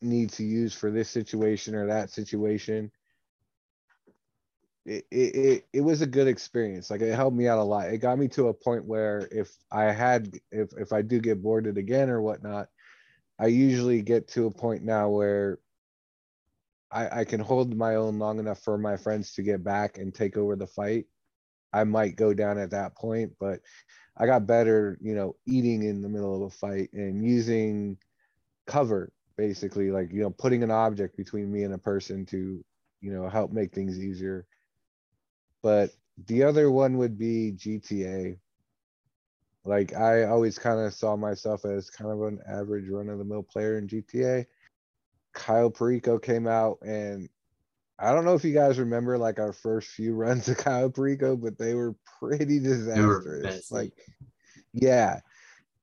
need 0.00 0.30
to 0.30 0.44
use 0.44 0.74
for 0.74 0.90
this 0.90 1.08
situation 1.08 1.74
or 1.74 1.86
that 1.86 2.10
situation 2.10 2.90
it, 4.88 5.06
it 5.10 5.66
it 5.72 5.80
was 5.82 6.02
a 6.02 6.06
good 6.06 6.28
experience. 6.28 6.90
Like 6.90 7.02
it 7.02 7.14
helped 7.14 7.36
me 7.36 7.46
out 7.48 7.58
a 7.58 7.62
lot. 7.62 7.88
It 7.88 7.98
got 7.98 8.18
me 8.18 8.28
to 8.28 8.48
a 8.48 8.54
point 8.54 8.84
where 8.84 9.28
if 9.30 9.54
i 9.70 9.84
had 9.84 10.38
if 10.50 10.70
if 10.78 10.92
i 10.92 11.02
do 11.02 11.20
get 11.20 11.42
boarded 11.42 11.76
again 11.76 12.08
or 12.08 12.22
whatnot 12.22 12.68
i 13.38 13.46
usually 13.46 14.02
get 14.02 14.28
to 14.28 14.46
a 14.46 14.50
point 14.50 14.82
now 14.82 15.08
where 15.10 15.58
i 16.90 17.20
i 17.20 17.24
can 17.24 17.40
hold 17.40 17.76
my 17.76 17.96
own 17.96 18.18
long 18.18 18.38
enough 18.38 18.60
for 18.60 18.78
my 18.78 18.96
friends 18.96 19.34
to 19.34 19.42
get 19.42 19.62
back 19.62 19.98
and 19.98 20.14
take 20.14 20.36
over 20.36 20.56
the 20.56 20.66
fight. 20.66 21.06
I 21.72 21.84
might 21.84 22.16
go 22.16 22.32
down 22.32 22.58
at 22.58 22.70
that 22.70 22.96
point 22.96 23.32
but 23.38 23.60
i 24.16 24.26
got 24.26 24.46
better 24.46 24.98
you 25.02 25.14
know 25.14 25.36
eating 25.46 25.82
in 25.82 26.00
the 26.00 26.08
middle 26.08 26.34
of 26.34 26.42
a 26.42 26.56
fight 26.56 26.90
and 26.94 27.22
using 27.24 27.98
cover 28.66 29.12
basically 29.36 29.90
like 29.90 30.10
you 30.12 30.22
know 30.22 30.30
putting 30.30 30.62
an 30.62 30.70
object 30.70 31.16
between 31.16 31.52
me 31.52 31.64
and 31.64 31.74
a 31.74 31.78
person 31.78 32.24
to 32.26 32.64
you 33.02 33.12
know 33.12 33.28
help 33.28 33.52
make 33.52 33.72
things 33.72 33.98
easier 33.98 34.46
but 35.62 35.90
the 36.26 36.42
other 36.42 36.70
one 36.70 36.98
would 36.98 37.18
be 37.18 37.52
GTA. 37.56 38.38
Like 39.64 39.94
I 39.94 40.24
always 40.24 40.58
kind 40.58 40.80
of 40.80 40.94
saw 40.94 41.16
myself 41.16 41.64
as 41.64 41.90
kind 41.90 42.10
of 42.10 42.22
an 42.22 42.40
average 42.48 42.88
run 42.88 43.08
of 43.08 43.18
the 43.18 43.24
mill 43.24 43.42
player 43.42 43.78
in 43.78 43.86
GTA. 43.86 44.46
Cayo 45.34 45.70
Perico 45.70 46.18
came 46.18 46.46
out 46.46 46.78
and 46.82 47.28
I 47.98 48.12
don't 48.12 48.24
know 48.24 48.34
if 48.34 48.44
you 48.44 48.54
guys 48.54 48.78
remember 48.78 49.18
like 49.18 49.38
our 49.38 49.52
first 49.52 49.90
few 49.90 50.14
runs 50.14 50.48
of 50.48 50.58
Cayo 50.58 50.88
Perico, 50.88 51.36
but 51.36 51.58
they 51.58 51.74
were 51.74 51.94
pretty 52.18 52.58
disastrous. 52.60 53.70
Were 53.70 53.78
like 53.78 53.92
yeah. 54.72 55.20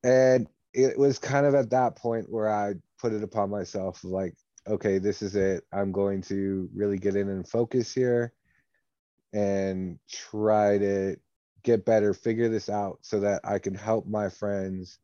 And 0.03 0.47
it 0.73 0.97
was 0.97 1.19
kind 1.19 1.45
of 1.45 1.55
at 1.55 1.69
that 1.71 1.95
point 1.95 2.29
where 2.29 2.51
I 2.51 2.73
put 2.99 3.13
it 3.13 3.23
upon 3.23 3.49
myself 3.49 4.03
like, 4.03 4.35
okay, 4.67 4.97
this 4.97 5.21
is 5.21 5.35
it. 5.35 5.63
I'm 5.71 5.91
going 5.91 6.21
to 6.23 6.69
really 6.75 6.97
get 6.97 7.15
in 7.15 7.29
and 7.29 7.47
focus 7.47 7.93
here 7.93 8.33
and 9.35 9.99
try 10.09 10.77
to 10.77 11.17
get 11.63 11.85
better, 11.85 12.13
figure 12.13 12.47
this 12.47 12.69
out 12.69 12.99
so 13.01 13.19
that 13.19 13.41
I 13.43 13.59
can 13.59 13.75
help 13.75 14.07
my 14.07 14.29
friends 14.29 14.97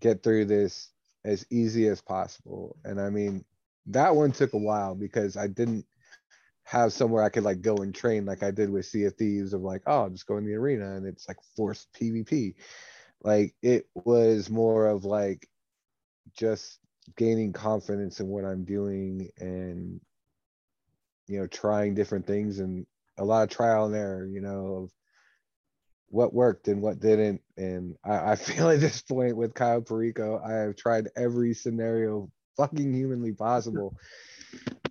get 0.00 0.24
through 0.24 0.46
this 0.46 0.90
as 1.24 1.46
easy 1.50 1.86
as 1.86 2.00
possible. 2.00 2.76
And 2.84 3.00
I 3.00 3.10
mean, 3.10 3.44
that 3.86 4.16
one 4.16 4.32
took 4.32 4.54
a 4.54 4.58
while 4.58 4.96
because 4.96 5.36
I 5.36 5.46
didn't 5.46 5.86
have 6.64 6.92
somewhere 6.92 7.22
I 7.22 7.28
could 7.28 7.44
like 7.44 7.62
go 7.62 7.76
and 7.76 7.94
train 7.94 8.24
like 8.26 8.42
I 8.42 8.50
did 8.50 8.70
with 8.70 8.86
Sea 8.86 9.04
of 9.04 9.14
Thieves 9.14 9.52
of 9.52 9.60
like, 9.60 9.82
oh, 9.86 10.02
I'll 10.02 10.10
just 10.10 10.26
go 10.26 10.36
in 10.36 10.44
the 10.44 10.54
arena 10.54 10.96
and 10.96 11.06
it's 11.06 11.28
like 11.28 11.36
forced 11.56 11.92
PvP. 11.92 12.54
Like 13.22 13.54
it 13.62 13.86
was 13.94 14.50
more 14.50 14.88
of 14.88 15.04
like 15.04 15.46
just 16.36 16.80
gaining 17.16 17.52
confidence 17.52 18.18
in 18.18 18.26
what 18.26 18.44
I'm 18.44 18.64
doing 18.64 19.28
and 19.38 20.00
you 21.28 21.38
know 21.38 21.46
trying 21.46 21.94
different 21.94 22.26
things 22.26 22.58
and 22.58 22.86
a 23.18 23.24
lot 23.24 23.42
of 23.42 23.50
trial 23.50 23.86
and 23.86 23.94
error, 23.94 24.26
you 24.26 24.40
know, 24.40 24.84
of 24.84 24.90
what 26.08 26.32
worked 26.32 26.68
and 26.68 26.80
what 26.80 27.00
didn't. 27.00 27.40
And 27.56 27.96
I, 28.04 28.32
I 28.32 28.36
feel 28.36 28.70
at 28.70 28.80
this 28.80 29.02
point 29.02 29.36
with 29.36 29.54
Cayo 29.54 29.80
Perico, 29.80 30.40
I 30.44 30.52
have 30.52 30.76
tried 30.76 31.08
every 31.16 31.54
scenario 31.54 32.30
fucking 32.56 32.92
humanly 32.92 33.32
possible. 33.32 33.96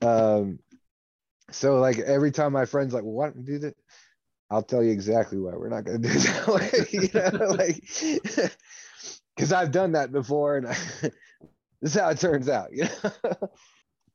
um, 0.02 0.60
so 1.52 1.80
like 1.80 2.00
every 2.00 2.32
time 2.32 2.54
my 2.54 2.66
friends 2.66 2.94
like, 2.94 3.04
well, 3.04 3.14
why 3.14 3.26
don't 3.28 3.46
we 3.46 3.60
do? 3.60 3.74
I'll 4.50 4.64
tell 4.64 4.84
you 4.84 4.92
exactly 4.92 5.40
why 5.40 5.54
we're 5.56 5.70
not 5.70 5.84
gonna 5.84 6.00
do 6.00 6.10
that 6.10 6.88
you 6.92 7.10
know, 7.14 7.54
like 7.58 8.52
because 9.36 9.52
I've 9.52 9.72
done 9.72 9.94
that 9.94 10.12
before 10.12 10.58
and 10.58 10.68
I, 10.68 10.78
this 11.82 11.96
is 11.96 12.00
how 12.00 12.10
it 12.10 12.20
turns 12.20 12.50
out. 12.50 12.70
You 12.72 12.84
know 12.84 13.50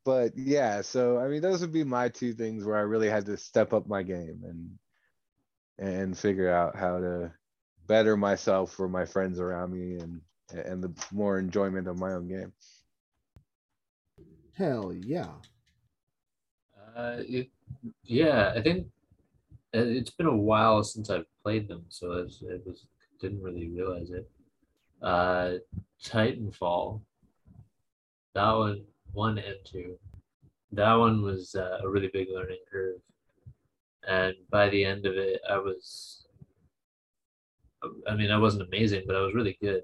but 0.04 0.36
yeah, 0.36 0.80
so 0.80 1.18
I 1.18 1.28
mean, 1.28 1.42
those 1.42 1.60
would 1.60 1.72
be 1.72 1.84
my 1.84 2.08
two 2.08 2.32
things 2.32 2.64
where 2.64 2.76
I 2.76 2.82
really 2.82 3.08
had 3.08 3.26
to 3.26 3.36
step 3.36 3.72
up 3.72 3.86
my 3.86 4.02
game 4.02 4.42
and 4.44 4.78
and 5.78 6.18
figure 6.18 6.50
out 6.50 6.76
how 6.76 6.98
to 6.98 7.32
better 7.86 8.16
myself 8.16 8.72
for 8.72 8.88
my 8.88 9.04
friends 9.04 9.40
around 9.40 9.72
me 9.72 9.98
and 9.98 10.20
and 10.52 10.82
the 10.82 10.92
more 11.12 11.38
enjoyment 11.38 11.86
of 11.88 11.98
my 11.98 12.12
own 12.12 12.28
game. 12.28 12.52
Hell 14.54 14.92
yeah. 14.92 15.32
Uh, 16.96 17.18
it, 17.18 17.48
yeah, 18.02 18.52
I 18.56 18.62
think 18.62 18.86
uh, 19.74 19.80
it's 19.80 20.10
been 20.10 20.26
a 20.26 20.36
while 20.36 20.82
since 20.82 21.10
I've 21.10 21.26
played 21.42 21.68
them, 21.68 21.84
so 21.88 22.12
it 22.12 22.24
was, 22.24 22.42
it 22.42 22.62
was 22.66 22.86
didn't 23.20 23.42
really 23.42 23.68
realize 23.68 24.10
it. 24.10 24.28
Uh, 25.02 25.54
Titanfall, 26.02 27.00
that 28.34 28.52
one 28.52 28.84
one 29.12 29.38
and 29.38 29.56
two. 29.64 29.98
That 30.72 30.94
one 30.94 31.22
was 31.22 31.54
uh, 31.54 31.78
a 31.82 31.88
really 31.88 32.10
big 32.12 32.28
learning 32.32 32.58
curve, 32.70 33.00
and 34.06 34.34
by 34.50 34.68
the 34.68 34.84
end 34.84 35.06
of 35.06 35.16
it, 35.16 35.40
I 35.48 35.58
was. 35.58 36.26
I 38.08 38.16
mean, 38.16 38.30
I 38.30 38.38
wasn't 38.38 38.66
amazing, 38.68 39.04
but 39.06 39.14
I 39.16 39.20
was 39.20 39.34
really 39.34 39.56
good. 39.60 39.82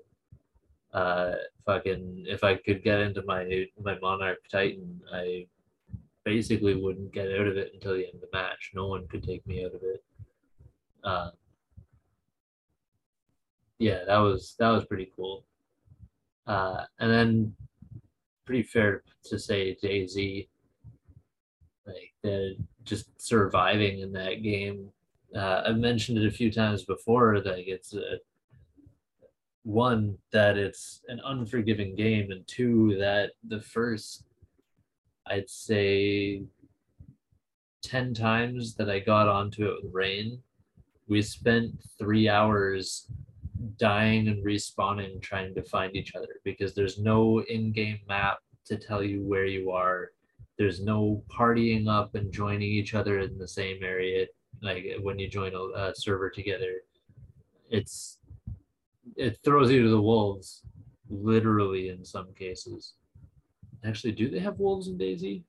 Uh, 0.92 1.34
fucking, 1.64 2.24
if 2.28 2.42
I 2.44 2.56
could 2.56 2.82
get 2.82 3.00
into 3.00 3.22
my 3.24 3.66
my 3.82 3.98
Monarch 4.00 4.38
Titan, 4.50 5.00
I 5.12 5.46
basically 6.24 6.74
wouldn't 6.74 7.12
get 7.12 7.28
out 7.28 7.46
of 7.46 7.56
it 7.56 7.72
until 7.74 7.94
the 7.94 8.06
end 8.06 8.14
of 8.14 8.20
the 8.20 8.28
match. 8.32 8.72
No 8.74 8.88
one 8.88 9.06
could 9.08 9.22
take 9.22 9.46
me 9.46 9.64
out 9.64 9.74
of 9.74 9.82
it. 9.82 10.04
Uh, 11.02 11.30
yeah, 13.78 14.04
that 14.06 14.18
was 14.18 14.54
that 14.58 14.70
was 14.70 14.84
pretty 14.86 15.12
cool. 15.14 15.44
Uh, 16.46 16.84
and 16.98 17.10
then 17.10 17.54
pretty 18.44 18.62
fair 18.62 19.02
to 19.24 19.38
say 19.38 19.76
DayZ, 19.82 20.48
like 21.86 22.12
the 22.22 22.56
just 22.84 23.08
surviving 23.20 24.00
in 24.00 24.12
that 24.12 24.42
game. 24.42 24.90
Uh, 25.34 25.62
I've 25.66 25.78
mentioned 25.78 26.18
it 26.18 26.26
a 26.26 26.30
few 26.30 26.52
times 26.52 26.84
before 26.84 27.40
that 27.40 27.70
it's 27.70 27.94
a, 27.94 28.18
one 29.64 30.16
that 30.30 30.58
it's 30.58 31.00
an 31.08 31.20
unforgiving 31.24 31.96
game, 31.96 32.30
and 32.30 32.46
two 32.46 32.96
that 32.98 33.32
the 33.48 33.60
first, 33.60 34.24
I'd 35.26 35.48
say, 35.48 36.42
ten 37.82 38.14
times 38.14 38.74
that 38.74 38.90
I 38.90 38.98
got 38.98 39.28
onto 39.28 39.66
it 39.66 39.82
with 39.82 39.94
Rain, 39.94 40.38
we 41.08 41.22
spent 41.22 41.72
three 41.98 42.28
hours 42.28 43.08
dying 43.78 44.28
and 44.28 44.44
respawning 44.44 45.20
trying 45.20 45.54
to 45.54 45.62
find 45.62 45.94
each 45.96 46.14
other 46.14 46.40
because 46.44 46.74
there's 46.74 46.98
no 46.98 47.42
in-game 47.42 48.00
map 48.08 48.38
to 48.64 48.76
tell 48.76 49.02
you 49.02 49.22
where 49.22 49.46
you 49.46 49.70
are 49.70 50.10
there's 50.58 50.80
no 50.80 51.22
partying 51.28 51.88
up 51.88 52.14
and 52.14 52.32
joining 52.32 52.70
each 52.70 52.94
other 52.94 53.20
in 53.20 53.36
the 53.38 53.48
same 53.48 53.82
area 53.82 54.26
like 54.62 54.84
when 55.02 55.18
you 55.18 55.28
join 55.28 55.52
a, 55.54 55.88
a 55.88 55.92
server 55.94 56.30
together 56.30 56.74
it's 57.70 58.18
it 59.16 59.38
throws 59.44 59.70
you 59.70 59.82
to 59.82 59.88
the 59.88 60.00
wolves, 60.00 60.62
literally 61.08 61.90
in 61.90 62.04
some 62.04 62.32
cases. 62.34 62.94
Actually, 63.84 64.12
do 64.12 64.30
they 64.30 64.38
have 64.38 64.58
wolves 64.58 64.88
in 64.88 64.98
DayZ? 64.98 65.42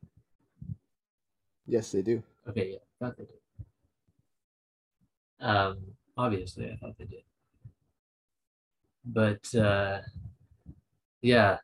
Yes, 1.67 1.91
they 1.91 2.01
do. 2.01 2.21
Okay, 2.47 2.71
yeah, 2.73 2.77
I 2.77 3.05
thought 3.05 3.17
they 3.17 3.25
did. 3.25 3.39
Um, 5.39 5.77
obviously, 6.17 6.69
I 6.71 6.75
thought 6.75 6.97
they 6.97 7.05
did. 7.05 7.23
But 9.05 9.53
uh, 9.55 9.99
yeah, 11.21 11.57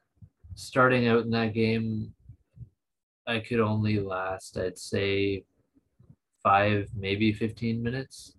starting 0.56 1.08
out 1.08 1.24
in 1.24 1.32
that 1.32 1.54
game, 1.54 2.14
I 3.28 3.40
could 3.40 3.60
only 3.60 4.00
last, 4.00 4.58
I'd 4.58 4.78
say, 4.78 5.44
five, 6.44 6.90
maybe 6.96 7.34
15 7.34 7.82
minutes 7.82 8.36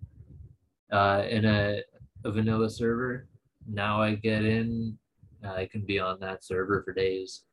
uh, 0.91 1.23
in 1.29 1.45
a, 1.45 1.81
a 2.23 2.31
vanilla 2.31 2.69
server. 2.69 3.27
Now 3.69 4.01
I 4.01 4.15
get 4.15 4.43
in, 4.45 4.97
I 5.43 5.65
can 5.65 5.85
be 5.85 5.99
on 5.99 6.19
that 6.19 6.43
server 6.43 6.83
for 6.83 6.93
days 6.93 7.43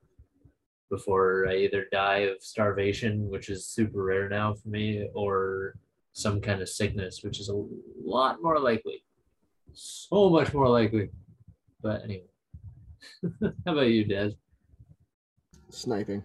before 0.90 1.46
I 1.48 1.57
either 1.57 1.86
die 1.92 2.28
of 2.30 2.42
starvation, 2.42 3.30
which 3.30 3.48
is 3.48 3.66
super 3.66 4.03
rare 4.03 4.28
now 4.28 4.55
for 4.55 4.68
me, 4.68 5.09
or 5.14 5.76
some 6.12 6.40
kind 6.40 6.61
of 6.61 6.68
sickness, 6.68 7.22
which 7.22 7.38
is 7.38 7.48
a 7.48 7.64
lot 8.05 8.42
more 8.42 8.59
likely. 8.59 9.05
So 9.72 10.28
much 10.28 10.53
more 10.53 10.68
likely. 10.68 11.11
But 11.83 12.05
anyway. 12.05 12.24
How 13.66 13.72
about 13.72 13.89
you, 13.89 14.05
Dez? 14.05 14.35
Sniping. 15.70 16.22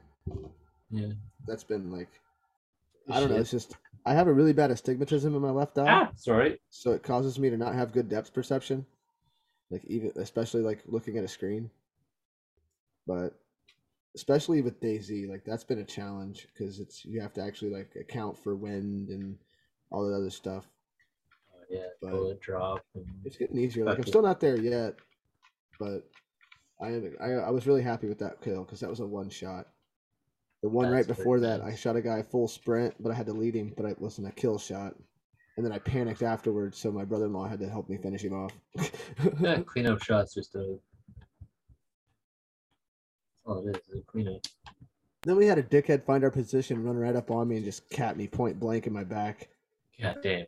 Yeah. 0.92 1.14
That's 1.48 1.64
been 1.64 1.92
like 1.92 2.10
I 3.10 3.20
don't 3.20 3.30
know. 3.30 3.38
It's 3.38 3.52
just 3.52 3.76
I 4.06 4.14
have 4.14 4.28
a 4.28 4.34
really 4.34 4.54
bad 4.54 4.72
astigmatism 4.72 5.36
in 5.36 5.42
my 5.42 5.50
left 5.52 5.78
eye, 5.78 5.86
Ah, 5.88 6.10
sorry. 6.16 6.60
so 6.70 6.92
it 6.92 7.04
causes 7.04 7.40
me 7.40 7.50
to 7.50 7.58
not 7.58 7.76
have 7.76 7.92
good 7.92 8.10
depth 8.10 8.34
perception. 8.34 8.86
Like 9.72 9.84
even 9.86 10.12
especially 10.18 10.62
like 10.62 10.82
looking 10.88 11.18
at 11.18 11.24
a 11.24 11.28
screen. 11.28 11.70
But 13.08 13.34
especially 14.16 14.62
with 14.62 14.80
DayZ, 14.82 15.30
like 15.30 15.44
that's 15.46 15.64
been 15.64 15.80
a 15.80 15.84
challenge 15.86 16.48
because 16.54 16.80
it's 16.80 17.06
you 17.06 17.22
have 17.22 17.34
to 17.34 17.42
actually 17.44 17.72
like 17.72 17.96
account 18.00 18.38
for 18.38 18.56
wind 18.56 19.10
and 19.10 19.38
all 19.92 20.08
that 20.08 20.16
other 20.16 20.30
stuff. 20.32 20.66
Oh, 21.54 21.64
yeah, 21.70 21.88
But- 22.02 22.12
bullet 22.12 22.42
drop. 22.42 22.84
And... 22.96 23.06
It's 23.24 23.38
getting 23.38 23.58
easier. 23.60 23.86
Like 23.86 23.98
I'm 24.00 24.06
still 24.06 24.22
not 24.24 24.40
there 24.40 24.60
yet, 24.60 24.96
but 25.80 26.10
I 26.82 26.88
am. 26.88 27.16
I, 27.22 27.26
I 27.32 27.50
was 27.50 27.68
really 27.68 27.82
happy 27.82 28.08
with 28.08 28.20
that 28.20 28.42
kill 28.42 28.64
because 28.64 28.80
that 28.80 28.90
was 28.90 29.00
a 29.00 29.06
one 29.06 29.30
shot. 29.30 29.68
The 30.62 30.70
one 30.70 30.90
right 30.90 31.06
before 31.06 31.40
that, 31.42 31.62
I 31.62 31.76
shot 31.76 31.96
a 31.96 32.02
guy 32.02 32.24
full 32.24 32.48
sprint, 32.48 32.96
but 33.00 33.12
I 33.12 33.16
had 33.16 33.28
to 33.28 33.34
lead 33.34 33.56
him, 33.56 33.74
but 33.78 33.86
it 33.86 34.02
wasn't 34.02 34.28
a 34.28 34.32
kill 34.32 34.58
shot. 34.58 34.96
And 35.58 35.66
then 35.66 35.72
I 35.72 35.80
panicked 35.80 36.24
afterwards, 36.24 36.78
so 36.78 36.92
my 36.92 37.06
brother-in-law 37.06 37.48
had 37.48 37.60
to 37.60 37.70
help 37.70 37.88
me 37.88 37.98
finish 37.98 38.24
him 38.24 38.34
off. 38.34 38.52
Yeah, 39.40 39.62
cleanup 39.62 40.04
shots 40.04 40.34
just 40.34 40.56
a. 40.56 40.78
That's 43.38 43.46
all 43.46 43.68
it 43.68 43.78
is, 43.78 43.88
is 43.90 44.02
a 44.02 44.12
cleanup. 44.12 44.42
then 45.24 45.36
we 45.36 45.46
had 45.46 45.58
a 45.58 45.64
dickhead 45.64 46.04
find 46.04 46.24
our 46.24 46.32
position, 46.32 46.84
run 46.84 46.98
right 46.98 47.16
up 47.16 47.32
on 47.32 47.48
me, 47.48 47.58
and 47.58 47.66
just 47.66 47.90
cap 47.90 48.18
me 48.18 48.28
point 48.28 48.60
blank 48.60 48.88
in 48.88 48.94
my 48.94 49.04
back. 49.04 49.50
God 50.02 50.18
damn. 50.24 50.46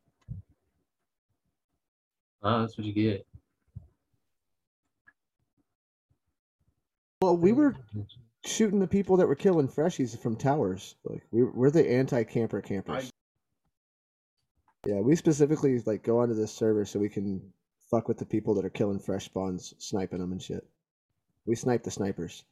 Oh, 2.44 2.62
that's 2.62 2.78
what 2.78 2.86
you 2.86 2.94
get. 2.94 3.26
Well, 7.22 7.36
we 7.36 7.52
were 7.52 7.76
shooting 8.46 8.80
the 8.80 8.88
people 8.88 9.18
that 9.18 9.28
were 9.28 9.36
killing 9.36 9.68
freshies 9.68 10.18
from 10.20 10.36
towers. 10.36 10.96
Like 11.04 11.24
we 11.32 11.44
we're 11.44 11.72
the 11.72 11.90
anti-camper 11.90 12.62
campers. 12.62 13.12
Yeah, 14.86 15.00
we 15.00 15.16
specifically 15.16 15.80
like 15.86 16.04
go 16.04 16.20
onto 16.20 16.36
this 16.36 16.54
server 16.54 16.86
so 16.86 17.00
we 17.00 17.10
can 17.10 17.42
fuck 17.90 18.08
with 18.08 18.18
the 18.18 18.26
people 18.26 18.54
that 18.56 18.66
are 18.66 18.70
killing 18.70 19.00
fresh 19.00 19.26
spawns, 19.26 19.74
sniping 19.80 20.20
them 20.20 20.32
and 20.32 20.42
shit. 20.42 20.66
We 21.46 21.56
snipe 21.56 21.84
the 21.84 21.92
snipers. 21.92 22.44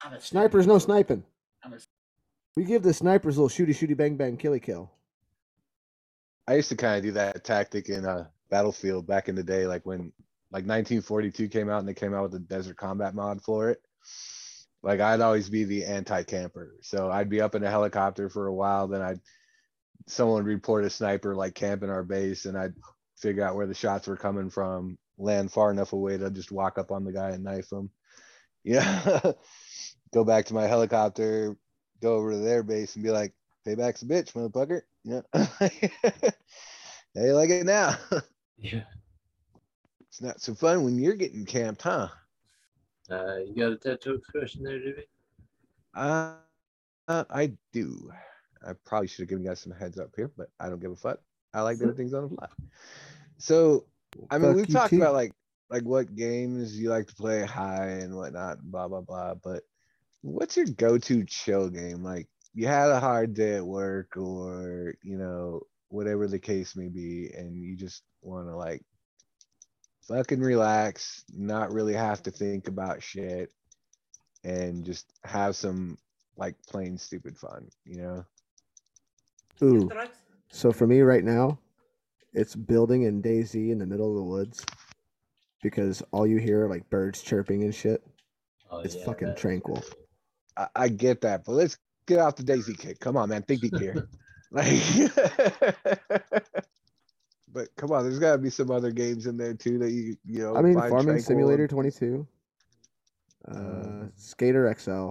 I'm 0.00 0.14
a 0.14 0.20
Snipers, 0.20 0.66
no 0.66 0.78
sniping. 0.78 1.24
I'm 1.62 1.74
a 1.74 1.78
We 2.56 2.64
give 2.64 2.82
the 2.82 2.94
snipers 2.94 3.36
a 3.36 3.42
little 3.42 3.66
shooty 3.66 3.74
shooty 3.74 3.96
bang 3.96 4.16
bang 4.16 4.36
killy 4.36 4.60
kill. 4.60 4.90
I 6.48 6.54
used 6.54 6.70
to 6.70 6.76
kind 6.76 6.96
of 6.96 7.02
do 7.02 7.12
that 7.12 7.44
tactic 7.44 7.88
in 7.88 8.04
uh, 8.04 8.26
Battlefield 8.50 9.06
back 9.06 9.28
in 9.28 9.34
the 9.34 9.44
day, 9.44 9.66
like 9.66 9.84
when 9.84 10.12
like 10.52 10.66
1942 10.66 11.48
came 11.48 11.70
out 11.70 11.80
and 11.80 11.88
they 11.88 11.94
came 11.94 12.14
out 12.14 12.24
with 12.24 12.32
the 12.32 12.38
Desert 12.38 12.76
Combat 12.76 13.14
mod 13.14 13.42
for 13.42 13.70
it. 13.70 13.80
Like 14.82 15.00
I'd 15.00 15.20
always 15.20 15.48
be 15.48 15.64
the 15.64 15.84
anti-camper, 15.84 16.74
so 16.82 17.10
I'd 17.10 17.30
be 17.30 17.40
up 17.40 17.54
in 17.54 17.64
a 17.64 17.70
helicopter 17.70 18.28
for 18.28 18.46
a 18.46 18.54
while, 18.54 18.88
then 18.88 19.00
I'd 19.00 19.20
someone 20.06 20.44
report 20.44 20.84
a 20.84 20.90
sniper 20.90 21.34
like 21.34 21.54
camping 21.54 21.90
our 21.90 22.02
base, 22.02 22.44
and 22.44 22.58
I'd 22.58 22.74
figure 23.16 23.44
out 23.44 23.54
where 23.54 23.66
the 23.66 23.74
shots 23.74 24.08
were 24.08 24.16
coming 24.16 24.50
from, 24.50 24.98
land 25.18 25.52
far 25.52 25.70
enough 25.70 25.92
away 25.92 26.18
to 26.18 26.30
just 26.30 26.52
walk 26.52 26.78
up 26.78 26.90
on 26.90 27.04
the 27.04 27.12
guy 27.12 27.30
and 27.30 27.44
knife 27.44 27.70
him. 27.72 27.90
Yeah, 28.64 29.32
go 30.14 30.22
back 30.22 30.44
to 30.46 30.54
my 30.54 30.68
helicopter, 30.68 31.56
go 32.00 32.14
over 32.14 32.30
to 32.30 32.38
their 32.38 32.62
base 32.62 32.94
and 32.94 33.02
be 33.02 33.10
like, 33.10 33.32
"Payback's 33.66 34.02
a 34.02 34.06
bitch, 34.06 34.34
motherfucker." 34.34 34.82
Yeah. 35.02 35.22
How 37.16 37.22
you 37.24 37.34
like 37.34 37.50
it 37.50 37.66
now? 37.66 37.96
Yeah. 38.58 38.84
It's 40.12 40.20
not 40.20 40.42
so 40.42 40.52
fun 40.52 40.84
when 40.84 40.98
you're 40.98 41.14
getting 41.14 41.46
camped, 41.46 41.80
huh? 41.80 42.08
Uh, 43.10 43.36
you 43.46 43.54
got 43.56 43.72
a 43.72 43.76
tattoo 43.78 44.12
expression 44.12 44.62
there, 44.62 44.78
Jimmy? 44.78 45.04
Uh, 45.94 46.34
uh, 47.08 47.24
I 47.30 47.52
do. 47.72 48.12
I 48.62 48.74
probably 48.84 49.08
should 49.08 49.22
have 49.22 49.30
given 49.30 49.42
you 49.42 49.48
guys 49.48 49.60
some 49.60 49.72
heads 49.72 49.98
up 49.98 50.10
here, 50.14 50.30
but 50.36 50.50
I 50.60 50.68
don't 50.68 50.82
give 50.82 50.92
a 50.92 50.96
fuck. 50.96 51.18
I 51.54 51.62
like 51.62 51.78
doing 51.78 51.94
things 51.94 52.12
on 52.12 52.24
the 52.24 52.36
fly. 52.36 52.46
So, 53.38 53.86
I 54.30 54.36
mean, 54.36 54.48
Fuck 54.48 54.56
we've 54.56 54.70
talked 54.70 54.90
T. 54.90 54.96
about 54.96 55.14
like 55.14 55.32
like 55.70 55.84
what 55.84 56.14
games 56.14 56.78
you 56.78 56.90
like 56.90 57.06
to 57.06 57.14
play 57.14 57.46
high 57.46 57.88
and 57.88 58.14
whatnot, 58.14 58.58
blah 58.70 58.88
blah 58.88 59.00
blah. 59.00 59.36
But 59.36 59.62
what's 60.20 60.58
your 60.58 60.66
go-to 60.66 61.24
chill 61.24 61.70
game? 61.70 62.04
Like 62.04 62.28
you 62.52 62.66
had 62.66 62.90
a 62.90 63.00
hard 63.00 63.32
day 63.32 63.56
at 63.56 63.66
work, 63.66 64.14
or 64.18 64.94
you 65.02 65.16
know 65.16 65.62
whatever 65.88 66.28
the 66.28 66.38
case 66.38 66.76
may 66.76 66.88
be, 66.88 67.30
and 67.34 67.56
you 67.56 67.76
just 67.76 68.02
want 68.20 68.46
to 68.48 68.54
like 68.54 68.84
fucking 70.08 70.40
relax, 70.40 71.24
not 71.32 71.72
really 71.72 71.94
have 71.94 72.22
to 72.24 72.30
think 72.30 72.68
about 72.68 73.02
shit, 73.02 73.52
and 74.44 74.84
just 74.84 75.12
have 75.24 75.56
some 75.56 75.98
like 76.36 76.54
plain 76.68 76.96
stupid 76.98 77.36
fun, 77.38 77.68
you 77.84 77.96
know? 78.02 78.24
Ooh. 79.62 79.90
So 80.50 80.72
for 80.72 80.86
me 80.86 81.00
right 81.02 81.24
now, 81.24 81.58
it's 82.32 82.54
building 82.56 83.02
in 83.02 83.22
DayZ 83.22 83.70
in 83.70 83.78
the 83.78 83.86
middle 83.86 84.10
of 84.10 84.16
the 84.16 84.22
woods 84.30 84.64
because 85.62 86.02
all 86.10 86.26
you 86.26 86.38
hear 86.38 86.64
are 86.64 86.68
like 86.68 86.88
birds 86.90 87.22
chirping 87.22 87.62
and 87.62 87.74
shit. 87.74 88.02
Oh, 88.70 88.80
It's 88.80 88.96
yeah, 88.96 89.04
fucking 89.04 89.28
that- 89.28 89.36
tranquil. 89.36 89.82
I, 90.56 90.66
I 90.74 90.88
get 90.88 91.20
that, 91.22 91.44
but 91.44 91.52
let's 91.52 91.78
get 92.06 92.18
off 92.18 92.36
the 92.36 92.42
DayZ 92.42 92.76
kick. 92.78 92.98
Come 93.00 93.16
on, 93.16 93.28
man. 93.28 93.42
Think 93.42 93.60
deep 93.62 93.78
here. 93.78 94.08
Like, 94.54 94.66
but 97.52 97.68
come 97.76 97.90
on, 97.92 98.02
there's 98.04 98.18
got 98.18 98.32
to 98.32 98.38
be 98.38 98.50
some 98.50 98.70
other 98.70 98.90
games 98.90 99.26
in 99.26 99.36
there 99.36 99.54
too 99.54 99.78
that 99.78 99.90
you 99.90 100.16
you 100.24 100.40
know. 100.42 100.56
I 100.56 100.62
mean, 100.62 100.74
find 100.74 100.90
Farming 100.90 101.06
tranquil 101.06 101.22
Simulator 101.24 101.62
and- 101.64 101.70
22, 101.70 102.26
uh, 103.48 103.54
Um, 103.54 104.12
Skater 104.16 104.72
XL. 104.78 105.10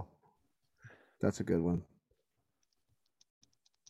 That's 1.19 1.39
a 1.39 1.43
good 1.43 1.61
one. 1.61 1.83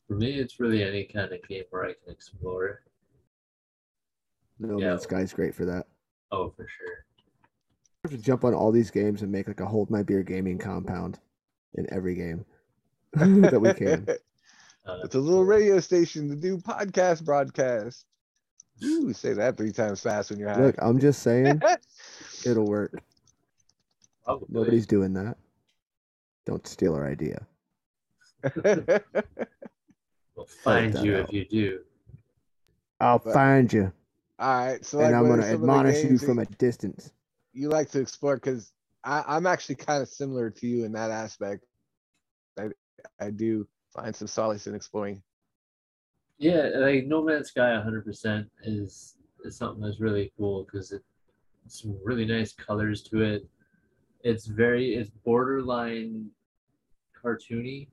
For 0.08 0.16
me, 0.16 0.34
it's 0.34 0.60
really 0.60 0.84
any 0.84 1.06
kind 1.06 1.32
of 1.32 1.41
game 1.47 1.64
where 1.70 1.86
I 1.86 1.93
can 1.93 2.12
explore. 2.12 2.82
No 4.60 4.78
Yeah. 4.80 4.89
Man's 4.89 5.04
Sky's 5.04 5.34
great 5.34 5.56
for 5.56 5.66
that. 5.66 5.88
Oh, 6.32 6.49
for 6.49 6.68
sure. 6.68 7.06
We 8.04 8.12
have 8.12 8.20
to 8.20 8.24
jump 8.26 8.43
on 8.43 8.54
all 8.54 8.72
these 8.72 8.91
games 8.91 9.22
and 9.22 9.32
make 9.32 9.47
like 9.47 9.60
a 9.62 9.66
hold 9.66 9.89
my 9.89 10.04
beer 10.04 10.24
gaming 10.24 10.58
compound 10.58 11.20
in 11.76 11.91
every 11.93 12.16
game 12.16 12.45
that 13.14 13.60
we 13.62 13.74
can. 13.74 14.08
Uh, 14.84 14.97
It's 15.04 15.14
a 15.14 15.20
little 15.20 15.45
radio 15.45 15.80
station 15.80 16.28
to 16.28 16.36
do 16.36 16.58
podcast 16.58 17.24
broadcast. 17.24 18.08
Ooh, 18.84 19.14
say 19.14 19.34
that 19.34 19.58
three 19.58 19.72
times 19.72 20.02
fast 20.02 20.30
when 20.32 20.40
you're 20.40 20.50
high. 20.50 20.62
Look, 20.66 20.76
I'm 20.80 21.00
just 21.00 21.22
saying 21.22 21.62
it'll 22.46 22.66
work. 22.66 23.02
probably. 24.24 24.48
Nobody's 24.50 24.88
doing 24.88 25.14
that. 25.14 25.38
Don't 26.46 26.66
steal 26.68 26.96
our 26.96 27.08
idea. 27.08 27.46
we'll 30.36 30.46
find 30.64 30.98
you 31.00 31.18
out. 31.18 31.26
if 31.30 31.34
you 31.34 31.46
do. 31.46 31.80
I'll 33.00 33.20
But- 33.20 33.34
find 33.34 33.72
you, 33.72 33.92
All 34.40 34.66
right, 34.66 34.84
so 34.86 35.00
and 35.00 35.12
like, 35.12 35.16
I'm 35.16 35.28
gonna 35.30 35.42
some 35.44 35.54
of 35.54 35.60
the 35.62 35.66
admonish 35.68 36.04
you 36.04 36.18
from 36.18 36.40
a 36.40 36.46
distance. 36.46 37.12
you 37.54 37.70
like 37.70 37.90
to 37.92 38.00
explore 38.00 38.36
because 38.36 38.72
I'm 39.04 39.48
actually 39.48 39.76
kind 39.76 40.02
of 40.04 40.10
similar 40.10 40.50
to 40.52 40.68
you 40.68 40.86
in 40.86 40.92
that 40.94 41.10
aspect. 41.12 41.66
I 42.60 42.70
I 43.20 43.32
do 43.32 43.68
find 43.96 44.16
some 44.16 44.28
solace 44.28 44.68
in 44.68 44.76
exploring. 44.76 45.22
Yeah, 46.42 46.72
like 46.78 47.06
No 47.06 47.22
Man's 47.22 47.50
Sky 47.50 47.70
100% 47.86 48.48
is 48.64 49.16
is 49.46 49.56
something 49.56 49.84
that's 49.84 50.00
really 50.00 50.34
cool 50.38 50.64
because 50.64 50.92
it 50.92 51.04
some 51.68 51.96
really 52.04 52.26
nice 52.26 52.52
colors 52.52 53.04
to 53.04 53.22
it. 53.22 53.48
It's 54.24 54.48
very 54.48 54.96
it's 54.96 55.12
borderline 55.24 56.32
cartoony, 57.24 57.89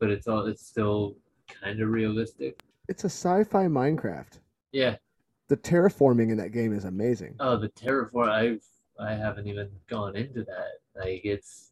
but 0.00 0.10
it's 0.10 0.26
all 0.26 0.46
it's 0.46 0.66
still 0.66 1.16
kind 1.62 1.80
of 1.80 1.90
realistic. 1.90 2.60
It's 2.88 3.04
a 3.04 3.06
sci-fi 3.06 3.66
Minecraft. 3.66 4.40
Yeah, 4.72 4.96
the 5.46 5.56
terraforming 5.56 6.32
in 6.32 6.38
that 6.38 6.50
game 6.50 6.72
is 6.72 6.86
amazing. 6.86 7.36
Oh, 7.38 7.56
the 7.56 7.68
terraform. 7.68 8.30
I've 8.30 8.64
I 8.98 9.14
haven't 9.14 9.46
even 9.46 9.70
gone 9.88 10.16
into 10.16 10.42
that. 10.42 10.80
Like 10.96 11.20
it's. 11.22 11.70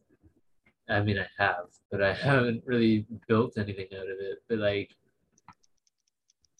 I 0.87 1.01
mean, 1.01 1.19
I 1.19 1.27
have, 1.37 1.65
but 1.91 2.01
I 2.01 2.13
haven't 2.29 2.63
really 2.65 3.05
built 3.27 3.57
anything 3.57 3.87
out 3.93 4.03
of 4.07 4.17
it. 4.21 4.39
But 4.47 4.59
like, 4.59 4.95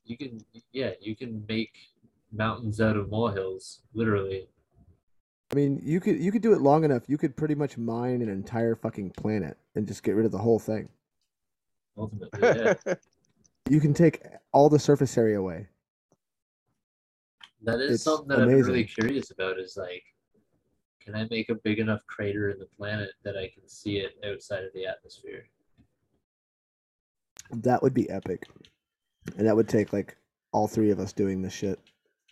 you 0.09 0.17
can, 0.17 0.39
yeah, 0.73 0.91
you 0.99 1.15
can 1.15 1.45
make 1.47 1.71
mountains 2.31 2.81
out 2.81 2.97
of 2.97 3.09
molehills, 3.09 3.81
literally. 3.93 4.49
I 5.51 5.55
mean, 5.55 5.79
you 5.83 5.99
could 5.99 6.19
you 6.19 6.31
could 6.31 6.41
do 6.41 6.53
it 6.53 6.61
long 6.61 6.83
enough. 6.83 7.03
You 7.07 7.17
could 7.17 7.37
pretty 7.37 7.55
much 7.55 7.77
mine 7.77 8.21
an 8.21 8.29
entire 8.29 8.75
fucking 8.75 9.11
planet 9.11 9.57
and 9.75 9.87
just 9.87 10.03
get 10.03 10.15
rid 10.15 10.25
of 10.25 10.31
the 10.31 10.37
whole 10.37 10.59
thing. 10.59 10.89
Ultimately, 11.97 12.39
yeah. 12.41 12.73
You 13.69 13.79
can 13.79 13.93
take 13.93 14.23
all 14.51 14.67
the 14.67 14.79
surface 14.79 15.15
area 15.15 15.39
away. 15.39 15.67
That 17.61 17.79
is 17.79 17.95
It's 17.95 18.03
something 18.03 18.29
that 18.29 18.39
I'm 18.39 18.47
really 18.47 18.83
curious 18.83 19.29
about. 19.29 19.59
Is 19.59 19.77
like, 19.77 20.03
can 20.99 21.13
I 21.13 21.27
make 21.29 21.49
a 21.49 21.55
big 21.55 21.77
enough 21.77 22.03
crater 22.07 22.49
in 22.49 22.57
the 22.57 22.65
planet 22.65 23.11
that 23.23 23.37
I 23.37 23.51
can 23.53 23.67
see 23.67 23.97
it 23.97 24.13
outside 24.25 24.63
of 24.63 24.73
the 24.73 24.87
atmosphere? 24.87 25.45
That 27.51 27.83
would 27.83 27.93
be 27.93 28.09
epic, 28.09 28.47
and 29.37 29.47
that 29.47 29.55
would 29.55 29.67
take 29.67 29.93
like 29.93 30.17
all 30.51 30.67
three 30.67 30.91
of 30.91 30.99
us 30.99 31.13
doing 31.13 31.41
this 31.41 31.53
shit. 31.53 31.79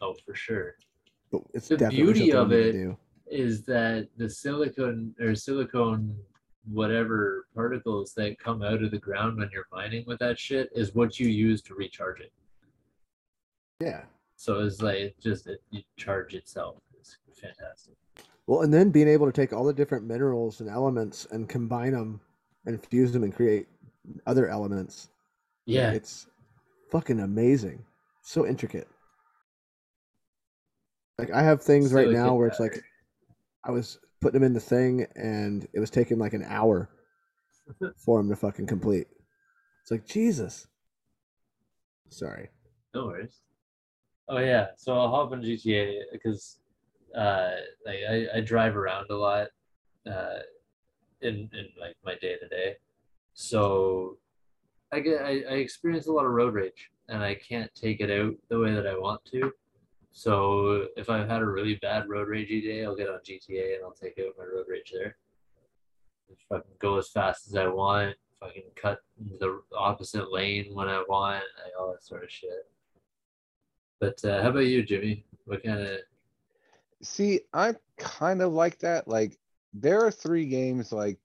Oh, 0.01 0.15
for 0.25 0.35
sure. 0.35 0.75
But 1.31 1.41
it's 1.53 1.67
The 1.67 1.77
beauty 1.89 2.33
of 2.33 2.51
it-. 2.51 2.95
Is 3.29 3.65
that 3.65 4.07
the 4.15 4.29
silicon 4.29 5.13
or 5.19 5.35
silicone 5.35 6.15
whatever 6.71 7.47
particles 7.55 8.13
that 8.13 8.39
come 8.39 8.61
out 8.61 8.83
of 8.83 8.91
the 8.91 8.97
ground 8.97 9.37
when 9.37 9.49
you're 9.53 9.67
mining 9.71 10.03
with 10.07 10.19
that 10.19 10.37
shit 10.37 10.69
is 10.75 10.93
what 10.93 11.19
you 11.19 11.27
use 11.27 11.61
to 11.61 11.73
recharge 11.73 12.19
it. 12.19 12.31
Yeah. 13.79 14.03
So 14.35 14.59
it's 14.59 14.81
like 14.81 14.97
it 14.97 15.19
just 15.19 15.47
it, 15.47 15.61
you 15.71 15.81
charge 15.97 16.33
itself. 16.33 16.77
It's 16.99 17.17
fantastic. 17.33 17.95
Well, 18.47 18.61
and 18.61 18.73
then 18.73 18.91
being 18.91 19.07
able 19.07 19.25
to 19.25 19.31
take 19.31 19.53
all 19.53 19.63
the 19.63 19.73
different 19.73 20.05
minerals 20.05 20.61
and 20.61 20.69
elements 20.69 21.27
and 21.31 21.49
combine 21.49 21.91
them 21.91 22.21
and 22.65 22.83
fuse 22.85 23.11
them 23.11 23.23
and 23.23 23.35
create 23.35 23.67
other 24.25 24.47
elements. 24.47 25.09
Yeah, 25.65 25.91
It's 25.91 26.27
fucking 26.91 27.19
amazing. 27.19 27.83
So 28.21 28.45
intricate. 28.45 28.87
Like 31.17 31.31
I 31.31 31.41
have 31.41 31.61
things 31.61 31.93
right 31.93 32.09
now 32.11 32.35
where 32.35 32.47
it's 32.47 32.59
like 32.59 32.83
I 33.63 33.71
was 33.71 33.99
putting 34.21 34.39
them 34.39 34.43
in 34.45 34.53
the 34.53 34.59
thing 34.59 35.05
and 35.15 35.67
it 35.73 35.79
was 35.79 35.89
taking 35.89 36.19
like 36.19 36.33
an 36.33 36.45
hour 36.47 36.89
for 38.05 38.19
them 38.19 38.29
to 38.29 38.35
fucking 38.35 38.67
complete. 38.67 39.07
It's 39.81 39.91
like 39.91 40.05
Jesus. 40.05 40.67
Sorry. 42.09 42.49
No 42.93 43.07
worries. 43.07 43.39
Oh 44.29 44.39
yeah, 44.39 44.67
so 44.75 44.97
I'll 44.97 45.09
hop 45.09 45.31
on 45.31 45.41
GTA 45.41 46.01
because 46.11 46.59
uh, 47.15 47.51
like 47.85 47.99
I, 48.09 48.27
I 48.35 48.41
drive 48.41 48.75
around 48.75 49.07
a 49.09 49.15
lot 49.15 49.47
uh, 50.05 50.39
in 51.21 51.49
in 51.53 51.67
like 51.79 51.95
my 52.03 52.15
day 52.15 52.35
to 52.37 52.47
day, 52.49 52.75
so 53.33 54.17
I 54.91 54.99
get 54.99 55.21
I, 55.21 55.43
I 55.49 55.55
experience 55.55 56.07
a 56.07 56.11
lot 56.11 56.25
of 56.25 56.31
road 56.31 56.53
rage 56.53 56.89
and 57.09 57.23
I 57.23 57.35
can't 57.35 57.73
take 57.75 58.01
it 58.01 58.11
out 58.11 58.35
the 58.49 58.59
way 58.59 58.73
that 58.73 58.87
I 58.87 58.97
want 58.97 59.23
to. 59.25 59.51
So 60.11 60.87
if 60.97 61.09
I've 61.09 61.29
had 61.29 61.41
a 61.41 61.45
really 61.45 61.75
bad 61.75 62.09
road 62.09 62.27
ragey 62.27 62.63
day, 62.63 62.83
I'll 62.83 62.95
get 62.95 63.09
on 63.09 63.19
GTA 63.19 63.75
and 63.75 63.83
I'll 63.83 63.91
take 63.91 64.17
out 64.19 64.33
my 64.37 64.45
road 64.45 64.65
rage 64.67 64.91
there. 64.93 65.15
Just 66.27 66.41
fucking 66.49 66.71
go 66.79 66.97
as 66.97 67.09
fast 67.09 67.47
as 67.47 67.55
I 67.55 67.67
want. 67.67 68.15
Fucking 68.39 68.63
cut 68.75 68.99
the 69.39 69.61
opposite 69.77 70.31
lane 70.31 70.73
when 70.73 70.87
I 70.87 71.03
want. 71.07 71.43
Like, 71.63 71.73
all 71.79 71.91
that 71.91 72.03
sort 72.03 72.23
of 72.23 72.31
shit. 72.31 72.67
But 73.99 74.23
uh, 74.25 74.41
how 74.41 74.49
about 74.49 74.65
you, 74.65 74.83
Jimmy? 74.83 75.25
What 75.45 75.63
kind 75.63 75.81
of? 75.81 75.99
See, 77.01 77.41
I'm 77.53 77.77
kind 77.97 78.41
of 78.41 78.53
like 78.53 78.79
that. 78.79 79.07
Like, 79.07 79.37
there 79.73 80.03
are 80.03 80.11
three 80.11 80.45
games, 80.47 80.91
like, 80.91 81.19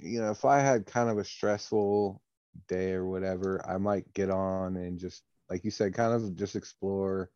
you 0.00 0.20
know, 0.20 0.30
if 0.30 0.44
I 0.44 0.58
had 0.58 0.86
kind 0.86 1.08
of 1.08 1.18
a 1.18 1.24
stressful 1.24 2.20
day 2.68 2.92
or 2.92 3.06
whatever, 3.06 3.64
I 3.68 3.78
might 3.78 4.12
get 4.14 4.30
on 4.30 4.76
and 4.76 4.98
just, 4.98 5.22
like 5.50 5.64
you 5.64 5.70
said, 5.70 5.94
kind 5.94 6.12
of 6.12 6.36
just 6.36 6.56
explore. 6.56 7.30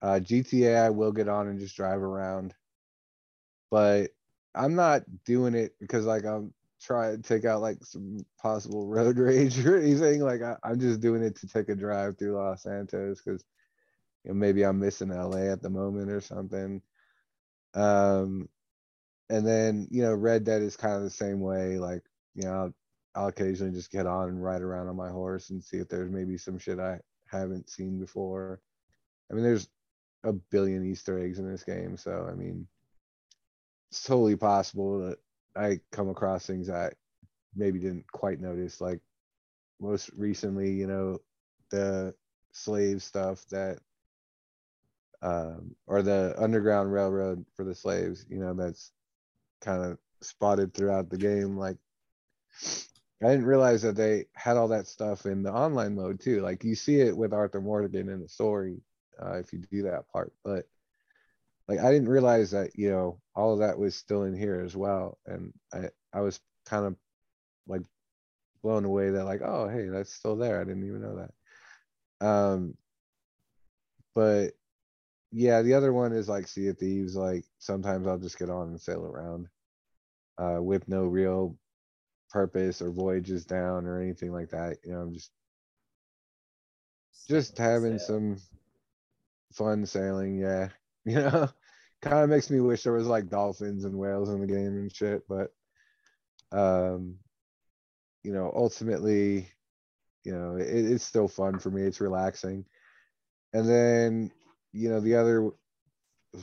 Uh, 0.00 0.20
GTA, 0.20 0.84
I 0.84 0.90
will 0.90 1.12
get 1.12 1.28
on 1.28 1.48
and 1.48 1.58
just 1.58 1.76
drive 1.76 2.02
around. 2.02 2.54
But 3.70 4.10
I'm 4.54 4.74
not 4.74 5.02
doing 5.24 5.54
it 5.54 5.74
because, 5.80 6.06
like, 6.06 6.24
I'm 6.24 6.54
trying 6.80 7.16
to 7.16 7.22
take 7.22 7.44
out, 7.44 7.60
like, 7.60 7.84
some 7.84 8.18
possible 8.40 8.86
road 8.86 9.18
rage 9.18 9.64
or 9.64 9.78
anything. 9.78 10.20
Like, 10.20 10.42
I, 10.42 10.56
I'm 10.64 10.80
just 10.80 11.00
doing 11.00 11.22
it 11.22 11.36
to 11.36 11.48
take 11.48 11.68
a 11.68 11.74
drive 11.74 12.18
through 12.18 12.36
Los 12.36 12.62
Santos 12.62 13.20
because 13.20 13.44
you 14.24 14.30
know, 14.30 14.34
maybe 14.34 14.64
I'm 14.64 14.80
missing 14.80 15.10
LA 15.10 15.50
at 15.52 15.62
the 15.62 15.70
moment 15.70 16.10
or 16.10 16.20
something. 16.20 16.82
Um, 17.74 18.48
and 19.30 19.46
then 19.46 19.88
you 19.90 20.02
know, 20.02 20.14
Red 20.14 20.44
Dead 20.44 20.62
is 20.62 20.76
kind 20.76 20.94
of 20.94 21.02
the 21.02 21.10
same 21.10 21.40
way. 21.40 21.78
Like, 21.78 22.02
you 22.34 22.44
know, 22.44 22.52
I'll, 22.52 22.74
I'll 23.14 23.28
occasionally 23.28 23.72
just 23.72 23.90
get 23.90 24.06
on 24.06 24.28
and 24.28 24.42
ride 24.42 24.62
around 24.62 24.88
on 24.88 24.96
my 24.96 25.10
horse 25.10 25.50
and 25.50 25.62
see 25.62 25.78
if 25.78 25.88
there's 25.88 26.10
maybe 26.10 26.36
some 26.36 26.58
shit 26.58 26.78
I 26.78 27.00
haven't 27.30 27.70
seen 27.70 27.98
before. 27.98 28.60
I 29.30 29.34
mean, 29.34 29.44
there's 29.44 29.68
a 30.24 30.32
billion 30.32 30.86
Easter 30.86 31.18
eggs 31.18 31.38
in 31.38 31.50
this 31.50 31.64
game, 31.64 31.96
so 31.96 32.28
I 32.30 32.34
mean, 32.34 32.66
it's 33.90 34.02
totally 34.02 34.36
possible 34.36 35.00
that 35.00 35.18
I 35.56 35.80
come 35.92 36.08
across 36.08 36.46
things 36.46 36.70
I 36.70 36.90
maybe 37.54 37.78
didn't 37.78 38.10
quite 38.12 38.40
notice. 38.40 38.80
Like 38.80 39.00
most 39.80 40.10
recently, 40.16 40.72
you 40.72 40.86
know, 40.86 41.18
the 41.70 42.14
slave 42.52 43.02
stuff 43.02 43.44
that 43.50 43.78
um, 45.22 45.74
or 45.86 46.02
the 46.02 46.34
underground 46.38 46.92
railroad 46.92 47.44
for 47.56 47.64
the 47.64 47.74
slaves, 47.74 48.24
you 48.28 48.38
know, 48.38 48.54
that's 48.54 48.92
kind 49.60 49.84
of 49.84 49.98
spotted 50.20 50.74
throughout 50.74 51.10
the 51.10 51.16
game. 51.16 51.56
Like, 51.56 51.76
I 53.22 53.30
didn't 53.30 53.46
realize 53.46 53.82
that 53.82 53.96
they 53.96 54.26
had 54.34 54.56
all 54.56 54.68
that 54.68 54.86
stuff 54.86 55.26
in 55.26 55.42
the 55.42 55.52
online 55.52 55.96
mode 55.96 56.20
too. 56.20 56.40
Like, 56.40 56.62
you 56.62 56.74
see 56.74 57.00
it 57.00 57.16
with 57.16 57.32
Arthur 57.32 57.60
Morgan 57.60 58.08
in 58.08 58.20
the 58.20 58.28
story 58.28 58.80
uh, 59.20 59.38
if 59.38 59.52
you 59.52 59.58
do 59.58 59.82
that 59.82 60.08
part, 60.12 60.32
but 60.44 60.66
like, 61.66 61.80
I 61.80 61.90
didn't 61.90 62.08
realize 62.08 62.52
that, 62.52 62.70
you 62.76 62.90
know, 62.90 63.20
all 63.34 63.52
of 63.52 63.58
that 63.58 63.78
was 63.78 63.94
still 63.94 64.22
in 64.22 64.36
here 64.36 64.62
as 64.64 64.76
well. 64.76 65.18
And 65.26 65.52
I, 65.72 65.90
I 66.14 66.20
was 66.20 66.40
kind 66.64 66.86
of 66.86 66.96
like 67.66 67.82
blown 68.62 68.84
away 68.84 69.10
that, 69.10 69.24
like, 69.24 69.42
oh, 69.42 69.68
hey, 69.68 69.88
that's 69.88 70.14
still 70.14 70.36
there. 70.36 70.60
I 70.60 70.64
didn't 70.64 70.86
even 70.86 71.02
know 71.02 71.16
that. 72.20 72.26
Um, 72.26 72.74
but 74.14 74.52
yeah, 75.30 75.62
the 75.62 75.74
other 75.74 75.92
one 75.92 76.12
is 76.12 76.28
like 76.28 76.48
Sea 76.48 76.68
of 76.68 76.78
Thieves. 76.78 77.14
Like 77.14 77.44
sometimes 77.58 78.06
I'll 78.06 78.18
just 78.18 78.38
get 78.38 78.50
on 78.50 78.68
and 78.68 78.80
sail 78.80 79.04
around 79.04 79.48
uh, 80.38 80.62
with 80.62 80.88
no 80.88 81.04
real 81.04 81.56
purpose 82.30 82.82
or 82.82 82.90
voyages 82.90 83.44
down 83.44 83.86
or 83.86 84.00
anything 84.00 84.32
like 84.32 84.50
that. 84.50 84.78
You 84.84 84.92
know, 84.92 85.00
I'm 85.00 85.14
just 85.14 85.30
just 87.28 87.58
having 87.58 87.98
some 87.98 88.38
fun 89.52 89.86
sailing. 89.86 90.38
Yeah, 90.38 90.68
you 91.04 91.16
know, 91.16 91.48
kind 92.02 92.24
of 92.24 92.30
makes 92.30 92.50
me 92.50 92.60
wish 92.60 92.82
there 92.82 92.92
was 92.92 93.06
like 93.06 93.28
dolphins 93.28 93.84
and 93.84 93.98
whales 93.98 94.30
in 94.30 94.40
the 94.40 94.46
game 94.46 94.76
and 94.76 94.94
shit. 94.94 95.22
But 95.28 95.52
um, 96.52 97.16
you 98.22 98.32
know, 98.32 98.52
ultimately, 98.54 99.48
you 100.24 100.32
know, 100.32 100.56
it, 100.56 100.66
it's 100.66 101.04
still 101.04 101.28
fun 101.28 101.58
for 101.58 101.70
me. 101.70 101.82
It's 101.82 102.00
relaxing. 102.00 102.64
And 103.52 103.68
then, 103.68 104.30
you 104.72 104.90
know, 104.90 105.00
the 105.00 105.14
other 105.14 105.50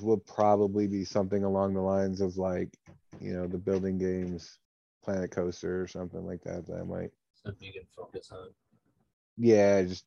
will 0.01 0.17
probably 0.17 0.87
be 0.87 1.05
something 1.05 1.43
along 1.43 1.73
the 1.73 1.81
lines 1.81 2.21
of 2.21 2.37
like, 2.37 2.75
you 3.19 3.33
know, 3.33 3.47
the 3.47 3.57
building 3.57 3.97
games, 3.97 4.57
Planet 5.05 5.31
Coaster 5.31 5.81
or 5.81 5.87
something 5.87 6.25
like 6.25 6.41
that. 6.41 6.65
That 6.67 6.79
I 6.79 6.83
might, 6.83 7.11
something 7.43 7.65
you 7.65 7.73
can 7.73 7.87
focus 7.95 8.31
on. 8.31 8.49
yeah, 9.37 9.83
just 9.83 10.05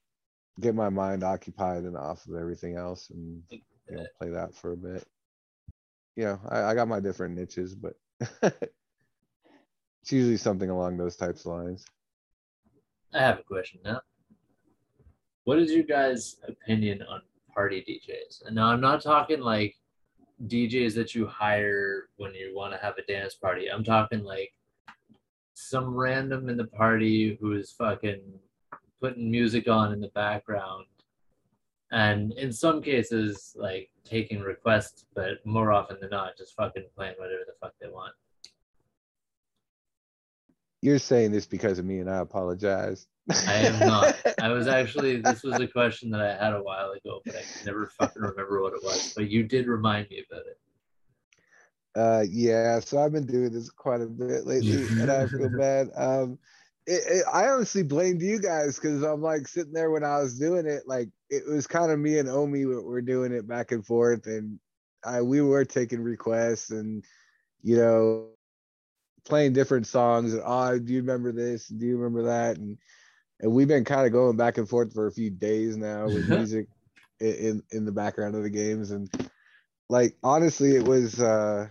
get 0.61 0.75
my 0.75 0.89
mind 0.89 1.23
occupied 1.23 1.85
and 1.85 1.97
off 1.97 2.27
of 2.27 2.35
everything 2.35 2.77
else 2.77 3.11
and 3.11 3.43
you 3.51 3.61
know, 3.91 4.05
play 4.19 4.31
that 4.31 4.55
for 4.55 4.73
a 4.73 4.77
bit. 4.77 5.07
You 6.17 6.25
know, 6.25 6.41
I, 6.49 6.63
I 6.65 6.75
got 6.75 6.89
my 6.89 6.99
different 6.99 7.37
niches, 7.37 7.77
but 7.77 7.95
it's 8.43 10.11
usually 10.11 10.37
something 10.37 10.69
along 10.69 10.97
those 10.97 11.17
types 11.17 11.47
of 11.47 11.53
lines. 11.53 11.85
I 13.15 13.21
have 13.21 13.39
a 13.39 13.45
question 13.45 13.81
now. 13.85 14.01
What 15.45 15.61
is 15.61 15.73
your 15.73 15.85
guys' 15.85 16.37
opinion 16.47 17.03
on 17.03 17.23
party 17.55 17.81
DJs? 17.81 18.47
And 18.47 18.57
now 18.57 18.67
I'm 18.67 18.81
not 18.81 19.01
talking 19.01 19.41
like 19.41 19.77
DJs 20.47 20.95
that 20.97 21.15
you 21.15 21.27
hire 21.27 22.09
when 22.17 22.35
you 22.35 22.53
want 22.55 22.73
to 22.73 22.79
have 22.79 22.95
a 22.99 23.03
dance 23.11 23.35
party. 23.35 23.69
I'm 23.71 23.85
talking 23.85 24.25
like 24.25 24.53
some 25.59 25.95
random 25.95 26.49
in 26.49 26.57
the 26.57 26.67
party 26.67 27.37
who's 27.41 27.73
fucking 27.73 28.23
putting 29.01 29.31
music 29.31 29.69
on 29.69 29.93
in 29.93 30.01
the 30.01 30.09
background. 30.09 30.87
And 31.91 32.33
in 32.35 32.53
some 32.53 32.81
cases, 32.81 33.57
like 33.59 33.91
taking 34.05 34.41
requests, 34.41 35.07
but 35.15 35.45
more 35.45 35.73
often 35.73 35.99
than 36.01 36.11
not, 36.11 36.37
just 36.37 36.55
fucking 36.55 36.85
playing 36.97 37.15
whatever 37.19 37.43
the 37.47 37.55
fuck 37.61 37.73
they 37.81 37.89
want. 37.89 38.13
You're 40.81 41.01
saying 41.01 41.33
this 41.33 41.47
because 41.47 41.81
of 41.81 41.85
me, 41.85 41.99
and 41.99 42.09
I 42.09 42.19
apologize. 42.19 43.09
I 43.29 43.55
am 43.55 43.81
not. 43.81 44.17
I 44.41 44.51
was 44.51 44.69
actually 44.69 45.21
this 45.21 45.43
was 45.43 45.59
a 45.59 45.67
question 45.67 46.09
that 46.11 46.21
I 46.21 46.43
had 46.43 46.53
a 46.53 46.63
while 46.63 46.93
ago, 46.93 47.21
but 47.25 47.35
I 47.35 47.41
can 47.41 47.67
never 47.67 47.87
fucking 47.99 48.23
remember 48.23 48.63
what 48.63 48.75
it 48.75 48.85
was. 48.85 49.13
But 49.17 49.29
you 49.29 49.43
did 49.43 49.67
remind 49.67 50.09
me 50.09 50.25
about 50.31 50.47
it. 50.47 50.59
Uh, 51.99 52.23
yeah, 52.31 52.79
so 52.79 52.99
I've 52.99 53.13
been 53.13 53.27
doing 53.27 53.53
this 53.53 53.71
quite 53.71 54.01
a 54.01 54.07
bit 54.07 54.47
lately, 54.47 54.87
and 55.01 55.11
I 55.11 55.27
feel 55.27 55.49
bad. 55.59 55.89
Um, 55.97 56.39
it, 56.87 57.03
it, 57.07 57.25
I 57.33 57.49
honestly 57.49 57.83
blamed 57.83 58.23
you 58.23 58.39
guys 58.39 58.77
because 58.77 59.03
I'm 59.03 59.21
like 59.21 59.49
sitting 59.49 59.73
there 59.73 59.91
when 59.91 60.05
I 60.05 60.21
was 60.21 60.39
doing 60.39 60.67
it, 60.67 60.85
like 60.87 61.09
it 61.29 61.43
was 61.49 61.67
kind 61.67 61.91
of 61.91 61.99
me 61.99 62.19
and 62.19 62.29
Omi 62.29 62.67
were, 62.67 62.83
were 62.83 63.03
doing 63.03 63.33
it 63.33 63.49
back 63.49 63.73
and 63.73 63.85
forth, 63.85 64.27
and 64.27 64.61
I 65.05 65.23
we 65.23 65.41
were 65.41 65.65
taking 65.65 66.01
requests 66.01 66.71
and 66.71 67.05
you 67.65 67.79
know 67.79 68.29
playing 69.25 69.55
different 69.55 69.89
songs. 69.89 70.35
And 70.35 70.43
oh, 70.47 70.79
do 70.79 70.93
you 70.93 71.01
remember 71.01 71.33
this? 71.33 71.67
Do 71.67 71.85
you 71.85 71.97
remember 71.97 72.29
that? 72.29 72.59
And 72.59 72.79
and 73.41 73.53
we've 73.53 73.67
been 73.67 73.85
kind 73.85 74.07
of 74.07 74.13
going 74.13 74.37
back 74.37 74.57
and 74.59 74.69
forth 74.69 74.95
for 74.95 75.09
a 75.09 75.13
few 75.13 75.31
days 75.31 75.77
now 75.77 76.07
with 76.07 76.29
music 76.29 76.69
in 77.19 77.61
in 77.73 77.85
the 77.85 77.93
background 77.93 78.37
of 78.37 78.45
the 78.45 78.51
games 78.51 78.93
and 78.93 79.11
like 79.89 80.17
honestly 80.23 80.77
it 80.77 80.85
was 80.85 81.21
uh 81.21 81.67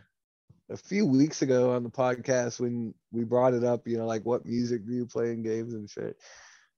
a 0.69 0.77
few 0.77 1.05
weeks 1.05 1.41
ago 1.41 1.71
on 1.71 1.83
the 1.83 1.89
podcast 1.89 2.59
when 2.59 2.93
we 3.11 3.23
brought 3.23 3.53
it 3.53 3.63
up 3.63 3.87
you 3.87 3.97
know 3.97 4.05
like 4.05 4.25
what 4.25 4.45
music 4.45 4.85
do 4.85 4.93
you 4.93 5.05
play 5.05 5.31
in 5.31 5.41
games 5.43 5.73
and 5.73 5.89
shit 5.89 6.17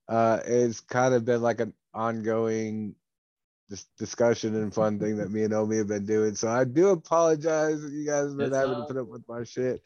uh 0.08 0.38
it's 0.44 0.80
kind 0.80 1.14
of 1.14 1.24
been 1.24 1.42
like 1.42 1.60
an 1.60 1.72
ongoing 1.92 2.94
dis- 3.68 3.88
discussion 3.98 4.54
and 4.54 4.72
fun 4.74 4.98
thing 5.00 5.16
that 5.16 5.30
me 5.30 5.42
and 5.42 5.52
Omi 5.54 5.78
have 5.78 5.88
been 5.88 6.06
doing 6.06 6.34
so 6.36 6.48
I 6.48 6.64
do 6.64 6.88
apologize 6.90 7.82
that 7.82 7.92
you 7.92 8.06
guys 8.06 8.28
have 8.28 8.36
been 8.36 8.46
It's 8.48 8.56
having 8.56 8.74
all- 8.76 8.86
to 8.86 8.94
put 8.94 9.00
up 9.00 9.08
with 9.08 9.24
my 9.28 9.42
shit 9.44 9.82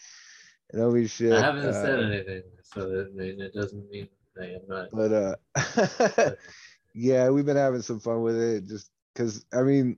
and 0.72 0.82
Omi's 0.82 1.10
shit 1.10 1.32
I 1.32 1.40
haven't 1.40 1.64
uh, 1.66 1.72
said 1.72 2.00
anything, 2.04 2.42
so 2.62 2.88
that, 2.88 3.12
it 3.18 3.54
doesn't 3.54 3.90
mean 3.90 4.08
I 4.40 4.44
am 4.46 4.60
not. 4.68 4.88
but 4.92 5.12
uh 5.12 6.30
yeah 6.94 7.30
we've 7.30 7.46
been 7.46 7.56
having 7.56 7.82
some 7.82 8.00
fun 8.00 8.22
with 8.22 8.36
it 8.40 8.66
just 8.66 8.90
because 9.14 9.44
i 9.52 9.62
mean 9.62 9.96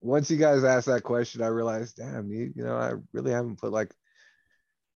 once 0.00 0.30
you 0.30 0.36
guys 0.36 0.64
asked 0.64 0.86
that 0.86 1.02
question 1.02 1.42
i 1.42 1.46
realized 1.46 1.96
damn 1.96 2.30
you, 2.30 2.52
you 2.54 2.64
know 2.64 2.76
i 2.76 2.92
really 3.12 3.32
haven't 3.32 3.58
put 3.58 3.72
like 3.72 3.92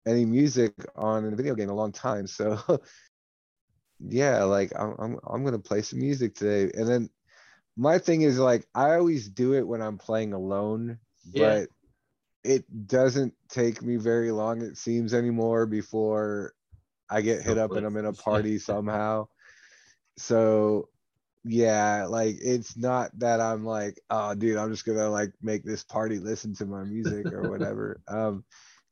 any 0.06 0.24
music 0.24 0.74
on 0.96 1.24
in 1.24 1.32
a 1.32 1.36
video 1.36 1.54
game 1.54 1.64
in 1.64 1.70
a 1.70 1.74
long 1.74 1.92
time. 1.92 2.26
So 2.26 2.58
yeah 4.00 4.44
like 4.44 4.72
I'm, 4.78 4.94
I'm 4.98 5.18
i'm 5.26 5.44
gonna 5.44 5.58
play 5.58 5.82
some 5.82 6.00
music 6.00 6.34
today. 6.34 6.72
And 6.74 6.88
then 6.88 7.10
my 7.76 7.98
thing 7.98 8.22
is 8.22 8.38
like 8.38 8.66
i 8.74 8.94
always 8.94 9.28
do 9.28 9.54
it 9.54 9.66
when 9.66 9.82
i'm 9.82 9.98
playing 9.98 10.32
alone 10.32 10.98
Yeah. 11.32 11.64
but 11.64 11.68
it 12.42 12.86
doesn't 12.86 13.34
take 13.48 13.82
me 13.82 13.96
very 13.96 14.32
long 14.32 14.62
it 14.62 14.76
seems 14.78 15.12
anymore 15.12 15.66
before 15.66 16.54
i 17.10 17.20
get 17.20 17.42
hit 17.42 17.58
up 17.58 17.72
and 17.72 17.84
i'm 17.84 17.96
in 17.96 18.06
a 18.06 18.12
party 18.24 18.58
somehow. 18.58 19.28
So 20.16 20.88
yeah 21.44 22.04
like 22.06 22.36
it's 22.40 22.76
not 22.76 23.10
that 23.18 23.40
i'm 23.40 23.64
like 23.64 23.98
oh 24.10 24.34
dude 24.34 24.58
i'm 24.58 24.70
just 24.70 24.84
gonna 24.84 25.08
like 25.08 25.32
make 25.40 25.64
this 25.64 25.82
party 25.82 26.18
listen 26.18 26.54
to 26.54 26.66
my 26.66 26.84
music 26.84 27.32
or 27.32 27.48
whatever 27.48 28.00
um 28.08 28.44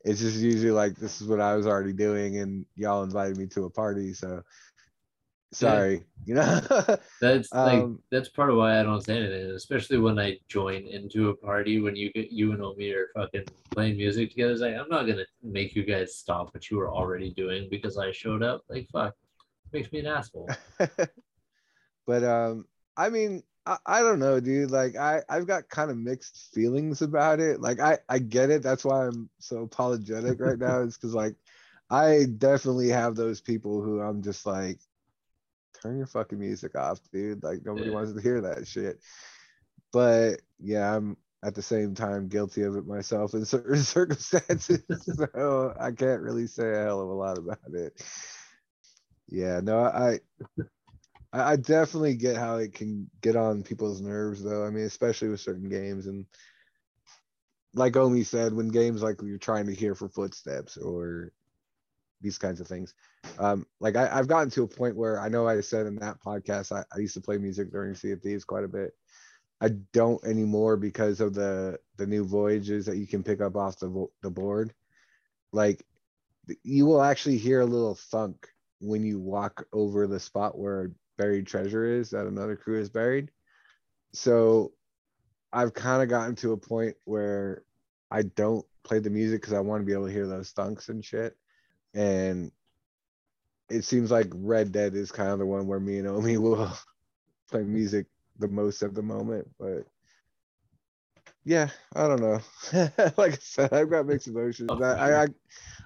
it's 0.05 0.21
just 0.21 0.39
usually 0.39 0.71
like 0.71 0.97
this 0.97 1.21
is 1.21 1.29
what 1.29 1.41
i 1.41 1.55
was 1.55 1.67
already 1.67 1.93
doing 1.93 2.39
and 2.39 2.65
y'all 2.75 3.03
invited 3.03 3.37
me 3.37 3.47
to 3.47 3.65
a 3.65 3.71
party 3.71 4.15
so 4.15 4.43
sorry 5.53 6.05
you 6.25 6.35
know 6.35 6.61
That's 7.21 7.53
like 7.53 7.83
Um, 7.83 8.03
that's 8.11 8.29
part 8.29 8.51
of 8.51 8.57
why 8.57 8.79
I 8.79 8.83
don't 8.83 9.01
say 9.05 9.19
anything, 9.19 9.51
especially 9.51 9.99
when 9.99 10.19
I 10.19 10.39
join 10.49 10.87
into 10.87 11.31
a 11.31 11.37
party 11.37 11.81
when 11.81 11.97
you 11.97 12.13
get 12.13 12.31
you 12.31 12.53
and 12.53 12.63
Omi 12.63 12.91
are 12.93 13.09
fucking 13.15 13.45
playing 13.71 13.97
music 13.97 14.31
together. 14.31 14.53
It's 14.53 14.61
like 14.61 14.77
I'm 14.77 14.89
not 14.89 15.07
gonna 15.07 15.27
make 15.43 15.75
you 15.75 15.85
guys 15.85 16.17
stop 16.17 16.55
what 16.55 16.71
you 16.71 16.77
were 16.77 16.91
already 16.91 17.31
doing 17.31 17.69
because 17.71 17.99
I 17.99 18.13
showed 18.13 18.43
up. 18.43 18.63
Like 18.69 18.89
fuck, 18.93 19.15
makes 19.73 19.91
me 19.91 19.99
an 20.01 20.07
asshole. 20.07 20.49
but 22.09 22.25
um 22.25 22.65
i 22.97 23.09
mean 23.11 23.45
I, 23.67 23.77
I 23.85 24.01
don't 24.01 24.19
know 24.19 24.41
dude. 24.41 24.71
Like 24.71 24.97
i 24.97 25.23
i've 25.29 25.47
got 25.47 25.69
kind 25.69 25.91
of 25.91 25.99
mixed 25.99 26.55
feelings 26.55 27.03
about 27.03 27.39
it. 27.39 27.61
Like 27.61 27.81
i 27.81 27.99
i 28.09 28.19
get 28.19 28.49
it. 28.51 28.63
That's 28.63 28.85
why 28.85 29.07
i'm 29.07 29.29
so 29.39 29.59
apologetic 29.63 30.41
right 30.41 30.59
now 30.69 30.81
is 30.81 30.97
because 30.97 31.15
like 31.15 31.37
i 31.91 32.25
definitely 32.39 32.89
have 32.89 33.15
those 33.15 33.43
people 33.43 33.83
who 33.83 34.01
i'm 34.01 34.23
just 34.23 34.47
like 34.47 34.81
turn 35.83 35.99
your 35.99 36.07
fucking 36.07 36.39
music 36.41 36.77
off 36.77 36.99
dude. 37.13 37.45
Like 37.45 37.61
nobody 37.65 37.91
Yeah. 37.91 37.97
wants 37.97 38.15
to 38.15 38.23
hear 38.23 38.41
that 38.41 38.67
shit. 38.67 39.01
But 39.93 40.41
yeah 40.59 40.97
i'm 40.97 41.17
at 41.45 41.55
the 41.55 41.63
same 41.63 41.95
time 41.95 42.29
guilty 42.29 42.63
of 42.63 42.75
it 42.77 42.87
myself 42.87 43.35
in 43.35 43.45
certain 43.55 43.83
circumstances 43.83 44.83
so 45.15 45.73
i 45.79 45.93
can't 45.93 46.23
really 46.23 46.47
say 46.47 46.73
a 46.73 46.85
hell 46.85 47.03
of 47.03 47.09
a 47.11 47.13
lot 47.13 47.37
about 47.39 47.59
it. 47.75 48.03
Yeah 49.29 49.61
no 49.63 49.81
i 49.85 50.19
I, 51.33 51.53
I 51.53 51.57
definitely 51.57 52.17
get 52.17 52.37
how 52.37 52.57
it 52.57 52.75
can 52.75 53.11
get 53.21 53.37
on 53.37 53.63
people's 53.63 54.01
nerves, 54.01 54.43
though. 54.43 54.65
I 54.65 54.71
mean, 54.71 54.85
especially 54.85 55.29
with 55.29 55.41
certain 55.41 55.69
games, 55.69 56.07
and 56.07 56.27
like 57.75 57.97
Omi 57.97 58.25
said, 58.25 58.53
when 58.53 58.69
games 58.69 59.03
like 59.03 59.21
you're 59.23 59.39
trying 59.39 59.67
to 59.67 59.75
hear 59.75 59.95
for 59.95 60.09
footsteps 60.09 60.77
or 60.77 61.33
these 62.21 62.39
kinds 62.39 62.61
of 62.61 62.67
things. 62.67 62.95
Um, 63.39 63.67
like 63.81 63.97
I, 63.97 64.09
I've 64.13 64.29
gotten 64.29 64.51
to 64.51 64.65
a 64.65 64.69
point 64.69 64.97
where 64.97 65.21
I 65.21 65.29
know 65.29 65.47
I 65.47 65.61
said 65.61 65.87
in 65.87 65.97
that 65.97 66.21
podcast 66.21 66.73
I, 66.73 66.85
I 66.95 66.99
used 66.99 67.15
to 67.15 67.21
play 67.21 67.39
music 67.39 67.71
during 67.71 67.95
Sea 67.95 68.13
of 68.13 68.23
Thieves 68.23 68.45
quite 68.45 68.65
a 68.65 68.69
bit. 68.69 68.93
I 69.61 69.71
don't 69.93 70.23
anymore 70.25 70.77
because 70.77 71.21
of 71.21 71.35
the 71.35 71.79
the 71.97 72.07
new 72.07 72.25
voyages 72.25 72.87
that 72.87 72.97
you 72.97 73.07
can 73.07 73.23
pick 73.23 73.41
up 73.41 73.57
off 73.57 73.79
the 73.79 74.07
the 74.23 74.31
board. 74.31 74.73
Like 75.53 75.85
you 76.63 76.87
will 76.87 77.03
actually 77.03 77.39
hear 77.39 77.61
a 77.61 77.67
little 77.67 77.95
thunk 77.95 78.49
when 78.81 79.05
you 79.05 79.19
walk 79.19 79.67
over 79.73 80.07
the 80.07 80.21
spot 80.21 80.57
where 80.59 80.93
buried 81.19 81.47
treasure 81.47 81.85
is 81.85 82.11
that 82.11 82.27
another 82.27 82.57
crew 82.57 82.81
is 82.81 82.89
buried. 82.89 83.31
So 84.15 84.73
I've 85.53 85.75
kind 85.75 86.03
of 86.03 86.09
gotten 86.09 86.35
to 86.37 86.53
a 86.53 86.57
point 86.57 86.97
where 87.05 87.63
I 88.11 88.23
don't 88.23 88.65
play 88.85 89.01
the 89.01 89.11
music 89.11 89.43
because 89.43 89.53
I 89.53 89.61
want 89.61 89.83
to 89.83 89.87
be 89.87 89.93
able 89.93 90.07
to 90.07 90.13
hear 90.13 90.27
those 90.27 90.53
thunks 90.53 90.89
and 90.89 91.05
shit. 91.05 91.37
And 91.95 92.51
it 93.69 93.85
seems 93.85 94.11
like 94.11 94.29
Red 94.35 94.73
Dead 94.73 94.95
is 94.95 95.13
kind 95.13 95.31
of 95.31 95.39
the 95.39 95.47
one 95.47 95.67
where 95.67 95.81
me 95.81 95.99
and 95.99 96.09
Omi 96.09 96.37
will 96.39 96.73
play 97.51 97.63
music 97.63 98.07
the 98.39 98.49
most 98.49 98.83
at 98.83 98.95
the 98.95 99.03
moment. 99.03 99.49
But 99.59 99.85
yeah, 101.45 101.69
I 101.95 102.07
don't 102.07 102.21
know. 102.21 102.41
like 103.17 103.33
I 103.35 103.39
said, 103.41 103.73
I've 103.73 103.91
got 103.91 104.07
mixed 104.07 104.29
emotions. 104.29 104.71
Oh, 104.71 104.83
I, 104.83 105.25
I 105.25 105.27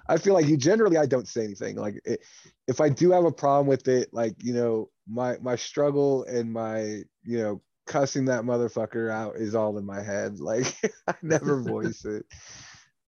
I 0.07 0.17
feel 0.17 0.33
like 0.33 0.47
you 0.47 0.57
generally 0.57 0.97
I 0.97 1.05
don't 1.05 1.27
say 1.27 1.43
anything. 1.43 1.77
Like 1.77 2.01
it, 2.05 2.21
if 2.67 2.81
I 2.81 2.89
do 2.89 3.11
have 3.11 3.25
a 3.25 3.31
problem 3.31 3.67
with 3.67 3.87
it, 3.87 4.09
like 4.13 4.35
you 4.43 4.53
know, 4.53 4.89
my 5.07 5.37
my 5.41 5.55
struggle 5.55 6.23
and 6.25 6.51
my 6.51 7.03
you 7.23 7.37
know 7.37 7.61
cussing 7.85 8.25
that 8.25 8.43
motherfucker 8.43 9.11
out 9.11 9.35
is 9.37 9.55
all 9.55 9.77
in 9.77 9.85
my 9.85 10.01
head. 10.01 10.37
Like 10.39 10.75
I 11.07 11.15
never 11.21 11.61
voice 11.61 12.03
it. 12.05 12.25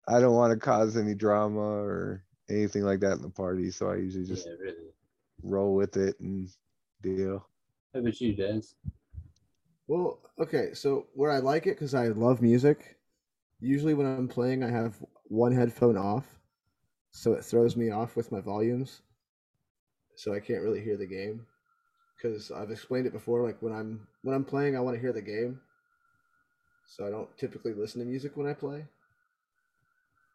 I 0.07 0.19
don't 0.19 0.35
want 0.35 0.53
to 0.53 0.59
cause 0.59 0.97
any 0.97 1.15
drama 1.15 1.59
or 1.59 2.23
anything 2.49 2.83
like 2.83 2.99
that 2.99 3.13
in 3.13 3.21
the 3.21 3.29
party, 3.29 3.71
so 3.71 3.89
I 3.89 3.95
usually 3.95 4.25
just 4.25 4.45
yeah, 4.45 4.53
really. 4.59 4.91
roll 5.41 5.75
with 5.75 5.97
it 5.97 6.19
and 6.19 6.49
deal. 7.01 7.47
How 7.93 8.01
about 8.01 8.19
you, 8.19 8.35
Dez? 8.35 8.73
Well, 9.88 10.19
okay, 10.39 10.73
so 10.73 11.07
where 11.13 11.31
I 11.31 11.39
like 11.39 11.67
it 11.67 11.75
because 11.75 11.93
I 11.93 12.07
love 12.09 12.41
music. 12.41 12.97
Usually 13.59 13.93
when 13.93 14.07
I'm 14.07 14.27
playing, 14.27 14.63
I 14.63 14.69
have 14.69 14.95
one 15.25 15.53
headphone 15.53 15.97
off, 15.97 16.39
so 17.11 17.34
it 17.34 17.45
throws 17.45 17.75
me 17.77 17.89
off 17.91 18.15
with 18.15 18.31
my 18.31 18.41
volumes, 18.41 19.01
so 20.15 20.34
I 20.34 20.39
can't 20.39 20.63
really 20.63 20.81
hear 20.81 20.97
the 20.97 21.05
game. 21.05 21.45
Because 22.17 22.51
I've 22.51 22.71
explained 22.71 23.07
it 23.07 23.13
before, 23.13 23.43
like 23.43 23.61
when 23.61 23.73
I'm 23.73 24.07
when 24.23 24.36
I'm 24.36 24.45
playing, 24.45 24.75
I 24.77 24.79
want 24.81 24.95
to 24.95 25.01
hear 25.01 25.13
the 25.13 25.21
game, 25.21 25.59
so 26.88 27.05
I 27.05 27.09
don't 27.09 27.36
typically 27.38 27.73
listen 27.73 27.99
to 28.01 28.05
music 28.07 28.38
when 28.38 28.47
I 28.47 28.53
play. 28.53 28.86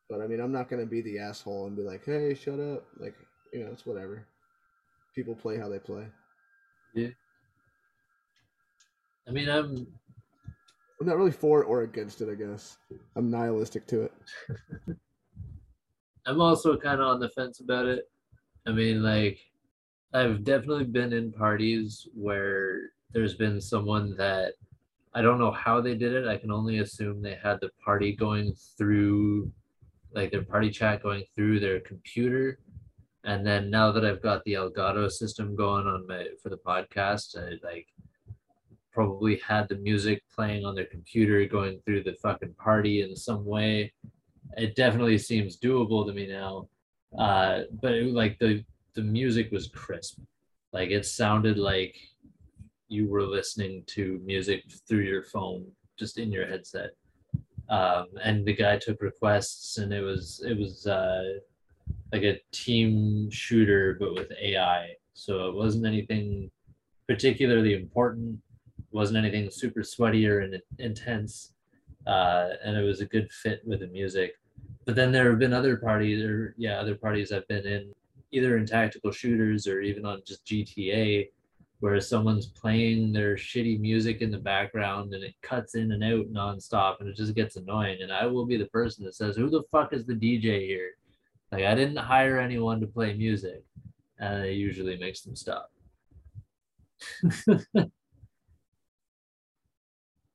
But 0.08 0.20
I 0.20 0.26
mean, 0.26 0.40
I'm 0.40 0.52
not 0.52 0.68
gonna 0.68 0.86
be 0.86 1.00
the 1.02 1.18
asshole 1.18 1.66
and 1.66 1.76
be 1.76 1.82
like, 1.82 2.04
"Hey, 2.04 2.34
shut 2.34 2.60
up!" 2.60 2.86
Like, 2.98 3.14
you 3.52 3.60
know, 3.64 3.70
it's 3.72 3.86
whatever. 3.86 4.26
People 5.14 5.34
play 5.34 5.58
how 5.58 5.68
they 5.68 5.78
play. 5.78 6.06
I 9.28 9.30
mean, 9.30 9.48
I'm 9.48 9.86
I'm 11.00 11.06
not 11.06 11.16
really 11.16 11.30
for 11.30 11.64
or 11.64 11.82
against 11.82 12.20
it. 12.22 12.28
I 12.30 12.34
guess 12.34 12.78
I'm 13.14 13.30
nihilistic 13.30 13.86
to 13.88 14.02
it. 14.02 14.12
I'm 16.26 16.40
also 16.40 16.76
kind 16.76 17.00
of 17.00 17.06
on 17.06 17.20
the 17.20 17.28
fence 17.30 17.60
about 17.60 17.86
it. 17.86 18.10
I 18.66 18.72
mean, 18.72 19.02
like, 19.02 19.38
I've 20.12 20.44
definitely 20.44 20.84
been 20.84 21.12
in 21.12 21.32
parties 21.32 22.08
where 22.14 22.90
there's 23.12 23.34
been 23.34 23.60
someone 23.60 24.16
that 24.16 24.54
I 25.14 25.22
don't 25.22 25.38
know 25.38 25.52
how 25.52 25.80
they 25.80 25.94
did 25.94 26.12
it. 26.12 26.26
I 26.26 26.36
can 26.36 26.50
only 26.50 26.78
assume 26.80 27.22
they 27.22 27.38
had 27.42 27.60
the 27.60 27.70
party 27.82 28.14
going 28.14 28.52
through, 28.76 29.50
like, 30.12 30.30
their 30.30 30.44
party 30.44 30.70
chat 30.70 31.02
going 31.02 31.24
through 31.34 31.60
their 31.60 31.80
computer. 31.80 32.58
And 33.24 33.46
then 33.46 33.70
now 33.70 33.92
that 33.92 34.04
I've 34.04 34.22
got 34.22 34.44
the 34.44 34.54
Elgato 34.54 35.10
system 35.10 35.54
going 35.54 35.86
on 35.86 36.06
my 36.06 36.26
for 36.42 36.48
the 36.50 36.58
podcast, 36.58 37.38
I 37.38 37.58
like 37.66 37.86
probably 38.98 39.36
had 39.46 39.68
the 39.68 39.76
music 39.76 40.22
playing 40.34 40.64
on 40.64 40.74
their 40.74 40.90
computer 40.96 41.44
going 41.46 41.80
through 41.84 42.02
the 42.02 42.16
fucking 42.22 42.54
party 42.54 43.02
in 43.02 43.14
some 43.14 43.44
way 43.44 43.92
it 44.56 44.74
definitely 44.74 45.18
seems 45.18 45.58
doable 45.58 46.06
to 46.06 46.12
me 46.12 46.26
now. 46.26 46.68
Uh, 47.18 47.62
but 47.80 47.92
it, 47.94 48.12
like 48.12 48.38
the 48.38 48.64
the 48.94 49.02
music 49.02 49.50
was 49.52 49.68
crisp, 49.68 50.18
like 50.72 50.90
it 50.90 51.06
sounded 51.06 51.58
like 51.58 51.94
you 52.88 53.08
were 53.08 53.22
listening 53.22 53.84
to 53.86 54.20
music 54.24 54.64
through 54.88 55.00
your 55.00 55.22
phone, 55.22 55.64
just 55.98 56.18
in 56.18 56.32
your 56.32 56.46
headset. 56.46 56.90
Um, 57.68 58.06
and 58.22 58.46
the 58.46 58.54
guy 58.54 58.78
took 58.78 59.00
requests, 59.00 59.78
and 59.78 59.92
it 59.92 60.02
was 60.02 60.44
it 60.46 60.58
was 60.58 60.86
uh, 60.86 61.38
like 62.12 62.22
a 62.22 62.40
team 62.52 63.30
shooter, 63.30 63.96
but 63.98 64.14
with 64.14 64.32
AI. 64.40 64.90
So 65.14 65.48
it 65.48 65.54
wasn't 65.54 65.86
anything 65.86 66.50
particularly 67.06 67.74
important. 67.74 68.38
Wasn't 68.90 69.18
anything 69.18 69.50
super 69.50 69.82
sweaty 69.82 70.26
or 70.26 70.40
in, 70.40 70.60
intense, 70.78 71.52
uh, 72.06 72.50
and 72.64 72.76
it 72.76 72.82
was 72.82 73.00
a 73.00 73.06
good 73.06 73.30
fit 73.30 73.60
with 73.64 73.80
the 73.80 73.86
music. 73.88 74.34
But 74.84 74.96
then 74.96 75.12
there 75.12 75.28
have 75.30 75.38
been 75.38 75.52
other 75.52 75.76
parties, 75.76 76.24
or 76.24 76.54
yeah, 76.56 76.80
other 76.80 76.94
parties 76.94 77.30
I've 77.30 77.46
been 77.48 77.66
in, 77.66 77.92
either 78.32 78.56
in 78.56 78.66
tactical 78.66 79.12
shooters 79.12 79.66
or 79.66 79.80
even 79.80 80.06
on 80.06 80.22
just 80.26 80.44
GTA, 80.46 81.28
where 81.80 82.00
someone's 82.00 82.46
playing 82.46 83.12
their 83.12 83.36
shitty 83.36 83.78
music 83.78 84.20
in 84.20 84.30
the 84.30 84.38
background 84.38 85.14
and 85.14 85.22
it 85.22 85.34
cuts 85.42 85.76
in 85.76 85.92
and 85.92 86.02
out 86.02 86.26
nonstop 86.32 86.96
and 87.00 87.08
it 87.08 87.16
just 87.16 87.34
gets 87.34 87.56
annoying. 87.56 87.98
And 88.02 88.12
I 88.12 88.26
will 88.26 88.46
be 88.46 88.56
the 88.56 88.66
person 88.66 89.04
that 89.04 89.14
says, 89.14 89.36
Who 89.36 89.48
the 89.48 89.62
fuck 89.70 89.92
is 89.92 90.04
the 90.04 90.14
DJ 90.14 90.66
here? 90.66 90.92
Like, 91.52 91.64
I 91.64 91.74
didn't 91.74 91.96
hire 91.96 92.38
anyone 92.38 92.80
to 92.80 92.86
play 92.86 93.14
music. 93.14 93.62
And 94.18 94.44
it 94.44 94.54
usually 94.54 94.96
makes 94.96 95.20
them 95.20 95.36
stop. 95.36 95.70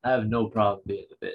I 0.04 0.12
have 0.12 0.28
no 0.28 0.48
problem 0.48 0.82
being 0.86 1.06
the 1.10 1.26
bitch. 1.26 1.32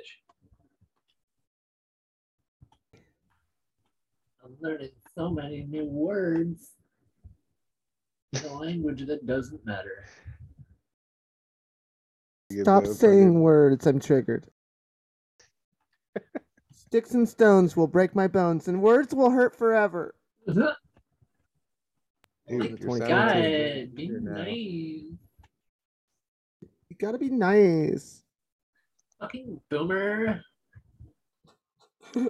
I'm 4.44 4.56
learning 4.60 4.90
so 5.14 5.30
many 5.30 5.64
new 5.64 5.86
words 5.86 6.72
in 8.32 8.44
a 8.44 8.54
language 8.54 9.06
that 9.06 9.26
doesn't 9.26 9.64
matter. 9.64 10.04
Stop 12.60 12.86
saying 12.86 13.36
it. 13.36 13.38
words. 13.38 13.86
I'm 13.86 14.00
triggered. 14.00 14.46
Sticks 16.72 17.12
and 17.12 17.28
stones 17.28 17.76
will 17.76 17.86
break 17.86 18.14
my 18.14 18.26
bones, 18.26 18.68
and 18.68 18.82
words 18.82 19.14
will 19.14 19.30
hurt 19.30 19.54
forever. 19.54 20.14
Dude, 20.46 20.66
The 22.48 22.68
you're 22.68 22.78
20 22.78 23.06
God, 23.06 23.94
be 23.94 24.08
nice. 24.08 24.56
You 26.88 26.96
gotta 26.98 27.18
be 27.18 27.28
nice. 27.28 28.22
Fucking 29.20 29.60
boomer. 29.70 30.42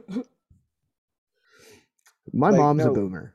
My 2.32 2.50
Like, 2.50 2.52
mom's 2.52 2.86
a 2.86 2.90
boomer. 2.90 3.34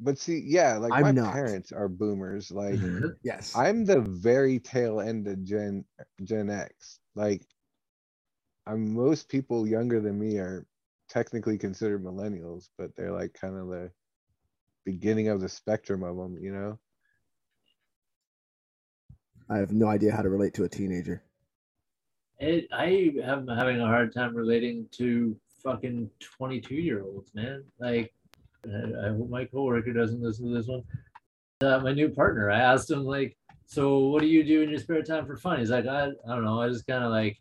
But 0.00 0.18
see, 0.18 0.42
yeah, 0.46 0.76
like 0.78 0.94
I'm 0.94 0.98
my 0.98 1.12
not. 1.12 1.32
parents 1.32 1.72
are 1.72 1.88
boomers. 1.88 2.50
Like 2.52 2.82
mm-hmm. 2.82 3.08
Yes. 3.22 3.54
I'm 3.54 3.84
the 3.84 4.00
very 4.02 4.58
tail 4.60 5.00
end 5.00 5.28
of 5.28 5.44
Gen 5.44 5.84
Gen 6.24 6.50
X. 6.50 7.00
Like 7.16 7.42
I'm 8.66 8.94
most 8.94 9.28
people 9.28 9.68
younger 9.68 10.00
than 10.00 10.18
me 10.18 10.38
are 10.38 10.66
technically 11.10 11.58
considered 11.58 12.04
millennials, 12.04 12.68
but 12.78 12.96
they're 12.96 13.12
like 13.12 13.34
kind 13.34 13.56
of 13.56 13.68
the 13.68 13.90
beginning 14.86 15.28
of 15.28 15.40
the 15.42 15.50
spectrum 15.50 16.04
of 16.04 16.16
them, 16.16 16.38
you 16.40 16.52
know? 16.52 16.78
I 19.50 19.58
have 19.58 19.72
no 19.72 19.88
idea 19.88 20.12
how 20.14 20.22
to 20.22 20.30
relate 20.30 20.54
to 20.56 20.64
a 20.64 20.70
teenager. 20.70 21.22
It, 22.38 22.68
I 22.72 23.12
am 23.22 23.48
having 23.48 23.80
a 23.80 23.86
hard 23.86 24.12
time 24.12 24.34
relating 24.34 24.86
to 24.92 25.36
fucking 25.62 26.10
22 26.20 26.74
year 26.74 27.02
olds, 27.02 27.34
man. 27.34 27.64
Like, 27.78 28.12
I, 28.66 29.06
I 29.06 29.08
hope 29.08 29.30
my 29.30 29.44
coworker 29.44 29.92
doesn't 29.92 30.22
listen 30.22 30.48
to 30.48 30.54
this 30.54 30.68
one. 30.68 30.82
Uh, 31.62 31.78
my 31.78 31.92
new 31.92 32.10
partner, 32.10 32.50
I 32.50 32.60
asked 32.60 32.90
him, 32.90 33.04
like, 33.04 33.36
so 33.66 33.98
what 33.98 34.20
do 34.20 34.28
you 34.28 34.44
do 34.44 34.62
in 34.62 34.70
your 34.70 34.78
spare 34.78 35.02
time 35.02 35.26
for 35.26 35.36
fun? 35.36 35.58
He's 35.58 35.70
like, 35.70 35.86
I, 35.86 36.06
I 36.06 36.28
don't 36.28 36.44
know. 36.44 36.60
I 36.60 36.68
just 36.68 36.86
kind 36.86 37.04
of 37.04 37.10
like 37.10 37.38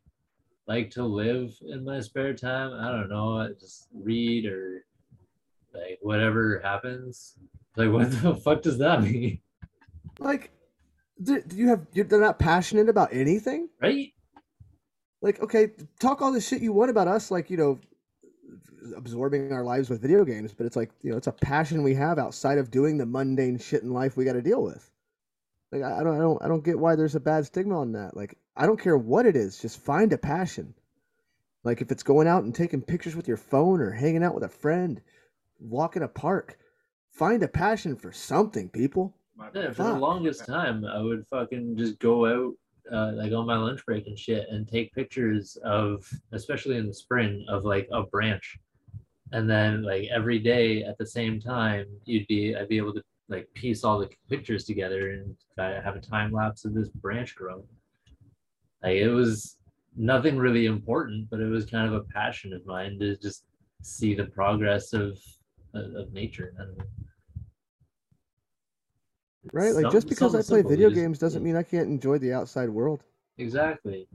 like 0.67 0.89
to 0.91 1.03
live 1.03 1.55
in 1.61 1.83
my 1.83 1.99
spare 1.99 2.33
time. 2.33 2.73
I 2.73 2.91
don't 2.91 3.09
know. 3.09 3.39
I 3.39 3.49
just 3.49 3.87
read 3.93 4.45
or 4.47 4.85
like 5.73 5.99
whatever 6.01 6.59
happens. 6.63 7.37
Like, 7.75 7.91
what 7.91 8.11
the 8.11 8.35
fuck 8.35 8.61
does 8.61 8.79
that 8.79 9.03
mean? 9.03 9.39
Like, 10.19 10.51
do, 11.21 11.41
do 11.41 11.55
you 11.55 11.67
have? 11.69 11.85
You're, 11.93 12.05
they're 12.05 12.19
not 12.19 12.39
passionate 12.39 12.89
about 12.89 13.13
anything. 13.13 13.69
Right? 13.81 14.13
Like, 15.21 15.41
okay, 15.41 15.71
talk 15.99 16.21
all 16.21 16.31
this 16.31 16.47
shit 16.47 16.61
you 16.61 16.73
want 16.73 16.91
about 16.91 17.07
us, 17.07 17.31
like 17.31 17.49
you 17.49 17.57
know, 17.57 17.79
absorbing 18.95 19.51
our 19.51 19.63
lives 19.63 19.89
with 19.89 20.01
video 20.01 20.23
games, 20.23 20.53
but 20.53 20.65
it's 20.65 20.75
like 20.75 20.91
you 21.01 21.11
know, 21.11 21.17
it's 21.17 21.27
a 21.27 21.31
passion 21.31 21.83
we 21.83 21.95
have 21.95 22.19
outside 22.19 22.57
of 22.57 22.71
doing 22.71 22.97
the 22.97 23.05
mundane 23.05 23.57
shit 23.57 23.83
in 23.83 23.91
life 23.91 24.17
we 24.17 24.25
got 24.25 24.33
to 24.33 24.41
deal 24.41 24.61
with. 24.61 24.91
Like, 25.71 25.81
I, 25.81 25.99
I 25.99 26.03
don't, 26.03 26.15
I 26.15 26.19
don't, 26.19 26.43
I 26.43 26.47
don't 26.47 26.63
get 26.63 26.79
why 26.79 26.95
there's 26.95 27.15
a 27.15 27.19
bad 27.19 27.45
stigma 27.45 27.79
on 27.79 27.91
that. 27.93 28.15
Like, 28.15 28.37
I 28.55 28.65
don't 28.65 28.79
care 28.79 28.97
what 28.97 29.25
it 29.25 29.35
is, 29.35 29.59
just 29.59 29.79
find 29.79 30.13
a 30.13 30.17
passion. 30.17 30.73
Like, 31.63 31.81
if 31.81 31.91
it's 31.91 32.03
going 32.03 32.27
out 32.27 32.43
and 32.43 32.53
taking 32.53 32.81
pictures 32.81 33.15
with 33.15 33.27
your 33.27 33.37
phone 33.37 33.81
or 33.81 33.91
hanging 33.91 34.23
out 34.23 34.35
with 34.35 34.43
a 34.43 34.49
friend, 34.49 35.01
walk 35.59 35.95
in 35.95 36.03
a 36.03 36.07
park, 36.07 36.59
find 37.09 37.41
a 37.43 37.47
passion 37.47 37.95
for 37.95 38.11
something, 38.11 38.69
people. 38.69 39.15
Yeah, 39.53 39.71
for 39.71 39.83
the 39.83 39.93
longest 39.93 40.45
time, 40.45 40.85
I 40.85 41.01
would 41.01 41.25
fucking 41.29 41.75
just 41.75 41.99
go 41.99 42.25
out, 42.25 42.53
uh, 42.91 43.11
like 43.15 43.31
on 43.31 43.45
my 43.45 43.57
lunch 43.57 43.85
break 43.85 44.07
and 44.07 44.17
shit, 44.17 44.47
and 44.49 44.67
take 44.67 44.93
pictures 44.93 45.57
of, 45.63 46.07
especially 46.31 46.77
in 46.77 46.87
the 46.87 46.93
spring, 46.93 47.45
of 47.49 47.65
like 47.65 47.87
a 47.91 48.03
branch, 48.03 48.57
and 49.31 49.49
then 49.49 49.83
like 49.83 50.07
every 50.13 50.39
day 50.39 50.83
at 50.83 50.97
the 50.97 51.05
same 51.05 51.39
time, 51.39 51.85
you'd 52.05 52.27
be, 52.27 52.55
I'd 52.55 52.69
be 52.69 52.77
able 52.77 52.93
to 52.93 53.03
like 53.27 53.47
piece 53.53 53.83
all 53.83 53.99
the 53.99 54.09
pictures 54.29 54.65
together 54.65 55.11
and 55.11 55.35
have 55.57 55.95
a 55.95 56.01
time 56.01 56.31
lapse 56.31 56.65
of 56.65 56.73
this 56.73 56.89
branch 56.89 57.35
growing. 57.35 57.67
Like 58.83 58.97
it 58.97 59.09
was 59.09 59.57
nothing 59.95 60.37
really 60.37 60.67
important, 60.67 61.29
but 61.29 61.39
it 61.39 61.49
was 61.49 61.65
kind 61.65 61.87
of 61.87 61.93
a 61.93 62.03
passion 62.13 62.53
of 62.53 62.65
mine 62.65 62.99
to 62.99 63.17
just 63.17 63.45
see 63.81 64.13
the 64.13 64.25
progress 64.25 64.93
of 64.93 65.17
of 65.73 65.95
of 65.95 66.13
nature. 66.13 66.53
Right? 69.53 69.73
Like, 69.73 69.83
Some- 69.83 69.91
just 69.91 70.09
because 70.09 70.35
I 70.35 70.41
play 70.41 70.61
video 70.61 70.89
just- 70.89 70.99
games 71.01 71.19
doesn't 71.19 71.43
mean 71.43 71.55
I 71.55 71.63
can't 71.63 71.87
enjoy 71.87 72.17
the 72.17 72.33
outside 72.33 72.69
world. 72.69 73.03
Exactly. 73.37 74.07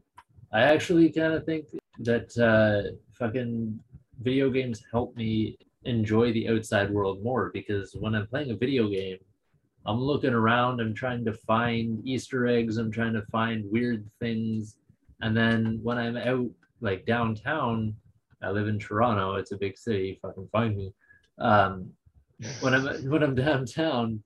I 0.53 0.62
actually 0.62 1.11
kind 1.11 1.33
of 1.33 1.45
think 1.45 1.66
that 2.01 2.37
uh, 2.39 2.97
fucking 3.12 3.78
video 4.20 4.51
games 4.51 4.83
help 4.91 5.16
me 5.16 5.57
enjoy 5.85 6.33
the 6.33 6.49
outside 6.49 6.91
world 6.91 7.22
more 7.22 7.51
because 7.53 7.95
when 7.99 8.14
I'm 8.14 8.26
playing 8.26 8.51
a 8.51 8.57
video 8.57 8.89
game, 8.89 9.18
I'm 9.87 10.01
looking 10.01 10.35
around, 10.35 10.81
I'm 10.81 10.95
trying 10.95 11.24
to 11.24 11.33
find 11.33 12.07
Easter 12.07 12.47
eggs, 12.47 12.76
I'm 12.76 12.91
trying 12.91 13.14
to 13.14 13.22
find 13.31 13.64
weird 13.70 14.05
things. 14.18 14.76
And 15.22 15.37
then 15.37 15.81
when 15.83 15.97
I'm 15.99 16.16
out 16.16 16.51
like 16.81 17.07
downtown, 17.07 17.95
I 18.43 18.51
live 18.51 18.68
in 18.68 18.78
Toronto, 18.78 19.37
it's 19.37 19.53
a 19.53 19.57
big 19.57 19.78
city, 19.78 20.18
fucking 20.20 20.49
find 20.53 20.76
me. 20.76 20.93
Um, 21.39 21.91
when 22.61 22.74
I'm 22.74 22.87
when 23.11 23.22
I'm 23.22 23.35
downtown, 23.35 24.22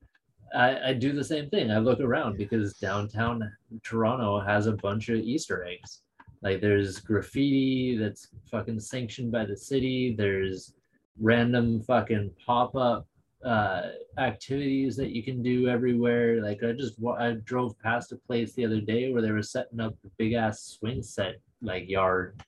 I, 0.54 0.90
I 0.90 0.92
do 0.92 1.12
the 1.12 1.24
same 1.24 1.50
thing. 1.50 1.70
I 1.70 1.78
look 1.78 2.00
around 2.00 2.36
because 2.38 2.74
downtown 2.74 3.50
Toronto 3.82 4.40
has 4.40 4.66
a 4.66 4.72
bunch 4.72 5.08
of 5.08 5.16
Easter 5.16 5.64
eggs. 5.64 6.02
Like 6.42 6.60
there's 6.60 7.00
graffiti 7.00 7.96
that's 7.96 8.28
fucking 8.50 8.80
sanctioned 8.80 9.32
by 9.32 9.46
the 9.46 9.56
city. 9.56 10.14
There's 10.16 10.74
random 11.20 11.82
fucking 11.82 12.30
pop 12.44 12.76
up 12.76 13.06
uh, 13.44 13.88
activities 14.18 14.96
that 14.96 15.10
you 15.10 15.22
can 15.22 15.42
do 15.42 15.68
everywhere. 15.68 16.42
Like 16.42 16.62
I 16.62 16.72
just 16.72 16.94
I 17.18 17.32
drove 17.44 17.78
past 17.80 18.12
a 18.12 18.16
place 18.16 18.54
the 18.54 18.64
other 18.64 18.80
day 18.80 19.12
where 19.12 19.22
they 19.22 19.32
were 19.32 19.42
setting 19.42 19.80
up 19.80 19.94
a 20.04 20.08
big 20.18 20.34
ass 20.34 20.78
swing 20.78 21.02
set 21.02 21.36
like 21.62 21.88
yard 21.88 22.40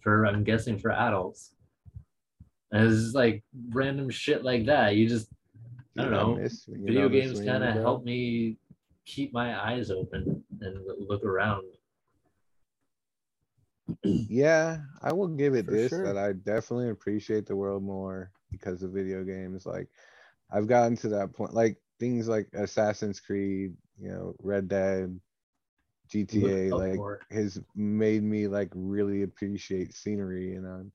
for 0.00 0.26
I'm 0.26 0.44
guessing 0.44 0.78
for 0.78 0.90
adults. 0.90 1.54
And 2.70 2.90
it's 2.90 3.14
like 3.14 3.44
random 3.70 4.08
shit 4.08 4.44
like 4.44 4.66
that. 4.66 4.96
You 4.96 5.08
just 5.08 5.28
I 5.98 6.02
don't 6.02 6.12
know. 6.12 6.36
miss 6.36 6.64
video 6.66 7.08
know 7.08 7.08
games 7.08 7.40
kind 7.40 7.62
of 7.62 7.74
help 7.74 8.04
me 8.04 8.56
keep 9.04 9.32
my 9.32 9.60
eyes 9.70 9.90
open 9.90 10.42
and 10.60 10.78
look 10.98 11.24
around. 11.24 11.64
Yeah, 14.04 14.78
I 15.02 15.12
will 15.12 15.28
give 15.28 15.54
it 15.54 15.66
For 15.66 15.72
this 15.72 15.90
sure. 15.90 16.04
that 16.06 16.16
I 16.16 16.32
definitely 16.32 16.90
appreciate 16.90 17.46
the 17.46 17.56
world 17.56 17.82
more 17.82 18.30
because 18.50 18.82
of 18.82 18.92
video 18.92 19.24
games. 19.24 19.66
Like 19.66 19.88
I've 20.50 20.66
gotten 20.66 20.96
to 20.98 21.08
that 21.10 21.32
point, 21.34 21.54
like 21.54 21.76
things 22.00 22.28
like 22.28 22.48
Assassin's 22.54 23.20
Creed, 23.20 23.74
you 24.00 24.08
know, 24.08 24.34
Red 24.42 24.68
Dead, 24.68 25.18
GTA, 26.08 26.70
like 26.72 27.00
has 27.30 27.60
made 27.74 28.22
me 28.22 28.46
like 28.48 28.70
really 28.74 29.22
appreciate 29.22 29.94
scenery 29.94 30.54
and 30.54 30.66
um 30.66 30.92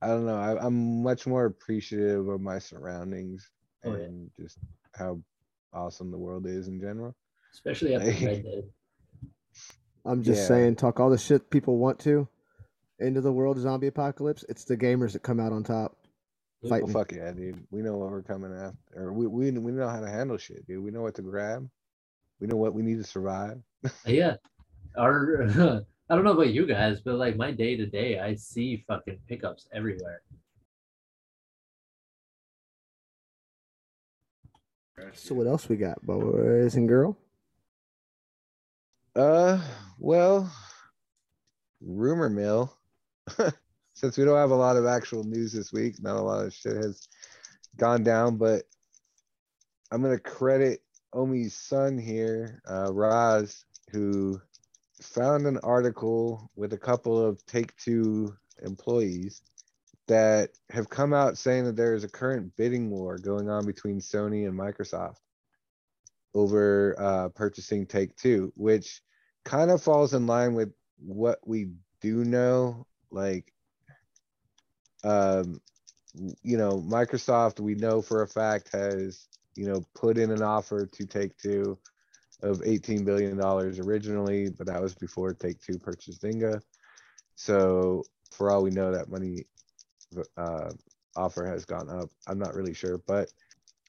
I 0.00 0.08
don't 0.08 0.26
know, 0.26 0.36
I, 0.36 0.64
I'm 0.64 1.02
much 1.02 1.26
more 1.26 1.46
appreciative 1.46 2.28
of 2.28 2.40
my 2.40 2.58
surroundings 2.58 3.50
Oh, 3.84 3.94
yeah. 3.94 4.04
and 4.04 4.30
just 4.38 4.58
how 4.94 5.20
awesome 5.72 6.10
the 6.10 6.18
world 6.18 6.46
is 6.46 6.68
in 6.68 6.80
general. 6.80 7.14
Especially 7.52 7.94
after 7.94 8.10
Hey. 8.10 8.42
Red 8.44 8.64
I'm 10.04 10.22
just 10.22 10.42
Yeah. 10.42 10.48
saying, 10.48 10.76
talk 10.76 11.00
all 11.00 11.10
the 11.10 11.18
shit 11.18 11.50
people 11.50 11.78
want 11.78 11.98
to 12.00 12.28
into 13.00 13.20
the 13.20 13.32
world 13.32 13.58
zombie 13.58 13.86
apocalypse. 13.88 14.44
It's 14.48 14.64
the 14.64 14.76
gamers 14.76 15.12
that 15.12 15.22
come 15.22 15.38
out 15.40 15.52
on 15.52 15.62
top. 15.64 15.96
Well, 16.62 16.86
fuck 16.88 17.12
yeah, 17.12 17.30
dude. 17.30 17.64
We 17.70 17.82
know 17.82 17.96
what 17.96 18.10
we're 18.10 18.22
coming 18.22 18.52
after. 18.52 18.76
Or 18.96 19.12
we, 19.12 19.26
we 19.28 19.50
we 19.52 19.70
know 19.70 19.86
how 19.88 20.00
to 20.00 20.08
handle 20.10 20.36
shit, 20.38 20.66
dude. 20.66 20.82
We 20.82 20.90
know 20.90 21.02
what 21.02 21.14
to 21.16 21.22
grab. 21.22 21.68
We 22.40 22.48
know 22.48 22.56
what 22.56 22.74
we 22.74 22.82
need 22.82 22.98
to 22.98 23.04
survive. 23.04 23.60
Yeah. 24.06 24.36
Our 24.96 25.84
I 26.10 26.14
don't 26.14 26.24
know 26.24 26.32
about 26.32 26.48
you 26.52 26.66
guys, 26.66 27.00
but 27.00 27.16
like 27.16 27.36
my 27.36 27.50
day 27.50 27.76
to 27.76 27.84
day, 27.84 28.18
I 28.18 28.34
see 28.34 28.84
fucking 28.88 29.18
pickups 29.28 29.68
everywhere. 29.72 30.22
So 35.12 35.34
what 35.34 35.46
else 35.46 35.68
we 35.68 35.76
got, 35.76 36.02
boys 36.02 36.74
and 36.74 36.88
girl? 36.88 37.16
Uh, 39.14 39.60
well, 39.98 40.50
rumor 41.80 42.30
mill. 42.30 42.74
Since 43.94 44.16
we 44.16 44.24
don't 44.24 44.36
have 44.36 44.50
a 44.50 44.56
lot 44.56 44.76
of 44.76 44.86
actual 44.86 45.24
news 45.24 45.52
this 45.52 45.72
week, 45.72 46.00
not 46.00 46.16
a 46.16 46.22
lot 46.22 46.44
of 46.44 46.54
shit 46.54 46.76
has 46.76 47.06
gone 47.76 48.02
down, 48.02 48.36
but 48.36 48.62
I'm 49.90 50.02
gonna 50.02 50.18
credit 50.18 50.80
Omi's 51.12 51.54
son 51.54 51.98
here, 51.98 52.62
uh, 52.68 52.92
Raz, 52.92 53.64
who 53.90 54.40
found 55.08 55.46
an 55.46 55.58
article 55.62 56.50
with 56.56 56.72
a 56.72 56.78
couple 56.78 57.22
of 57.22 57.44
Take 57.46 57.76
Two 57.76 58.34
employees 58.62 59.42
that 60.06 60.50
have 60.70 60.88
come 60.88 61.12
out 61.12 61.36
saying 61.36 61.64
that 61.64 61.76
there 61.76 61.94
is 61.94 62.04
a 62.04 62.08
current 62.08 62.56
bidding 62.56 62.90
war 62.90 63.18
going 63.18 63.48
on 63.48 63.66
between 63.66 64.00
Sony 64.00 64.46
and 64.48 64.58
Microsoft 64.58 65.18
over 66.34 66.94
uh, 66.98 67.28
purchasing 67.30 67.86
Take 67.86 68.16
Two, 68.16 68.52
which 68.56 69.00
kind 69.44 69.70
of 69.70 69.82
falls 69.82 70.14
in 70.14 70.26
line 70.26 70.54
with 70.54 70.72
what 70.98 71.38
we 71.46 71.70
do 72.00 72.24
know. 72.24 72.86
Like, 73.10 73.52
um, 75.04 75.60
you 76.42 76.56
know, 76.56 76.82
Microsoft, 76.86 77.60
we 77.60 77.74
know 77.74 78.02
for 78.02 78.22
a 78.22 78.28
fact 78.28 78.72
has, 78.72 79.28
you 79.56 79.66
know, 79.66 79.84
put 79.94 80.18
in 80.18 80.30
an 80.30 80.42
offer 80.42 80.86
to 80.86 81.06
Take 81.06 81.36
Two 81.38 81.78
of 82.42 82.60
$18 82.60 83.04
billion 83.04 83.40
originally, 83.40 84.50
but 84.50 84.66
that 84.66 84.80
was 84.80 84.94
before 84.94 85.34
Take 85.34 85.60
Two 85.60 85.78
purchased 85.78 86.22
Zynga. 86.22 86.60
So 87.34 88.04
for 88.30 88.50
all 88.50 88.62
we 88.62 88.70
know, 88.70 88.92
that 88.92 89.10
money 89.10 89.46
uh, 90.36 90.70
offer 91.16 91.46
has 91.46 91.64
gone 91.64 91.88
up. 91.88 92.10
I'm 92.26 92.38
not 92.38 92.54
really 92.54 92.74
sure, 92.74 92.98
but 93.06 93.30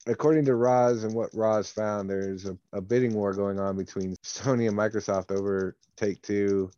according 0.07 0.45
to 0.45 0.55
Roz 0.55 1.03
and 1.03 1.13
what 1.13 1.33
Roz 1.33 1.69
found, 1.71 2.09
there's 2.09 2.45
a, 2.45 2.57
a 2.73 2.81
bidding 2.81 3.13
war 3.13 3.33
going 3.33 3.59
on 3.59 3.77
between 3.77 4.15
Sony 4.23 4.67
and 4.67 4.77
Microsoft 4.77 5.31
over 5.31 5.75
Take 5.95 6.21
Two 6.21 6.71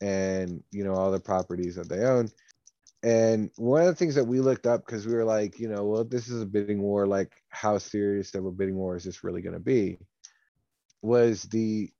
and 0.00 0.62
you 0.70 0.84
know 0.84 0.94
all 0.94 1.10
the 1.10 1.20
properties 1.20 1.76
that 1.76 1.88
they 1.88 2.00
own. 2.04 2.28
And 3.02 3.50
one 3.56 3.82
of 3.82 3.86
the 3.88 3.94
things 3.94 4.14
that 4.14 4.24
we 4.24 4.40
looked 4.40 4.66
up 4.66 4.86
because 4.86 5.06
we 5.06 5.14
were 5.14 5.24
like, 5.24 5.58
you 5.58 5.68
know, 5.68 5.84
well, 5.84 6.04
this 6.04 6.28
is 6.28 6.40
a 6.40 6.46
bidding 6.46 6.80
war. 6.80 7.06
Like, 7.06 7.32
how 7.50 7.76
serious 7.76 8.34
of 8.34 8.46
a 8.46 8.50
bidding 8.50 8.76
war 8.76 8.96
is 8.96 9.04
this 9.04 9.22
really 9.22 9.42
going 9.42 9.52
to 9.52 9.60
be? 9.60 9.98
Was 11.04 11.42
the 11.42 11.90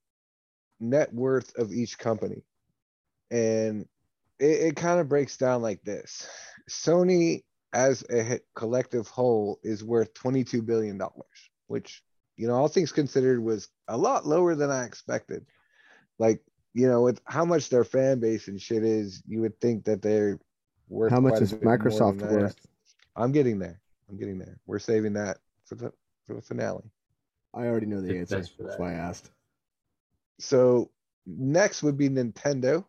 net 0.81 1.13
worth 1.13 1.55
of 1.57 1.73
each 1.73 1.99
company, 1.99 2.43
and 3.31 3.87
it, 4.39 4.69
it 4.69 4.77
kind 4.77 4.99
of 4.99 5.09
breaks 5.09 5.37
down 5.37 5.61
like 5.61 5.83
this: 5.85 6.27
Sony 6.71 7.43
as 7.75 8.05
a 8.11 8.41
collective 8.55 9.09
whole 9.09 9.59
is 9.63 9.85
worth 9.85 10.15
22 10.15 10.63
billion 10.63 10.97
dollars 10.97 11.51
which 11.67 12.03
you 12.37 12.47
know 12.47 12.55
all 12.55 12.69
things 12.69 12.93
considered 12.93 13.43
was 13.43 13.69
a 13.89 13.97
lot 13.97 14.27
lower 14.27 14.55
than 14.55 14.71
i 14.71 14.85
expected. 14.85 15.45
Like 16.19 16.41
you 16.73 16.89
know 16.89 17.03
with 17.03 17.21
how 17.27 17.45
much 17.45 17.69
their 17.69 17.85
fan 17.85 18.21
base 18.21 18.49
and 18.49 18.61
shit 18.61 18.85
is 18.85 19.23
you 19.27 19.41
would 19.41 19.61
think 19.61 19.85
that 19.85 20.03
they're 20.03 20.39
worth 20.89 21.13
How 21.13 21.21
much 21.21 21.41
is 21.41 21.53
bit 21.53 21.63
more 21.63 21.79
than 21.79 21.79
Microsoft 21.79 22.23
worth? 22.23 22.67
i'm 23.17 23.33
getting 23.33 23.59
there. 23.59 23.81
I'm 24.09 24.19
getting 24.19 24.39
there. 24.39 24.59
We're 24.67 24.79
saving 24.79 25.15
that 25.15 25.39
for 25.65 25.77
the 25.77 25.93
for 26.27 26.35
the 26.35 26.43
finale 26.43 26.91
I 27.55 27.67
already 27.67 27.87
know 27.87 28.01
the 28.01 28.19
answer. 28.19 28.39
best 28.39 28.57
for 28.57 28.65
That's 28.65 28.79
why 28.79 28.93
I 28.93 28.97
asked. 28.97 29.31
so 30.41 30.91
next 31.27 31.83
would 31.83 31.97
be 31.97 32.09
nintendo 32.09 32.85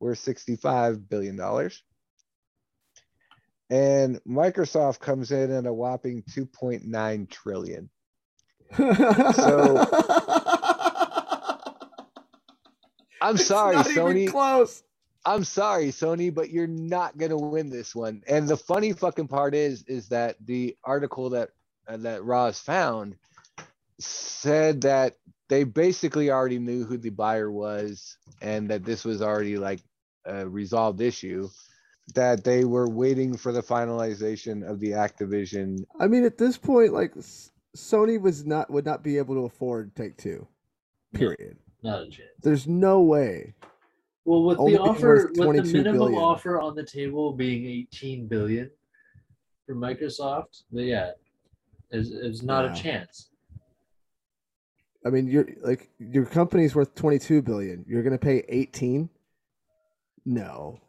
worth 0.00 0.18
65 0.18 1.08
billion 1.08 1.36
dollars 1.36 1.82
and 3.70 4.20
microsoft 4.24 5.00
comes 5.00 5.32
in 5.32 5.50
at 5.50 5.66
a 5.66 5.72
whopping 5.72 6.22
2.9 6.22 7.30
trillion 7.30 7.88
so 8.76 9.78
i'm 13.20 13.36
It's 13.36 13.46
sorry 13.46 13.76
not 13.76 13.90
even 13.90 14.02
sony 14.04 14.28
close. 14.28 14.82
I'm 15.28 15.42
sorry, 15.42 15.86
Sony, 15.88 16.32
but 16.32 16.50
you're 16.50 16.68
not 16.68 17.18
gonna 17.18 17.36
win 17.36 17.68
this 17.68 17.96
one. 17.96 18.22
And 18.28 18.46
the 18.46 18.56
funny 18.56 18.92
fucking 18.92 19.26
part 19.26 19.56
is, 19.56 19.82
is 19.88 20.06
that 20.10 20.36
the 20.46 20.76
article 20.84 21.30
that 21.30 21.48
uh, 21.88 21.96
that 21.96 22.22
Ross 22.22 22.60
found 22.60 23.16
said 23.98 24.82
that 24.82 25.14
they 25.48 25.64
basically 25.64 26.30
already 26.30 26.58
knew 26.58 26.84
who 26.84 26.98
the 26.98 27.10
buyer 27.10 27.50
was, 27.50 28.16
and 28.42 28.68
that 28.70 28.84
this 28.84 29.04
was 29.04 29.22
already 29.22 29.56
like 29.58 29.80
a 30.24 30.48
resolved 30.48 31.00
issue. 31.00 31.48
That 32.14 32.44
they 32.44 32.64
were 32.64 32.88
waiting 32.88 33.36
for 33.36 33.50
the 33.50 33.62
finalization 33.62 34.68
of 34.68 34.78
the 34.78 34.90
Activision. 34.92 35.84
I 35.98 36.06
mean, 36.06 36.24
at 36.24 36.38
this 36.38 36.56
point, 36.56 36.92
like 36.92 37.14
Sony 37.76 38.20
was 38.20 38.46
not 38.46 38.70
would 38.70 38.84
not 38.84 39.02
be 39.02 39.18
able 39.18 39.34
to 39.34 39.44
afford 39.44 39.94
Take 39.96 40.16
Two. 40.16 40.46
Period. 41.14 41.56
Not 41.82 42.02
a 42.02 42.04
chance. 42.06 42.28
There's 42.42 42.66
no 42.68 43.02
way. 43.02 43.54
Well, 44.24 44.44
with 44.44 44.58
Only 44.58 44.74
the 44.74 44.80
offer, 44.80 45.32
with 45.36 45.56
the 45.56 45.62
minimum 45.62 45.98
billion. 45.98 46.20
offer 46.20 46.60
on 46.60 46.74
the 46.74 46.84
table 46.84 47.32
being 47.32 47.64
18 47.66 48.26
billion 48.26 48.70
for 49.66 49.74
Microsoft, 49.74 50.62
but 50.72 50.84
yeah, 50.84 51.10
is 51.90 52.10
is 52.10 52.42
not 52.42 52.64
Yeah. 52.64 52.72
a 52.72 52.74
chance. 52.76 53.30
I 55.06 55.10
mean, 55.10 55.28
you're 55.28 55.46
like 55.62 55.88
your 55.98 56.26
company's 56.26 56.74
worth 56.74 56.94
22 56.96 57.42
billion. 57.42 57.84
You're 57.88 58.02
gonna 58.02 58.18
pay 58.18 58.42
18? 58.48 59.08
No, 60.24 60.80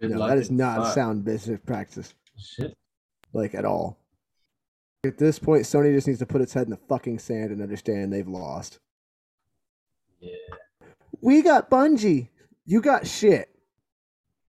Good 0.00 0.10
no, 0.10 0.28
that 0.28 0.36
is 0.36 0.50
not 0.50 0.84
fuck. 0.84 0.94
sound 0.94 1.24
business 1.24 1.58
practice, 1.64 2.12
Shit. 2.36 2.76
like 3.32 3.54
at 3.54 3.64
all. 3.64 3.96
At 5.04 5.16
this 5.16 5.38
point, 5.38 5.62
Sony 5.62 5.94
just 5.94 6.06
needs 6.06 6.18
to 6.18 6.26
put 6.26 6.42
its 6.42 6.52
head 6.52 6.64
in 6.64 6.70
the 6.70 6.76
fucking 6.88 7.18
sand 7.20 7.50
and 7.52 7.62
understand 7.62 8.12
they've 8.12 8.28
lost. 8.28 8.78
Yeah. 10.20 10.36
We 11.22 11.40
got 11.40 11.70
Bungie. 11.70 12.28
You 12.66 12.82
got 12.82 13.06
shit. 13.06 13.48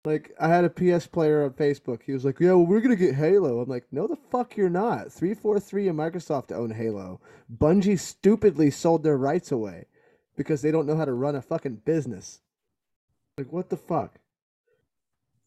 Like 0.03 0.33
I 0.39 0.47
had 0.47 0.65
a 0.65 0.69
PS 0.69 1.05
player 1.05 1.43
on 1.43 1.51
Facebook. 1.51 2.01
He 2.03 2.11
was 2.13 2.25
like, 2.25 2.39
"Yeah, 2.39 2.53
well, 2.53 2.65
we're 2.65 2.81
gonna 2.81 2.95
get 2.95 3.13
Halo." 3.13 3.59
I'm 3.59 3.69
like, 3.69 3.85
"No, 3.91 4.07
the 4.07 4.15
fuck, 4.15 4.57
you're 4.57 4.69
not." 4.69 5.11
Three 5.11 5.35
four 5.35 5.59
three 5.59 5.87
and 5.87 5.97
Microsoft 5.97 6.51
own 6.51 6.71
Halo. 6.71 7.21
Bungie 7.55 7.99
stupidly 7.99 8.71
sold 8.71 9.03
their 9.03 9.17
rights 9.17 9.51
away 9.51 9.85
because 10.35 10.63
they 10.63 10.71
don't 10.71 10.87
know 10.87 10.97
how 10.97 11.05
to 11.05 11.13
run 11.13 11.35
a 11.35 11.41
fucking 11.41 11.81
business. 11.85 12.41
Like, 13.37 13.53
what 13.53 13.69
the 13.69 13.77
fuck? 13.77 14.17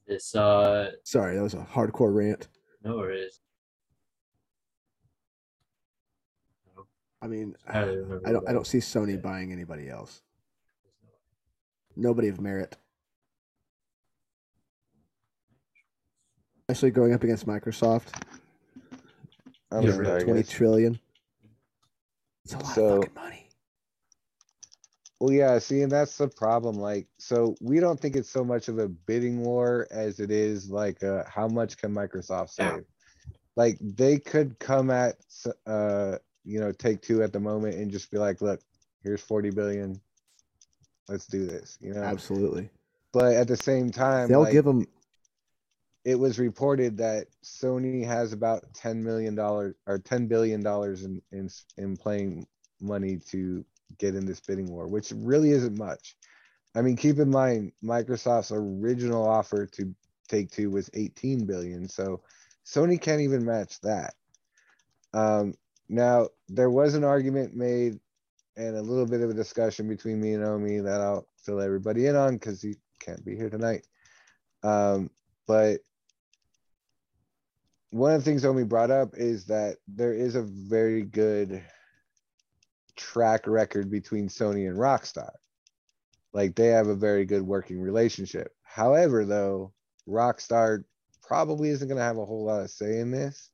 This 0.06 0.36
uh, 0.36 0.92
Sorry, 1.02 1.34
that 1.34 1.42
was 1.42 1.54
a 1.54 1.66
hardcore 1.72 2.14
rant. 2.14 2.46
no 2.84 2.96
worries. 2.96 3.40
I 7.20 7.26
mean, 7.26 7.56
I 7.66 7.80
I 8.24 8.32
don't. 8.32 8.48
I 8.48 8.52
don't 8.52 8.66
see 8.66 8.78
Sony 8.78 9.20
buying 9.20 9.50
anybody 9.50 9.88
else. 9.88 10.22
Nobody 11.96 12.28
of 12.28 12.40
merit. 12.40 12.76
Especially 16.68 16.90
going 16.92 17.12
up 17.12 17.22
against 17.22 17.46
Microsoft. 17.46 18.22
Yeah, 19.70 19.90
sorry, 19.92 20.22
twenty 20.24 20.40
guys. 20.42 20.48
trillion. 20.48 20.98
It's 22.44 22.54
a 22.54 22.58
lot 22.58 22.74
So- 22.74 22.86
of 22.86 22.98
fucking 23.04 23.14
money. 23.14 23.40
Well, 25.20 25.32
yeah, 25.32 25.58
see, 25.58 25.82
and 25.82 25.92
that's 25.92 26.16
the 26.16 26.28
problem. 26.28 26.76
Like, 26.76 27.06
so 27.18 27.54
we 27.60 27.80
don't 27.80 27.98
think 28.00 28.16
it's 28.16 28.28
so 28.30 28.44
much 28.44 28.68
of 28.68 28.78
a 28.78 28.88
bidding 28.88 29.40
war 29.42 29.86
as 29.90 30.20
it 30.20 30.30
is 30.30 30.70
like, 30.70 31.02
uh, 31.02 31.24
how 31.28 31.48
much 31.48 31.76
can 31.76 31.92
Microsoft 31.92 32.54
Yeah. 32.58 32.76
save? 32.76 32.84
Like, 33.56 33.78
they 33.80 34.18
could 34.18 34.58
come 34.58 34.90
at, 34.90 35.16
uh, 35.66 36.18
you 36.44 36.60
know, 36.60 36.72
take 36.72 37.00
two 37.02 37.22
at 37.22 37.32
the 37.32 37.40
moment 37.40 37.76
and 37.76 37.90
just 37.90 38.10
be 38.10 38.18
like, 38.18 38.40
look, 38.42 38.60
here's 39.02 39.20
forty 39.20 39.50
billion. 39.50 40.00
Let's 41.08 41.26
do 41.26 41.46
this, 41.46 41.78
you 41.80 41.92
know? 41.94 42.02
Absolutely. 42.02 42.70
But 43.12 43.34
at 43.34 43.48
the 43.48 43.56
same 43.56 43.90
time, 43.90 44.28
They'll 44.28 44.40
like, 44.40 44.52
give 44.52 44.64
them. 44.64 44.86
It 46.04 46.18
was 46.18 46.38
reported 46.38 46.98
that 46.98 47.26
Sony 47.42 48.04
has 48.04 48.32
about 48.32 48.64
ten 48.74 49.02
million 49.02 49.34
dollars 49.34 49.74
or 49.86 49.98
ten 49.98 50.26
billion 50.26 50.62
dollars 50.62 51.02
in, 51.02 51.22
in, 51.32 51.48
in 51.78 51.96
playing 51.96 52.46
money 52.80 53.18
to 53.30 53.64
get 53.98 54.14
in 54.14 54.26
this 54.26 54.40
bidding 54.40 54.66
war, 54.66 54.86
which 54.86 55.12
really 55.16 55.50
isn't 55.50 55.78
much. 55.78 56.16
I 56.74 56.82
mean, 56.82 56.96
keep 56.96 57.18
in 57.18 57.30
mind, 57.30 57.72
Microsoft's 57.82 58.52
original 58.52 59.26
offer 59.26 59.66
to 59.66 59.94
take 60.28 60.50
two 60.50 60.70
was 60.70 60.90
eighteen 60.94 61.46
billion, 61.46 61.88
so 61.88 62.20
Sony 62.66 63.00
can't 63.00 63.20
even 63.22 63.44
match 63.44 63.80
that. 63.80 64.14
Um, 65.12 65.54
now, 65.88 66.28
there 66.48 66.70
was 66.70 66.94
an 66.94 67.04
argument 67.04 67.54
made 67.54 68.00
and 68.56 68.76
a 68.76 68.82
little 68.82 69.06
bit 69.06 69.20
of 69.20 69.30
a 69.30 69.34
discussion 69.34 69.88
between 69.88 70.20
me 70.20 70.34
and 70.34 70.44
Omi 70.44 70.80
that 70.80 71.00
I'll 71.00 71.26
fill 71.36 71.60
everybody 71.60 72.06
in 72.06 72.16
on 72.16 72.34
because 72.34 72.62
he 72.62 72.76
can't 73.00 73.24
be 73.24 73.36
here 73.36 73.50
tonight. 73.50 73.86
Um, 74.62 75.10
but 75.46 75.80
one 77.94 78.12
of 78.12 78.24
the 78.24 78.28
things 78.28 78.44
Omi 78.44 78.64
brought 78.64 78.90
up 78.90 79.10
is 79.14 79.44
that 79.44 79.76
there 79.86 80.12
is 80.12 80.34
a 80.34 80.42
very 80.42 81.02
good 81.02 81.62
track 82.96 83.46
record 83.46 83.88
between 83.88 84.26
Sony 84.26 84.68
and 84.68 84.76
Rockstar. 84.76 85.30
Like 86.32 86.56
they 86.56 86.66
have 86.68 86.88
a 86.88 86.96
very 86.96 87.24
good 87.24 87.42
working 87.42 87.80
relationship. 87.80 88.52
However, 88.64 89.24
though, 89.24 89.72
Rockstar 90.08 90.82
probably 91.22 91.68
isn't 91.68 91.86
going 91.86 91.98
to 91.98 92.02
have 92.02 92.18
a 92.18 92.24
whole 92.24 92.44
lot 92.44 92.64
of 92.64 92.70
say 92.70 92.98
in 92.98 93.12
this 93.12 93.50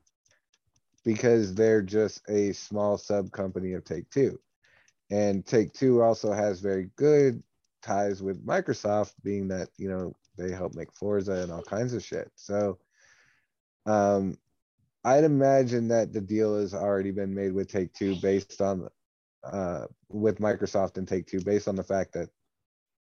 because 1.05 1.55
they're 1.55 1.83
just 1.83 2.23
a 2.31 2.53
small 2.53 2.97
sub 2.97 3.31
company 3.33 3.75
of 3.75 3.85
Take 3.85 4.09
Two. 4.09 4.41
And 5.11 5.45
Take 5.45 5.75
Two 5.75 6.01
also 6.01 6.33
has 6.33 6.61
very 6.61 6.89
good 6.97 7.43
ties 7.83 8.23
with 8.23 8.47
Microsoft, 8.47 9.13
being 9.23 9.49
that, 9.49 9.69
you 9.77 9.91
know, 9.91 10.17
they 10.39 10.51
help 10.51 10.75
make 10.75 10.95
Forza 10.95 11.33
and 11.33 11.53
all 11.53 11.61
kinds 11.61 11.93
of 11.93 12.03
shit. 12.03 12.31
So 12.37 12.79
um 13.87 14.37
I'd 15.03 15.25
imagine 15.25 15.89
that 15.89 16.13
the 16.13 16.21
deal 16.21 16.59
has 16.59 16.75
already 16.75 17.11
been 17.11 17.35
made 17.35 17.53
with 17.53 17.69
Take 17.69 17.93
Two 17.95 18.17
based 18.17 18.61
on 18.61 18.89
uh 19.45 19.87
with 20.09 20.39
Microsoft 20.39 20.99
and 20.99 21.09
Take 21.09 21.27
Two 21.27 21.41
based 21.41 21.69
on 21.69 21.77
the 21.77 21.83
fact 21.83 22.13
that 22.15 22.29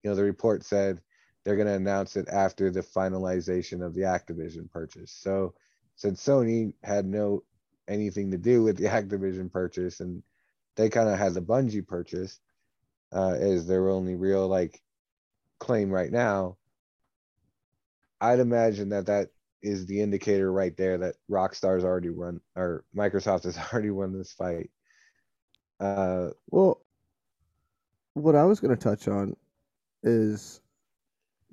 you 0.04 0.10
know 0.10 0.16
the 0.16 0.24
report 0.24 0.64
said 0.64 1.02
they're 1.44 1.56
going 1.56 1.68
to 1.68 1.74
announce 1.74 2.16
it 2.16 2.28
after 2.28 2.70
the 2.70 2.82
finalization 2.82 3.84
of 3.84 3.94
the 3.94 4.02
Activision 4.02 4.70
purchase. 4.70 5.12
So 5.12 5.54
since 5.96 6.24
Sony 6.24 6.74
had 6.84 7.06
no 7.06 7.44
anything 7.88 8.32
to 8.32 8.38
do 8.38 8.64
with 8.64 8.78
the 8.78 8.84
Activision 8.88 9.52
purchase 9.52 10.00
and 10.00 10.22
they 10.76 10.90
kind 10.90 11.10
of 11.10 11.18
had 11.18 11.34
the 11.34 11.42
Bungie 11.42 11.86
purchase 11.86 12.40
uh, 13.12 13.32
as 13.32 13.68
their 13.68 13.90
only 13.90 14.16
real 14.16 14.48
like 14.48 14.82
claim 15.60 15.90
right 15.90 16.12
now. 16.12 16.58
I'd 18.22 18.40
imagine 18.40 18.90
that 18.90 19.08
that 19.08 19.30
is 19.62 19.86
the 19.86 20.02
indicator 20.02 20.52
right 20.52 20.76
there 20.78 20.98
that 20.98 21.16
Rockstar's 21.30 21.84
already 21.84 22.10
run 22.10 22.42
or 22.56 22.84
Microsoft 22.96 23.44
has 23.44 23.58
already 23.74 23.92
won 23.92 24.14
this 24.14 24.34
fight. 24.34 24.70
Uh, 25.80 26.30
Well, 26.50 26.82
what 28.14 28.36
I 28.36 28.44
was 28.46 28.60
going 28.60 28.76
to 28.76 28.82
touch 28.82 29.08
on 29.08 29.36
is 30.04 30.62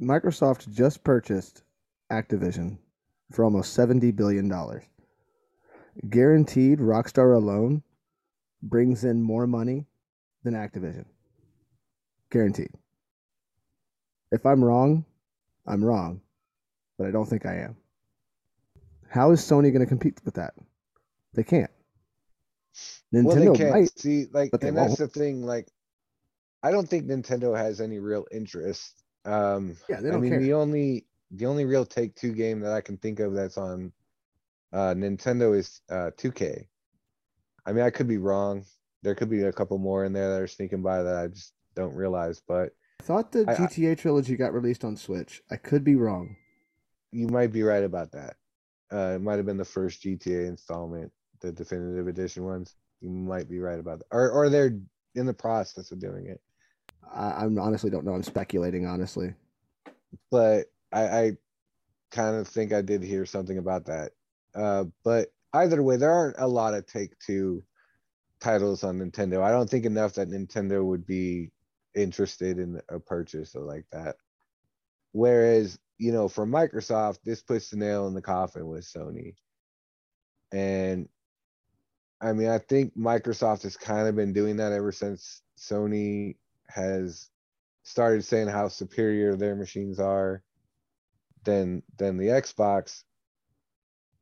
Microsoft 0.00 0.70
just 0.72 1.04
purchased 1.04 1.62
Activision 2.10 2.78
for 3.32 3.44
almost 3.44 3.72
seventy 3.74 4.10
billion 4.12 4.48
dollars. 4.48 4.84
Guaranteed, 6.08 6.78
Rockstar 6.78 7.34
alone 7.36 7.82
brings 8.62 9.04
in 9.04 9.22
more 9.22 9.46
money 9.46 9.86
than 10.44 10.54
Activision. 10.54 11.06
Guaranteed. 12.30 12.70
If 14.30 14.44
I'm 14.44 14.62
wrong, 14.62 15.04
I'm 15.66 15.84
wrong, 15.84 16.20
but 16.98 17.06
I 17.06 17.10
don't 17.10 17.26
think 17.26 17.46
I 17.46 17.56
am. 17.56 17.76
How 19.10 19.30
is 19.30 19.40
Sony 19.40 19.72
going 19.72 19.80
to 19.80 19.86
compete 19.86 20.20
with 20.24 20.34
that? 20.34 20.54
They 21.34 21.42
can't. 21.44 21.70
well, 23.12 23.24
Nintendo 23.24 23.52
they 23.52 23.58
can't 23.58 23.70
might. 23.74 23.98
see 23.98 24.26
like, 24.32 24.50
and 24.62 24.76
that's 24.76 24.98
won't. 24.98 24.98
the 24.98 25.08
thing. 25.08 25.42
Like, 25.42 25.68
I 26.62 26.70
don't 26.70 26.88
think 26.88 27.06
Nintendo 27.06 27.56
has 27.56 27.80
any 27.80 27.98
real 27.98 28.26
interest. 28.32 29.02
Um, 29.24 29.76
Yeah, 29.88 30.00
they 30.00 30.08
I 30.08 30.12
don't 30.12 30.18
I 30.20 30.22
mean, 30.22 30.30
care. 30.32 30.40
the 30.40 30.52
only 30.54 31.06
the 31.30 31.46
only 31.46 31.64
real 31.64 31.84
Take 31.84 32.14
Two 32.14 32.32
game 32.32 32.60
that 32.60 32.72
I 32.72 32.80
can 32.80 32.96
think 32.96 33.20
of 33.20 33.34
that's 33.34 33.58
on 33.58 33.92
uh, 34.72 34.94
Nintendo 34.94 35.56
is 35.56 35.80
uh, 35.90 36.10
2K. 36.16 36.66
I 37.66 37.72
mean, 37.72 37.84
I 37.84 37.90
could 37.90 38.06
be 38.08 38.18
wrong. 38.18 38.64
There 39.02 39.14
could 39.14 39.30
be 39.30 39.42
a 39.42 39.52
couple 39.52 39.78
more 39.78 40.04
in 40.04 40.12
there 40.12 40.30
that 40.34 40.42
are 40.42 40.46
sneaking 40.46 40.82
by 40.82 41.02
that 41.02 41.16
I 41.16 41.28
just 41.28 41.52
don't 41.74 41.94
realize. 41.94 42.40
But 42.46 42.70
I 43.00 43.02
thought 43.04 43.32
the 43.32 43.44
I- 43.48 43.54
GTA 43.54 43.98
trilogy 43.98 44.36
got 44.36 44.52
released 44.54 44.84
on 44.84 44.96
Switch. 44.96 45.42
I 45.50 45.56
could 45.56 45.84
be 45.84 45.96
wrong. 45.96 46.36
you 47.12 47.28
might 47.28 47.52
be 47.52 47.62
right 47.62 47.84
about 47.84 48.12
that. 48.12 48.36
Uh, 48.92 49.14
it 49.16 49.22
might 49.22 49.36
have 49.36 49.46
been 49.46 49.56
the 49.56 49.64
first 49.64 50.02
GTA 50.02 50.46
installment, 50.46 51.10
the 51.40 51.52
definitive 51.52 52.08
edition 52.08 52.44
ones. 52.44 52.76
You 53.00 53.10
might 53.10 53.48
be 53.48 53.58
right 53.58 53.78
about 53.78 53.98
that, 54.00 54.06
or 54.10 54.30
or 54.30 54.48
they're 54.48 54.78
in 55.14 55.26
the 55.26 55.34
process 55.34 55.90
of 55.90 56.00
doing 56.00 56.26
it. 56.26 56.40
I, 57.12 57.44
I'm 57.44 57.58
honestly 57.58 57.90
don't 57.90 58.04
know. 58.04 58.14
I'm 58.14 58.22
speculating, 58.22 58.86
honestly. 58.86 59.34
but 60.30 60.66
I, 60.92 61.02
I 61.08 61.32
kind 62.10 62.36
of 62.36 62.48
think 62.48 62.72
I 62.72 62.82
did 62.82 63.02
hear 63.02 63.26
something 63.26 63.58
about 63.58 63.86
that. 63.86 64.12
Uh, 64.54 64.84
but 65.04 65.28
either 65.52 65.82
way, 65.82 65.96
there 65.96 66.12
aren't 66.12 66.38
a 66.38 66.46
lot 66.46 66.74
of 66.74 66.86
Take 66.86 67.18
Two 67.18 67.62
titles 68.40 68.84
on 68.84 68.98
Nintendo. 68.98 69.42
I 69.42 69.50
don't 69.50 69.68
think 69.68 69.84
enough 69.84 70.14
that 70.14 70.30
Nintendo 70.30 70.84
would 70.84 71.06
be 71.06 71.50
interested 71.94 72.58
in 72.58 72.80
a 72.88 73.00
purchase 73.00 73.54
or 73.54 73.62
like 73.64 73.86
that. 73.92 74.16
Whereas, 75.12 75.78
you 75.98 76.12
know, 76.12 76.28
for 76.28 76.46
Microsoft, 76.46 77.18
this 77.24 77.42
puts 77.42 77.70
the 77.70 77.76
nail 77.76 78.06
in 78.06 78.14
the 78.14 78.22
coffin 78.22 78.66
with 78.66 78.84
Sony. 78.84 79.34
And 80.52 81.08
I 82.20 82.32
mean, 82.32 82.48
I 82.48 82.58
think 82.58 82.96
Microsoft 82.96 83.62
has 83.62 83.76
kind 83.76 84.08
of 84.08 84.16
been 84.16 84.32
doing 84.32 84.56
that 84.56 84.72
ever 84.72 84.92
since 84.92 85.42
Sony 85.58 86.36
has 86.68 87.28
started 87.82 88.24
saying 88.24 88.48
how 88.48 88.68
superior 88.68 89.36
their 89.36 89.54
machines 89.54 90.00
are 90.00 90.42
than 91.44 91.82
than 91.96 92.16
the 92.16 92.26
Xbox. 92.26 93.04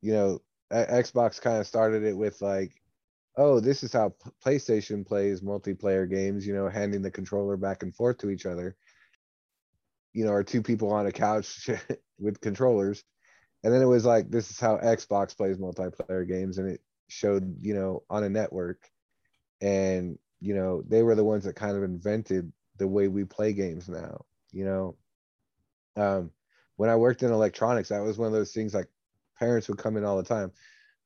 You 0.00 0.12
know, 0.12 0.42
Xbox 0.72 1.40
kind 1.40 1.58
of 1.58 1.66
started 1.66 2.02
it 2.04 2.16
with 2.16 2.42
like, 2.42 2.72
oh, 3.36 3.60
this 3.60 3.82
is 3.82 3.92
how 3.92 4.14
PlayStation 4.44 5.06
plays 5.06 5.40
multiplayer 5.40 6.08
games. 6.08 6.46
You 6.46 6.54
know, 6.54 6.68
handing 6.68 7.02
the 7.02 7.10
controller 7.10 7.56
back 7.56 7.82
and 7.82 7.94
forth 7.94 8.18
to 8.18 8.30
each 8.30 8.46
other. 8.46 8.76
You 10.14 10.24
know, 10.24 10.32
or 10.32 10.42
two 10.42 10.62
people 10.62 10.92
on 10.92 11.06
a 11.06 11.12
couch 11.12 11.68
with 12.18 12.40
controllers, 12.40 13.04
and 13.62 13.72
then 13.72 13.82
it 13.82 13.86
was 13.86 14.04
like, 14.04 14.30
this 14.30 14.50
is 14.50 14.58
how 14.58 14.78
Xbox 14.78 15.36
plays 15.36 15.58
multiplayer 15.58 16.26
games, 16.26 16.58
and 16.58 16.70
it 16.70 16.80
showed 17.08 17.56
you 17.60 17.74
know 17.74 18.02
on 18.08 18.24
a 18.24 18.28
network, 18.28 18.88
and 19.60 20.18
you 20.40 20.54
know 20.54 20.82
they 20.88 21.02
were 21.02 21.14
the 21.14 21.24
ones 21.24 21.44
that 21.44 21.56
kind 21.56 21.76
of 21.76 21.82
invented 21.82 22.52
the 22.78 22.88
way 22.88 23.08
we 23.08 23.24
play 23.24 23.52
games 23.52 23.88
now. 23.88 24.24
You 24.52 24.64
know, 24.64 24.96
um, 25.96 26.30
when 26.76 26.90
I 26.90 26.96
worked 26.96 27.22
in 27.22 27.32
electronics, 27.32 27.88
that 27.88 28.02
was 28.02 28.18
one 28.18 28.28
of 28.28 28.32
those 28.32 28.52
things 28.52 28.74
like 28.74 28.88
parents 29.38 29.68
would 29.68 29.78
come 29.78 29.96
in 29.96 30.04
all 30.04 30.16
the 30.16 30.22
time. 30.22 30.52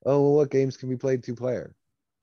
Oh, 0.04 0.22
well, 0.22 0.34
what 0.34 0.50
games 0.50 0.76
can 0.76 0.88
be 0.88 0.96
played 0.96 1.22
two 1.22 1.34
player? 1.34 1.74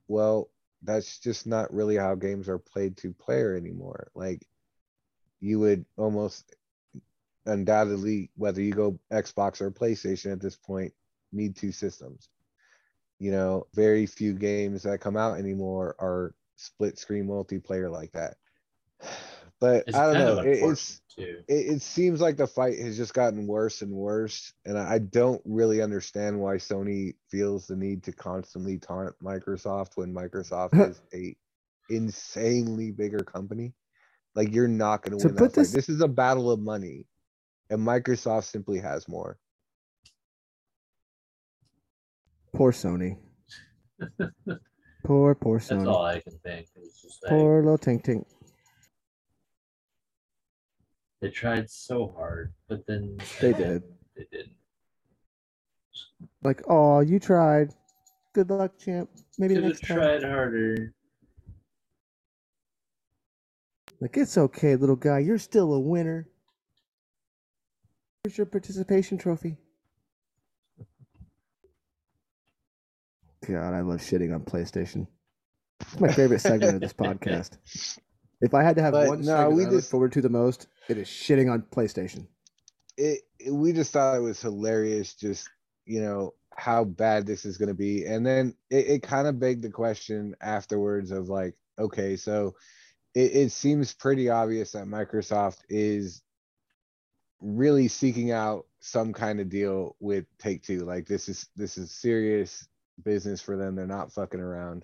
Well, 0.07 0.49
that's 0.83 1.19
just 1.19 1.47
not 1.47 1.73
really 1.73 1.95
how 1.95 2.15
games 2.15 2.47
are 2.47 2.59
played 2.59 2.97
two 2.97 3.13
player 3.13 3.55
anymore. 3.55 4.11
Like 4.15 4.45
you 5.39 5.59
would 5.59 5.86
almost 5.97 6.55
undoubtedly, 7.45 8.31
whether 8.35 8.61
you 8.61 8.73
go 8.73 8.99
Xbox 9.11 9.61
or 9.61 9.71
PlayStation 9.71 10.31
at 10.31 10.41
this 10.41 10.55
point, 10.55 10.93
need 11.31 11.55
two 11.55 11.71
systems. 11.71 12.29
You 13.19 13.31
know, 13.31 13.67
very 13.73 14.05
few 14.05 14.33
games 14.33 14.83
that 14.83 14.99
come 14.99 15.15
out 15.17 15.37
anymore 15.37 15.95
are 15.99 16.33
split 16.57 16.97
screen 16.99 17.27
multiplayer 17.27 17.91
like 17.91 18.11
that. 18.13 18.35
But 19.61 19.86
It's 19.87 19.95
I 19.97 20.05
don't 20.05 20.17
know. 20.17 20.39
It, 20.41 20.59
it's 20.70 21.01
it, 21.47 21.75
it 21.75 21.82
seems 21.82 22.20
like 22.20 22.36
the 22.36 22.45
fight 22.45 22.78
has 22.78 22.97
just 22.97 23.13
gotten 23.13 23.47
worse 23.47 23.82
and 23.82 23.91
worse 23.93 24.51
and 24.65 24.78
I, 24.78 24.95
I 24.95 24.99
don't 24.99 25.41
really 25.45 25.82
understand 25.82 26.37
why 26.39 26.55
sony 26.55 27.13
feels 27.32 27.65
the 27.65 27.78
need 27.78 28.03
to 28.03 28.11
constantly 28.11 28.78
taunt 28.78 29.13
microsoft 29.24 29.91
when 29.95 30.13
microsoft 30.13 30.74
is 30.89 31.01
a 31.13 31.37
insanely 31.89 32.91
bigger 32.91 33.20
company 33.20 33.74
like 34.36 34.53
you're 34.53 34.67
not 34.67 35.01
going 35.03 35.17
to 35.17 35.17
To 35.20 35.28
win 35.28 35.36
put 35.37 35.53
that 35.53 35.55
fight. 35.55 35.61
this- 35.61 35.71
this 35.71 35.89
is 35.89 36.01
a 36.01 36.07
battle 36.07 36.51
of 36.51 36.59
money 36.59 37.05
and 37.70 37.79
microsoft 37.79 38.46
simply 38.46 38.79
has 38.79 39.08
more 39.08 39.37
Poor 42.54 42.71
Sony. 42.71 43.17
poor, 45.04 45.36
poor 45.36 45.59
Sony. 45.59 45.70
That's 45.79 45.87
all 45.87 46.05
I 46.05 46.21
can 46.21 46.39
think. 46.43 46.67
It's 46.78 47.01
just 47.01 47.21
like 47.24 47.29
Poor 47.32 47.62
little 47.62 47.78
Tink 47.78 48.01
Tink. 48.05 48.24
they 51.21 51.29
tried 51.29 51.70
so 51.70 52.13
hard, 52.16 52.54
but 52.70 52.86
then 52.87 53.17
They 53.42 53.51
did. 53.51 53.83
They 54.16 54.25
didn't. 54.32 54.55
Like, 56.43 56.62
oh, 56.70 57.01
you 57.01 57.20
tried. 57.20 57.74
Good 58.33 58.50
luck, 58.50 58.78
champ. 58.78 59.09
Maybe 59.37 59.55
Could 59.55 59.63
have 59.63 59.71
next 59.74 59.87
time. 59.87 59.97
tried 59.97 60.24
harder. 60.24 60.93
Like, 64.00 64.16
it's 64.16 64.37
okay, 64.37 64.75
little 64.78 64.96
guy. 64.96 65.20
You're 65.20 65.37
still 65.39 65.74
a 65.74 65.79
winner. 65.79 66.28
Here's 68.25 68.39
your 68.39 68.47
participation 68.47 69.19
trophy. 69.19 69.55
God, 73.47 73.75
I 73.75 73.81
love 73.81 73.99
shitting 73.99 74.33
on 74.33 74.41
PlayStation. 74.41 75.05
It's 75.79 75.99
my 75.99 76.11
favorite 76.11 76.39
segment 76.41 76.73
of 76.73 76.81
this 76.81 76.93
podcast. 76.99 77.59
If 78.41 78.55
I 78.55 78.63
had 78.63 78.77
to 78.77 78.81
have 78.81 78.93
But 78.93 79.09
one 79.09 79.19
no, 79.21 79.25
segment 79.27 79.53
we 79.55 79.61
I 79.61 79.65
look 79.67 79.75
just- 79.81 79.91
forward 79.91 80.11
to 80.13 80.23
the 80.23 80.29
most, 80.29 80.65
it 80.89 80.97
is 80.97 81.07
shitting 81.07 81.53
on 81.53 81.61
PlayStation. 81.71 82.25
it, 82.97 83.21
it- 83.37 83.51
we 83.53 83.73
just 83.73 83.93
thought 83.93 84.15
it 84.15 84.21
was 84.21 84.41
hilarious 84.41 85.13
just 85.13 85.47
you 85.85 86.01
know 86.01 86.33
how 86.57 86.83
bad 86.83 87.27
this 87.27 87.45
is 87.45 87.59
going 87.59 87.67
to 87.67 87.75
be 87.75 88.05
and 88.05 88.25
then 88.25 88.55
it, 88.71 88.87
it 88.87 89.03
kind 89.03 89.27
of 89.27 89.39
begged 89.39 89.61
the 89.61 89.69
question 89.69 90.33
afterwards 90.41 91.11
of 91.11 91.27
like 91.29 91.53
okay 91.77 92.15
so 92.15 92.55
it, 93.13 93.35
it 93.35 93.51
seems 93.51 93.93
pretty 93.93 94.29
obvious 94.29 94.71
that 94.71 94.85
microsoft 94.87 95.57
is 95.69 96.23
really 97.46 97.88
seeking 97.88 98.32
out 98.32 98.66
some 98.80 99.13
kind 99.13 99.39
of 99.39 99.50
deal 99.50 99.96
with 100.00 100.26
Take 100.39 100.63
Two. 100.63 100.80
Like 100.80 101.05
this 101.05 101.30
is 101.30 101.47
this 101.55 101.78
is 101.78 101.92
serious 101.92 102.67
business 103.04 103.39
for 103.39 103.55
them. 103.55 103.76
They're 103.76 103.86
not 103.86 104.12
fucking 104.12 104.39
around. 104.39 104.84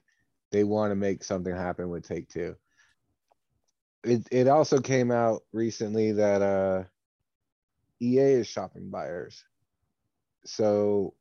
They 0.52 0.64
want 0.64 0.92
to 0.92 0.96
make 0.96 1.24
something 1.24 1.56
happen 1.56 1.90
with 1.90 2.08
Take 2.08 2.30
Two. 2.30 2.56
It 4.04 4.28
it 4.32 4.48
also 4.48 4.80
came 4.80 5.12
out 5.12 5.42
recently 5.52 6.12
that 6.14 6.42
uh 6.42 6.84
EA 8.00 8.20
is 8.20 8.48
shopping 8.48 8.90
buyers. 8.90 9.44
So 10.46 11.16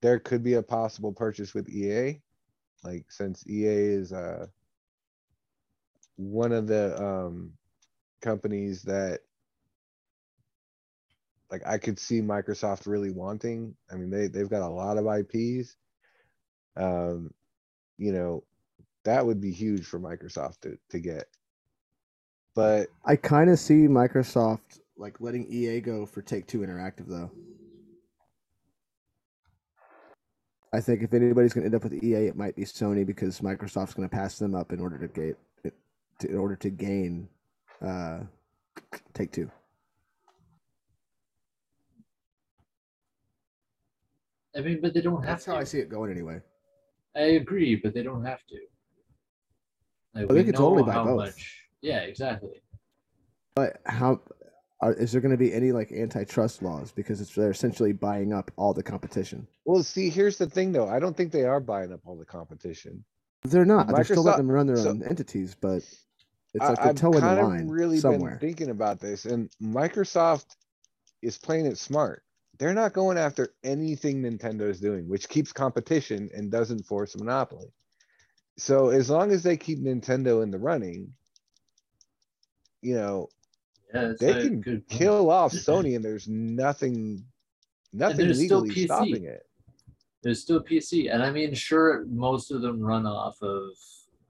there 0.00 0.18
could 0.18 0.42
be 0.42 0.54
a 0.54 0.62
possible 0.62 1.12
purchase 1.12 1.54
with 1.54 1.68
EA. 1.68 2.20
Like 2.82 3.06
since 3.10 3.46
EA 3.46 3.66
is 3.66 4.12
uh 4.12 4.46
one 6.16 6.52
of 6.52 6.66
the 6.66 7.00
um 7.00 7.52
companies 8.20 8.82
that 8.82 9.20
like 11.52 11.62
I 11.66 11.76
could 11.76 11.98
see 11.98 12.22
Microsoft 12.22 12.86
really 12.86 13.10
wanting. 13.10 13.76
I 13.92 13.96
mean, 13.96 14.10
they 14.10 14.26
they've 14.26 14.48
got 14.48 14.62
a 14.62 14.68
lot 14.68 14.96
of 14.96 15.06
IPs. 15.06 15.76
Um, 16.78 17.30
you 17.98 18.12
know, 18.12 18.42
that 19.04 19.24
would 19.24 19.40
be 19.40 19.52
huge 19.52 19.84
for 19.84 20.00
Microsoft 20.00 20.62
to 20.62 20.78
to 20.88 20.98
get. 20.98 21.26
But 22.54 22.88
I 23.04 23.16
kind 23.16 23.50
of 23.50 23.58
see 23.58 23.86
Microsoft 23.86 24.80
like 24.96 25.20
letting 25.20 25.46
EA 25.52 25.82
go 25.82 26.06
for 26.06 26.22
Take 26.22 26.46
Two 26.46 26.60
Interactive 26.60 27.06
though. 27.06 27.30
I 30.72 30.80
think 30.80 31.02
if 31.02 31.12
anybody's 31.12 31.52
going 31.52 31.64
to 31.64 31.66
end 31.66 31.74
up 31.74 31.84
with 31.84 32.02
EA, 32.02 32.28
it 32.28 32.36
might 32.36 32.56
be 32.56 32.64
Sony 32.64 33.04
because 33.04 33.40
Microsoft's 33.40 33.92
going 33.92 34.08
to 34.08 34.14
pass 34.14 34.38
them 34.38 34.54
up 34.54 34.72
in 34.72 34.80
order 34.80 34.96
to 34.96 35.08
get 35.08 35.36
in 36.24 36.38
order 36.38 36.56
to 36.56 36.70
gain 36.70 37.28
uh, 37.82 38.20
Take 39.12 39.32
Two. 39.32 39.50
I 44.56 44.60
mean, 44.60 44.80
but 44.82 44.94
they 44.94 45.00
don't 45.00 45.22
have 45.22 45.26
That's 45.26 45.44
to. 45.46 45.52
how 45.52 45.56
I 45.58 45.64
see 45.64 45.78
it 45.78 45.88
going 45.88 46.10
anyway. 46.10 46.40
I 47.16 47.20
agree, 47.40 47.76
but 47.76 47.94
they 47.94 48.02
don't 48.02 48.24
have 48.24 48.40
to. 48.48 48.54
Like, 50.14 50.28
Well, 50.28 50.34
they 50.36 50.40
we 50.42 50.44
could 50.44 50.56
totally 50.56 50.82
know 50.82 50.86
buy 50.86 50.92
how 50.92 51.04
both. 51.04 51.16
much. 51.16 51.58
Yeah, 51.80 52.00
exactly. 52.00 52.62
But 53.54 53.80
how 53.86 54.20
are, 54.80 54.92
is 54.94 55.12
there 55.12 55.20
going 55.20 55.30
to 55.32 55.36
be 55.38 55.52
any 55.52 55.72
like 55.72 55.92
antitrust 55.92 56.62
laws 56.62 56.92
because 56.92 57.20
it's 57.20 57.34
they're 57.34 57.50
essentially 57.50 57.92
buying 57.92 58.32
up 58.32 58.50
all 58.56 58.72
the 58.74 58.82
competition? 58.82 59.46
well, 59.64 59.82
see, 59.82 60.08
here's 60.10 60.38
the 60.38 60.48
thing 60.48 60.72
though. 60.72 60.88
I 60.88 60.98
don't 60.98 61.16
think 61.16 61.32
they 61.32 61.44
are 61.44 61.60
buying 61.60 61.92
up 61.92 62.00
all 62.04 62.16
the 62.16 62.24
competition. 62.24 63.04
They're 63.44 63.64
not. 63.64 63.88
They're 63.88 64.04
still 64.04 64.22
letting 64.22 64.46
them 64.46 64.54
run 64.54 64.66
their 64.66 64.76
so- 64.76 64.90
own 64.90 65.02
entities, 65.02 65.56
but 65.60 65.76
it's 65.76 65.98
I- 66.60 66.68
like 66.68 66.76
they're 66.78 66.88
I've 66.90 66.94
towing 66.96 67.14
the 67.14 67.20
kind 67.20 67.40
of 67.40 67.46
line 67.48 67.68
really 67.68 67.98
somewhere. 67.98 68.32
been 68.32 68.48
thinking 68.50 68.70
about 68.70 69.00
this, 69.00 69.24
and 69.24 69.50
Microsoft 69.62 70.56
is 71.22 71.38
playing 71.38 71.66
it 71.66 71.78
smart. 71.78 72.22
They're 72.62 72.72
not 72.72 72.92
going 72.92 73.18
after 73.18 73.54
anything 73.64 74.22
Nintendo 74.22 74.70
is 74.70 74.78
doing, 74.78 75.08
which 75.08 75.28
keeps 75.28 75.52
competition 75.52 76.30
and 76.32 76.48
doesn't 76.48 76.86
force 76.86 77.16
a 77.16 77.18
monopoly. 77.18 77.66
So 78.56 78.90
as 78.90 79.10
long 79.10 79.32
as 79.32 79.42
they 79.42 79.56
keep 79.56 79.80
Nintendo 79.80 80.44
in 80.44 80.52
the 80.52 80.60
running, 80.60 81.12
you 82.80 82.94
know, 82.94 83.30
Yeah, 83.92 84.12
they 84.16 84.34
can 84.34 84.84
kill 84.88 85.28
off 85.28 85.52
Sony, 85.66 85.96
and 85.96 86.04
there's 86.04 86.28
nothing, 86.28 87.24
nothing 87.92 88.28
legally 88.28 88.70
stopping 88.84 89.24
it. 89.24 89.44
There's 90.22 90.40
still 90.40 90.62
PC, 90.62 91.12
and 91.12 91.20
I 91.20 91.32
mean, 91.32 91.54
sure, 91.54 92.04
most 92.08 92.52
of 92.52 92.62
them 92.62 92.80
run 92.80 93.06
off 93.06 93.42
of 93.42 93.70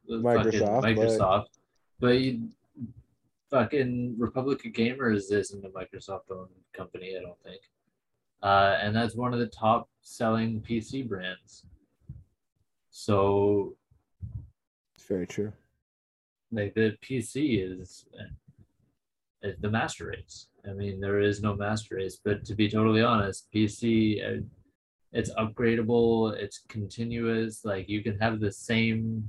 the 0.09 0.17
Microsoft, 0.17 0.97
but- 0.97 1.19
fucking 1.19 1.53
but, 2.01 2.19
you, 2.19 2.49
fucking 3.51 4.15
Republic 4.17 4.65
of 4.65 4.73
Gamers 4.73 5.31
isn't 5.31 5.67
a 5.67 5.69
Microsoft-owned 5.69 6.49
company, 6.73 7.15
I 7.19 7.21
don't 7.21 7.39
think, 7.43 7.61
uh, 8.43 8.79
and 8.81 8.95
that's 8.95 9.15
one 9.15 9.33
of 9.33 9.41
the 9.41 9.47
top-selling 9.47 10.61
PC 10.61 11.09
brands. 11.09 11.65
So, 12.91 13.77
It's 14.97 15.07
very 15.07 15.27
true. 15.27 15.53
like 16.51 16.75
the 16.75 16.97
PC 17.03 17.81
is, 17.81 18.05
is 19.43 19.57
the 19.61 19.71
master 19.71 20.07
race. 20.07 20.49
I 20.69 20.73
mean, 20.73 21.01
there 21.01 21.21
is 21.21 21.43
no 21.43 21.57
master 21.57 21.97
race, 21.97 22.19
but 22.23 22.45
to 22.45 22.55
be 22.55 22.69
totally 22.69 23.03
honest, 23.03 23.49
PC, 23.53 24.23
uh, 24.25 24.43
it's 25.13 25.31
upgradable, 25.35 26.33
it's 26.35 26.61
continuous. 26.69 27.65
Like 27.65 27.89
you 27.89 28.03
can 28.03 28.19
have 28.19 28.41
the 28.41 28.53
same, 28.53 29.29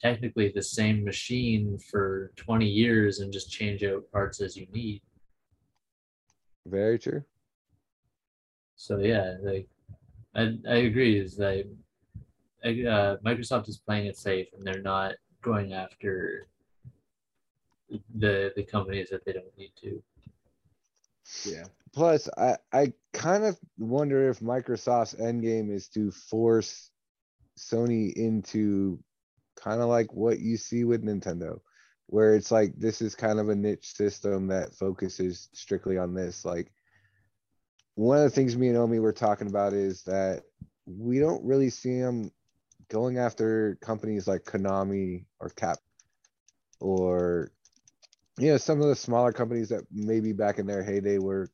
technically 0.00 0.52
the 0.54 0.62
same 0.62 1.04
machine 1.04 1.78
for 1.90 2.32
20 2.36 2.66
years 2.66 3.20
and 3.20 3.32
just 3.32 3.50
change 3.50 3.82
out 3.82 4.10
parts 4.12 4.40
as 4.40 4.56
you 4.56 4.66
need. 4.72 5.02
Very 6.66 6.98
true. 6.98 7.24
So 8.78 8.98
yeah, 9.00 9.36
like 9.42 9.68
I, 10.34 10.54
I 10.66 10.76
agree. 10.76 11.18
Is 11.18 11.38
like 11.38 11.66
uh, 12.64 13.16
Microsoft 13.26 13.68
is 13.68 13.76
playing 13.76 14.06
it 14.06 14.16
safe 14.16 14.46
and 14.56 14.66
they're 14.66 14.80
not 14.80 15.14
going 15.42 15.72
after 15.74 16.46
the 18.14 18.52
the 18.56 18.62
companies 18.62 19.10
that 19.10 19.24
they 19.24 19.32
don't 19.32 19.56
need 19.58 19.72
to. 19.82 20.02
Yeah. 21.44 21.64
Plus, 21.92 22.28
I, 22.38 22.56
I 22.72 22.92
kind 23.12 23.44
of 23.44 23.58
wonder 23.78 24.30
if 24.30 24.40
Microsoft's 24.40 25.18
end 25.18 25.42
game 25.42 25.72
is 25.72 25.88
to 25.88 26.10
force 26.10 26.90
Sony 27.58 28.12
into 28.12 28.98
kind 29.56 29.80
of 29.80 29.88
like 29.88 30.12
what 30.12 30.38
you 30.38 30.56
see 30.56 30.84
with 30.84 31.04
Nintendo, 31.04 31.58
where 32.06 32.36
it's 32.36 32.52
like 32.52 32.74
this 32.76 33.02
is 33.02 33.14
kind 33.14 33.40
of 33.40 33.48
a 33.48 33.56
niche 33.56 33.94
system 33.94 34.46
that 34.48 34.74
focuses 34.74 35.48
strictly 35.52 35.98
on 35.98 36.14
this. 36.14 36.44
Like, 36.44 36.70
one 37.98 38.18
of 38.18 38.22
the 38.22 38.30
things 38.30 38.56
me 38.56 38.68
and 38.68 38.76
Omi 38.76 39.00
were 39.00 39.12
talking 39.12 39.48
about 39.48 39.72
is 39.72 40.04
that 40.04 40.44
we 40.86 41.18
don't 41.18 41.44
really 41.44 41.68
see 41.68 42.00
them 42.00 42.30
going 42.88 43.18
after 43.18 43.76
companies 43.82 44.28
like 44.28 44.44
Konami 44.44 45.24
or 45.40 45.48
Cap 45.50 45.78
or 46.78 47.50
you 48.38 48.52
know 48.52 48.56
some 48.56 48.80
of 48.80 48.86
the 48.86 48.94
smaller 48.94 49.32
companies 49.32 49.68
that 49.70 49.82
maybe 49.90 50.32
back 50.32 50.60
in 50.60 50.66
their 50.66 50.84
heyday 50.84 51.18
were 51.18 51.50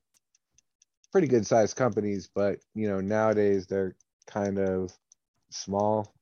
pretty 1.12 1.28
good 1.28 1.46
sized 1.46 1.76
companies 1.76 2.28
but 2.34 2.58
you 2.74 2.88
know 2.88 3.00
nowadays 3.00 3.66
they're 3.66 3.96
kind 4.26 4.58
of 4.58 4.92
small 5.50 6.14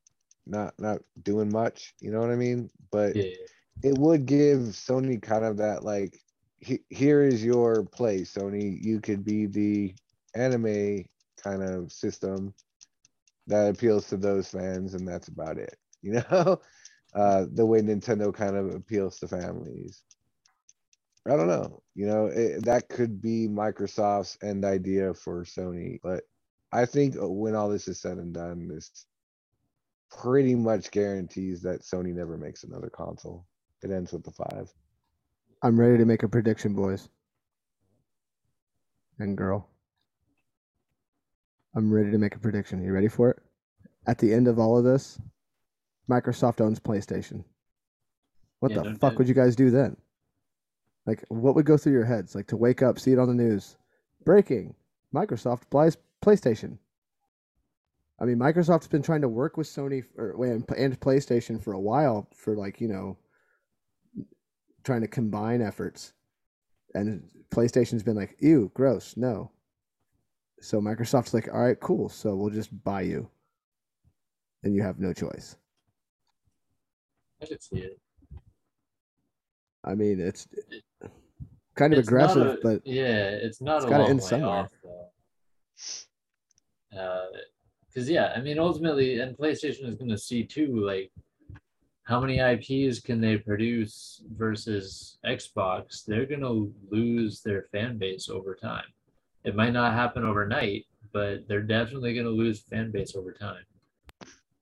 not 0.46 0.72
not 0.78 1.00
doing 1.24 1.50
much 1.50 1.94
you 2.00 2.12
know 2.12 2.20
what 2.20 2.30
i 2.30 2.36
mean? 2.36 2.70
But 2.92 3.16
Yeah, 3.16 3.24
it 3.82 3.98
would 3.98 4.26
give 4.26 4.60
sony 4.60 5.20
kind 5.20 5.44
of 5.44 5.56
that 5.56 5.82
like 5.82 6.16
he- 6.60 6.84
here 6.90 7.22
is 7.22 7.44
your 7.44 7.82
place 7.82 8.32
sony 8.32 8.80
you 8.80 9.00
could 9.00 9.24
be 9.24 9.46
the 9.46 9.96
anime 10.34 11.04
kind 11.42 11.62
of 11.62 11.92
system 11.92 12.54
that 13.46 13.68
appeals 13.68 14.08
to 14.08 14.16
those 14.16 14.48
fans 14.48 14.94
and 14.94 15.06
that's 15.06 15.28
about 15.28 15.58
it 15.58 15.76
you 16.02 16.12
know? 16.12 16.60
Uh 17.14 17.46
the 17.52 17.66
way 17.66 17.80
nintendo 17.80 18.32
kind 18.32 18.56
of 18.56 18.74
appeals 18.74 19.18
to 19.18 19.28
families. 19.28 20.02
I 21.28 21.36
don't 21.36 21.48
know 21.48 21.82
you 21.94 22.06
know 22.06 22.26
it, 22.26 22.64
that 22.64 22.88
could 22.88 23.20
be 23.20 23.48
microsoft's 23.48 24.38
end 24.42 24.64
idea 24.64 25.14
for 25.14 25.44
sony 25.44 26.00
but 26.02 26.24
i 26.72 26.84
think 26.84 27.14
when 27.18 27.54
all 27.54 27.68
this 27.68 27.86
is 27.86 28.00
said 28.00 28.18
and 28.18 28.34
done 28.34 28.66
this 28.66 29.06
pretty 30.20 30.54
much 30.54 30.90
guarantees 30.90 31.62
that 31.62 31.82
sony 31.82 32.14
never 32.14 32.36
makes 32.36 32.64
another 32.64 32.90
console. 32.90 33.46
It 33.82 33.90
ends 33.90 34.12
with 34.12 34.24
the 34.24 34.30
five. 34.30 34.70
I'm 35.62 35.78
ready 35.78 35.98
to 35.98 36.04
make 36.04 36.22
a 36.22 36.28
prediction, 36.28 36.74
boys 36.74 37.08
and 39.18 39.36
girl. 39.36 39.71
I'm 41.74 41.92
ready 41.92 42.10
to 42.10 42.18
make 42.18 42.34
a 42.34 42.38
prediction. 42.38 42.82
You 42.82 42.92
ready 42.92 43.08
for 43.08 43.30
it? 43.30 43.38
At 44.06 44.18
the 44.18 44.32
end 44.32 44.48
of 44.48 44.58
all 44.58 44.76
of 44.76 44.84
this, 44.84 45.20
Microsoft 46.10 46.60
owns 46.60 46.80
PlayStation. 46.80 47.44
What 48.60 48.72
Yeah, 48.72 48.82
the 48.82 48.94
fuck 48.96 49.18
would 49.18 49.28
you 49.28 49.34
guys 49.34 49.56
do 49.56 49.70
then? 49.70 49.96
Like, 51.06 51.24
what 51.28 51.54
would 51.54 51.66
go 51.66 51.76
through 51.76 51.92
your 51.92 52.04
heads? 52.04 52.34
Like 52.34 52.46
to 52.48 52.56
wake 52.56 52.82
up, 52.82 52.98
see 52.98 53.12
it 53.12 53.18
on 53.18 53.28
the 53.28 53.34
news, 53.34 53.76
breaking: 54.24 54.74
Microsoft 55.14 55.62
buys 55.70 55.96
PlayStation. 56.24 56.78
I 58.20 58.24
mean, 58.24 58.38
Microsoft's 58.38 58.86
been 58.86 59.02
trying 59.02 59.22
to 59.22 59.28
work 59.28 59.56
with 59.56 59.66
Sony 59.66 60.04
or, 60.16 60.44
and 60.44 60.64
and 60.76 61.00
PlayStation 61.00 61.60
for 61.60 61.72
a 61.72 61.80
while 61.80 62.28
for 62.34 62.56
like 62.56 62.80
you 62.80 62.88
know 62.88 63.16
trying 64.84 65.00
to 65.00 65.08
combine 65.08 65.62
efforts. 65.62 66.12
And 66.94 67.28
PlayStation's 67.50 68.02
been 68.02 68.16
like, 68.16 68.36
ew, 68.38 68.70
gross, 68.74 69.16
no. 69.16 69.50
So 70.62 70.80
Microsoft's 70.80 71.34
like, 71.34 71.52
all 71.52 71.60
right, 71.60 71.78
cool. 71.80 72.08
So 72.08 72.36
we'll 72.36 72.50
just 72.50 72.70
buy 72.84 73.00
you. 73.02 73.28
And 74.62 74.74
you 74.76 74.82
have 74.82 75.00
no 75.00 75.12
choice. 75.12 75.56
I 77.42 77.46
could 77.46 77.60
see 77.60 77.78
it. 77.78 77.98
I 79.84 79.96
mean, 79.96 80.20
it's 80.20 80.46
kind 81.74 81.92
of 81.92 81.98
It's 81.98 82.06
aggressive, 82.06 82.46
a- 82.46 82.58
but 82.62 82.86
yeah, 82.86 83.30
it's 83.30 83.60
not 83.60 83.78
it's 83.78 83.86
a 83.86 83.88
gotta 83.88 84.02
long 84.04 84.10
end 84.10 84.22
somewhere. 84.22 84.48
off 84.50 84.70
though. 84.84 85.08
Uh, 86.96 87.26
because 87.88 88.08
yeah, 88.08 88.32
I 88.36 88.40
mean, 88.40 88.60
ultimately, 88.60 89.18
and 89.18 89.36
PlayStation 89.36 89.88
is 89.88 89.96
going 89.96 90.10
to 90.10 90.16
see 90.18 90.44
too, 90.44 90.86
like 90.86 91.10
how 92.04 92.20
many 92.20 92.38
IPs 92.38 93.00
can 93.00 93.20
they 93.20 93.36
produce 93.36 94.22
versus 94.36 95.18
Xbox. 95.26 96.04
They're 96.06 96.24
going 96.26 96.40
to 96.40 96.72
lose 96.88 97.40
their 97.42 97.64
fan 97.72 97.98
base 97.98 98.28
over 98.28 98.54
time. 98.54 98.84
It 99.44 99.56
might 99.56 99.72
not 99.72 99.92
happen 99.92 100.24
overnight, 100.24 100.86
but 101.12 101.48
they're 101.48 101.62
definitely 101.62 102.14
going 102.14 102.26
to 102.26 102.32
lose 102.32 102.60
fan 102.60 102.90
base 102.90 103.14
over 103.16 103.32
time. 103.32 103.64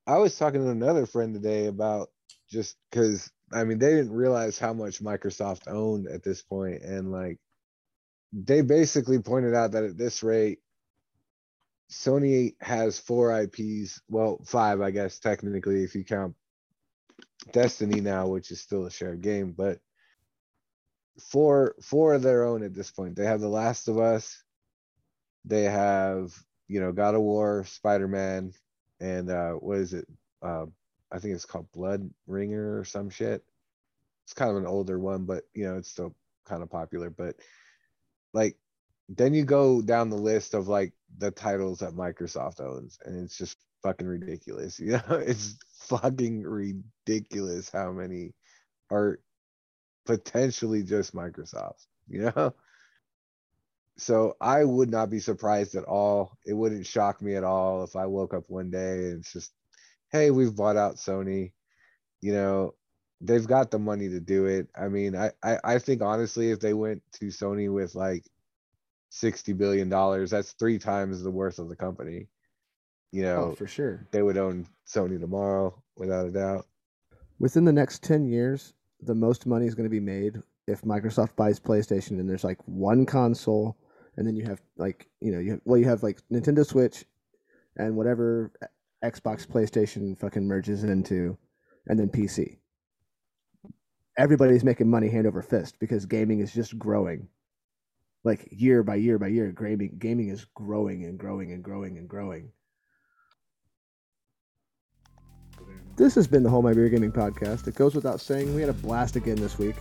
I 0.06 0.18
was 0.18 0.36
talking 0.36 0.62
to 0.62 0.70
another 0.70 1.06
friend 1.06 1.34
today 1.34 1.66
about 1.66 2.08
just 2.48 2.76
because 2.90 3.30
I 3.52 3.64
mean 3.64 3.78
they 3.78 3.90
didn't 3.90 4.12
realize 4.12 4.58
how 4.58 4.72
much 4.72 5.02
Microsoft 5.02 5.68
owned 5.68 6.08
at 6.08 6.22
this 6.22 6.42
point, 6.42 6.82
and 6.82 7.12
like 7.12 7.38
they 8.32 8.62
basically 8.62 9.18
pointed 9.18 9.54
out 9.54 9.72
that 9.72 9.84
at 9.84 9.98
this 9.98 10.22
rate, 10.22 10.60
Sony 11.90 12.54
has 12.60 12.98
four 12.98 13.38
IPs, 13.40 14.00
well, 14.08 14.40
five, 14.44 14.80
I 14.80 14.90
guess, 14.92 15.18
technically, 15.18 15.82
if 15.82 15.94
you 15.94 16.04
count 16.04 16.34
Destiny 17.52 18.00
now, 18.00 18.28
which 18.28 18.50
is 18.50 18.60
still 18.60 18.86
a 18.86 18.90
shared 18.90 19.20
game, 19.20 19.52
but 19.52 19.78
four 21.20 21.74
four 21.82 22.14
of 22.14 22.22
their 22.22 22.44
own 22.44 22.62
at 22.62 22.74
this 22.74 22.90
point. 22.90 23.16
They 23.16 23.24
have 23.24 23.40
The 23.40 23.48
Last 23.48 23.88
of 23.88 23.98
Us, 23.98 24.42
they 25.44 25.64
have, 25.64 26.34
you 26.68 26.80
know, 26.80 26.92
God 26.92 27.14
of 27.14 27.22
War, 27.22 27.64
Spider-Man, 27.64 28.52
and 29.00 29.30
uh 29.30 29.52
what 29.52 29.78
is 29.78 29.94
it? 29.94 30.06
Uh, 30.42 30.66
I 31.12 31.18
think 31.18 31.34
it's 31.34 31.44
called 31.44 31.70
Blood 31.72 32.08
Ringer 32.26 32.78
or 32.78 32.84
some 32.84 33.10
shit. 33.10 33.44
It's 34.24 34.34
kind 34.34 34.50
of 34.50 34.56
an 34.56 34.66
older 34.66 34.98
one, 34.98 35.24
but 35.24 35.44
you 35.54 35.64
know, 35.64 35.76
it's 35.76 35.90
still 35.90 36.14
kind 36.46 36.62
of 36.62 36.70
popular. 36.70 37.10
But 37.10 37.36
like 38.32 38.56
then 39.08 39.34
you 39.34 39.44
go 39.44 39.82
down 39.82 40.10
the 40.10 40.16
list 40.16 40.54
of 40.54 40.68
like 40.68 40.92
the 41.18 41.30
titles 41.30 41.80
that 41.80 41.94
Microsoft 41.94 42.60
owns, 42.60 42.98
and 43.04 43.22
it's 43.24 43.36
just 43.36 43.58
fucking 43.82 44.06
ridiculous. 44.06 44.78
You 44.80 44.92
know, 44.92 45.16
it's 45.16 45.56
fucking 45.88 46.42
ridiculous 46.44 47.70
how 47.70 47.92
many 47.92 48.34
are 48.90 49.20
potentially 50.06 50.82
just 50.82 51.14
Microsoft, 51.14 51.86
you 52.08 52.30
know? 52.36 52.54
So 54.00 54.34
I 54.40 54.64
would 54.64 54.90
not 54.90 55.10
be 55.10 55.20
surprised 55.20 55.74
at 55.74 55.84
all. 55.84 56.38
It 56.46 56.54
wouldn't 56.54 56.86
shock 56.86 57.20
me 57.20 57.34
at 57.34 57.44
all 57.44 57.84
if 57.84 57.96
I 57.96 58.06
woke 58.06 58.32
up 58.32 58.44
one 58.48 58.70
day 58.70 58.94
and 58.94 59.20
it's 59.20 59.32
just, 59.32 59.52
hey, 60.10 60.30
we've 60.30 60.56
bought 60.56 60.78
out 60.78 60.96
Sony. 60.96 61.52
You 62.22 62.32
know, 62.32 62.74
they've 63.20 63.46
got 63.46 63.70
the 63.70 63.78
money 63.78 64.08
to 64.08 64.18
do 64.18 64.46
it. 64.46 64.68
I 64.74 64.88
mean, 64.88 65.14
I, 65.14 65.32
I, 65.42 65.58
I 65.62 65.78
think 65.78 66.00
honestly, 66.00 66.50
if 66.50 66.60
they 66.60 66.72
went 66.72 67.02
to 67.14 67.26
Sony 67.26 67.70
with 67.70 67.94
like 67.94 68.24
sixty 69.10 69.52
billion 69.52 69.90
dollars, 69.90 70.30
that's 70.30 70.52
three 70.52 70.78
times 70.78 71.22
the 71.22 71.30
worth 71.30 71.58
of 71.58 71.68
the 71.68 71.76
company. 71.76 72.28
You 73.12 73.26
oh, 73.26 73.26
know, 73.26 73.42
Oh, 73.50 73.54
for 73.54 73.66
sure. 73.66 74.06
they 74.12 74.22
would 74.22 74.38
own 74.38 74.66
Sony 74.88 75.20
tomorrow 75.20 75.74
without 75.98 76.26
a 76.26 76.30
doubt. 76.30 76.66
Within 77.38 77.66
the 77.66 77.72
next 77.72 78.02
10 78.02 78.26
years, 78.26 78.72
the 79.02 79.14
most 79.14 79.46
money 79.46 79.66
is 79.66 79.74
going 79.74 79.84
to 79.84 79.90
be 79.90 80.00
made 80.00 80.40
if 80.66 80.82
Microsoft 80.82 81.36
buys 81.36 81.60
PlayStation 81.60 82.20
and 82.20 82.28
there's 82.28 82.44
like 82.44 82.58
one 82.66 83.04
console 83.04 83.76
and 84.20 84.28
then 84.28 84.36
you 84.36 84.44
have 84.44 84.60
like, 84.76 85.08
you 85.22 85.32
know, 85.32 85.38
you 85.38 85.52
have, 85.52 85.60
well 85.64 85.78
you 85.78 85.86
have 85.86 86.02
like 86.02 86.20
Nintendo 86.30 86.64
Switch 86.64 87.06
and 87.78 87.96
whatever 87.96 88.52
Xbox 89.02 89.46
PlayStation 89.46 90.16
fucking 90.20 90.46
merges 90.46 90.84
into 90.84 91.38
and 91.86 91.98
then 91.98 92.10
PC. 92.10 92.58
Everybody's 94.18 94.62
making 94.62 94.90
money 94.90 95.08
hand 95.08 95.26
over 95.26 95.40
fist 95.40 95.80
because 95.80 96.04
gaming 96.04 96.40
is 96.40 96.52
just 96.52 96.78
growing. 96.78 97.28
Like 98.22 98.46
year 98.50 98.82
by 98.82 98.96
year 98.96 99.18
by 99.18 99.28
year, 99.28 99.52
gaming 99.52 99.96
gaming 99.98 100.28
is 100.28 100.44
growing 100.54 101.06
and 101.06 101.18
growing 101.18 101.52
and 101.52 101.64
growing 101.64 101.96
and 101.96 102.06
growing. 102.06 102.52
This 105.96 106.14
has 106.14 106.26
been 106.26 106.42
the 106.42 106.50
Hold 106.50 106.64
My 106.64 106.74
Beer 106.74 106.90
Gaming 106.90 107.12
Podcast. 107.12 107.66
It 107.66 107.74
goes 107.74 107.94
without 107.94 108.20
saying, 108.20 108.54
we 108.54 108.60
had 108.60 108.70
a 108.70 108.74
blast 108.74 109.16
again 109.16 109.36
this 109.36 109.58
week. 109.58 109.76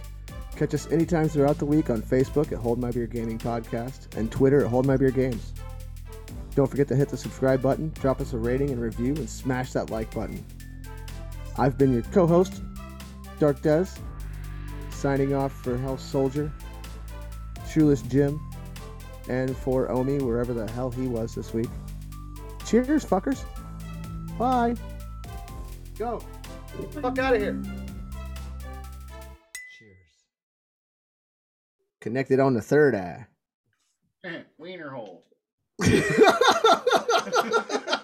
Catch 0.60 0.74
us 0.74 0.92
anytime 0.92 1.30
throughout 1.30 1.58
the 1.58 1.66
week 1.66 1.90
on 1.90 2.02
Facebook 2.02 2.52
at 2.52 2.58
Hold 2.58 2.80
My 2.80 2.92
Beer 2.92 3.08
Gaming 3.08 3.38
Podcast 3.38 4.14
and 4.18 4.30
Twitter 4.30 4.66
at 4.66 4.68
Hold 4.70 4.86
My 4.86 4.98
Beer 4.98 5.10
Games. 5.10 5.54
Don't 6.54 6.68
forget 6.68 6.86
to 6.90 6.98
hit 6.98 7.08
the 7.08 7.16
subscribe 7.16 7.62
button, 7.62 7.94
drop 8.02 8.20
us 8.20 8.34
a 8.34 8.38
rating 8.38 8.72
and 8.72 8.82
review, 8.82 9.14
and 9.16 9.30
smash 9.30 9.72
that 9.72 9.90
like 9.90 10.14
button. 10.14 10.44
I've 11.58 11.78
been 11.78 11.94
your 11.94 12.02
co 12.02 12.28
host, 12.28 12.62
Dark 13.40 13.62
Dez, 13.62 13.98
signing 14.90 15.34
off 15.34 15.54
for 15.54 15.78
Hell's 15.78 16.02
Soldier, 16.02 16.52
Shoeless 17.72 18.02
Jym, 18.02 18.38
and 19.30 19.56
for 19.56 19.90
Omi, 19.90 20.18
wherever 20.18 20.54
the 20.54 20.70
hell 20.72 20.92
he 20.92 21.08
was 21.08 21.34
this 21.36 21.54
week. 21.54 21.70
Cheers, 22.66 23.06
fuckers. 23.06 23.46
Bye. 24.38 24.76
Go. 25.98 26.22
Fuck 27.02 27.18
out 27.18 27.36
of 27.36 27.42
here. 27.42 27.64
Connected 32.02 32.40
on 32.40 32.54
the 32.54 32.62
third 32.62 32.96
eye. 32.96 33.28
Wiener 34.58 34.90
hole. 34.90 35.26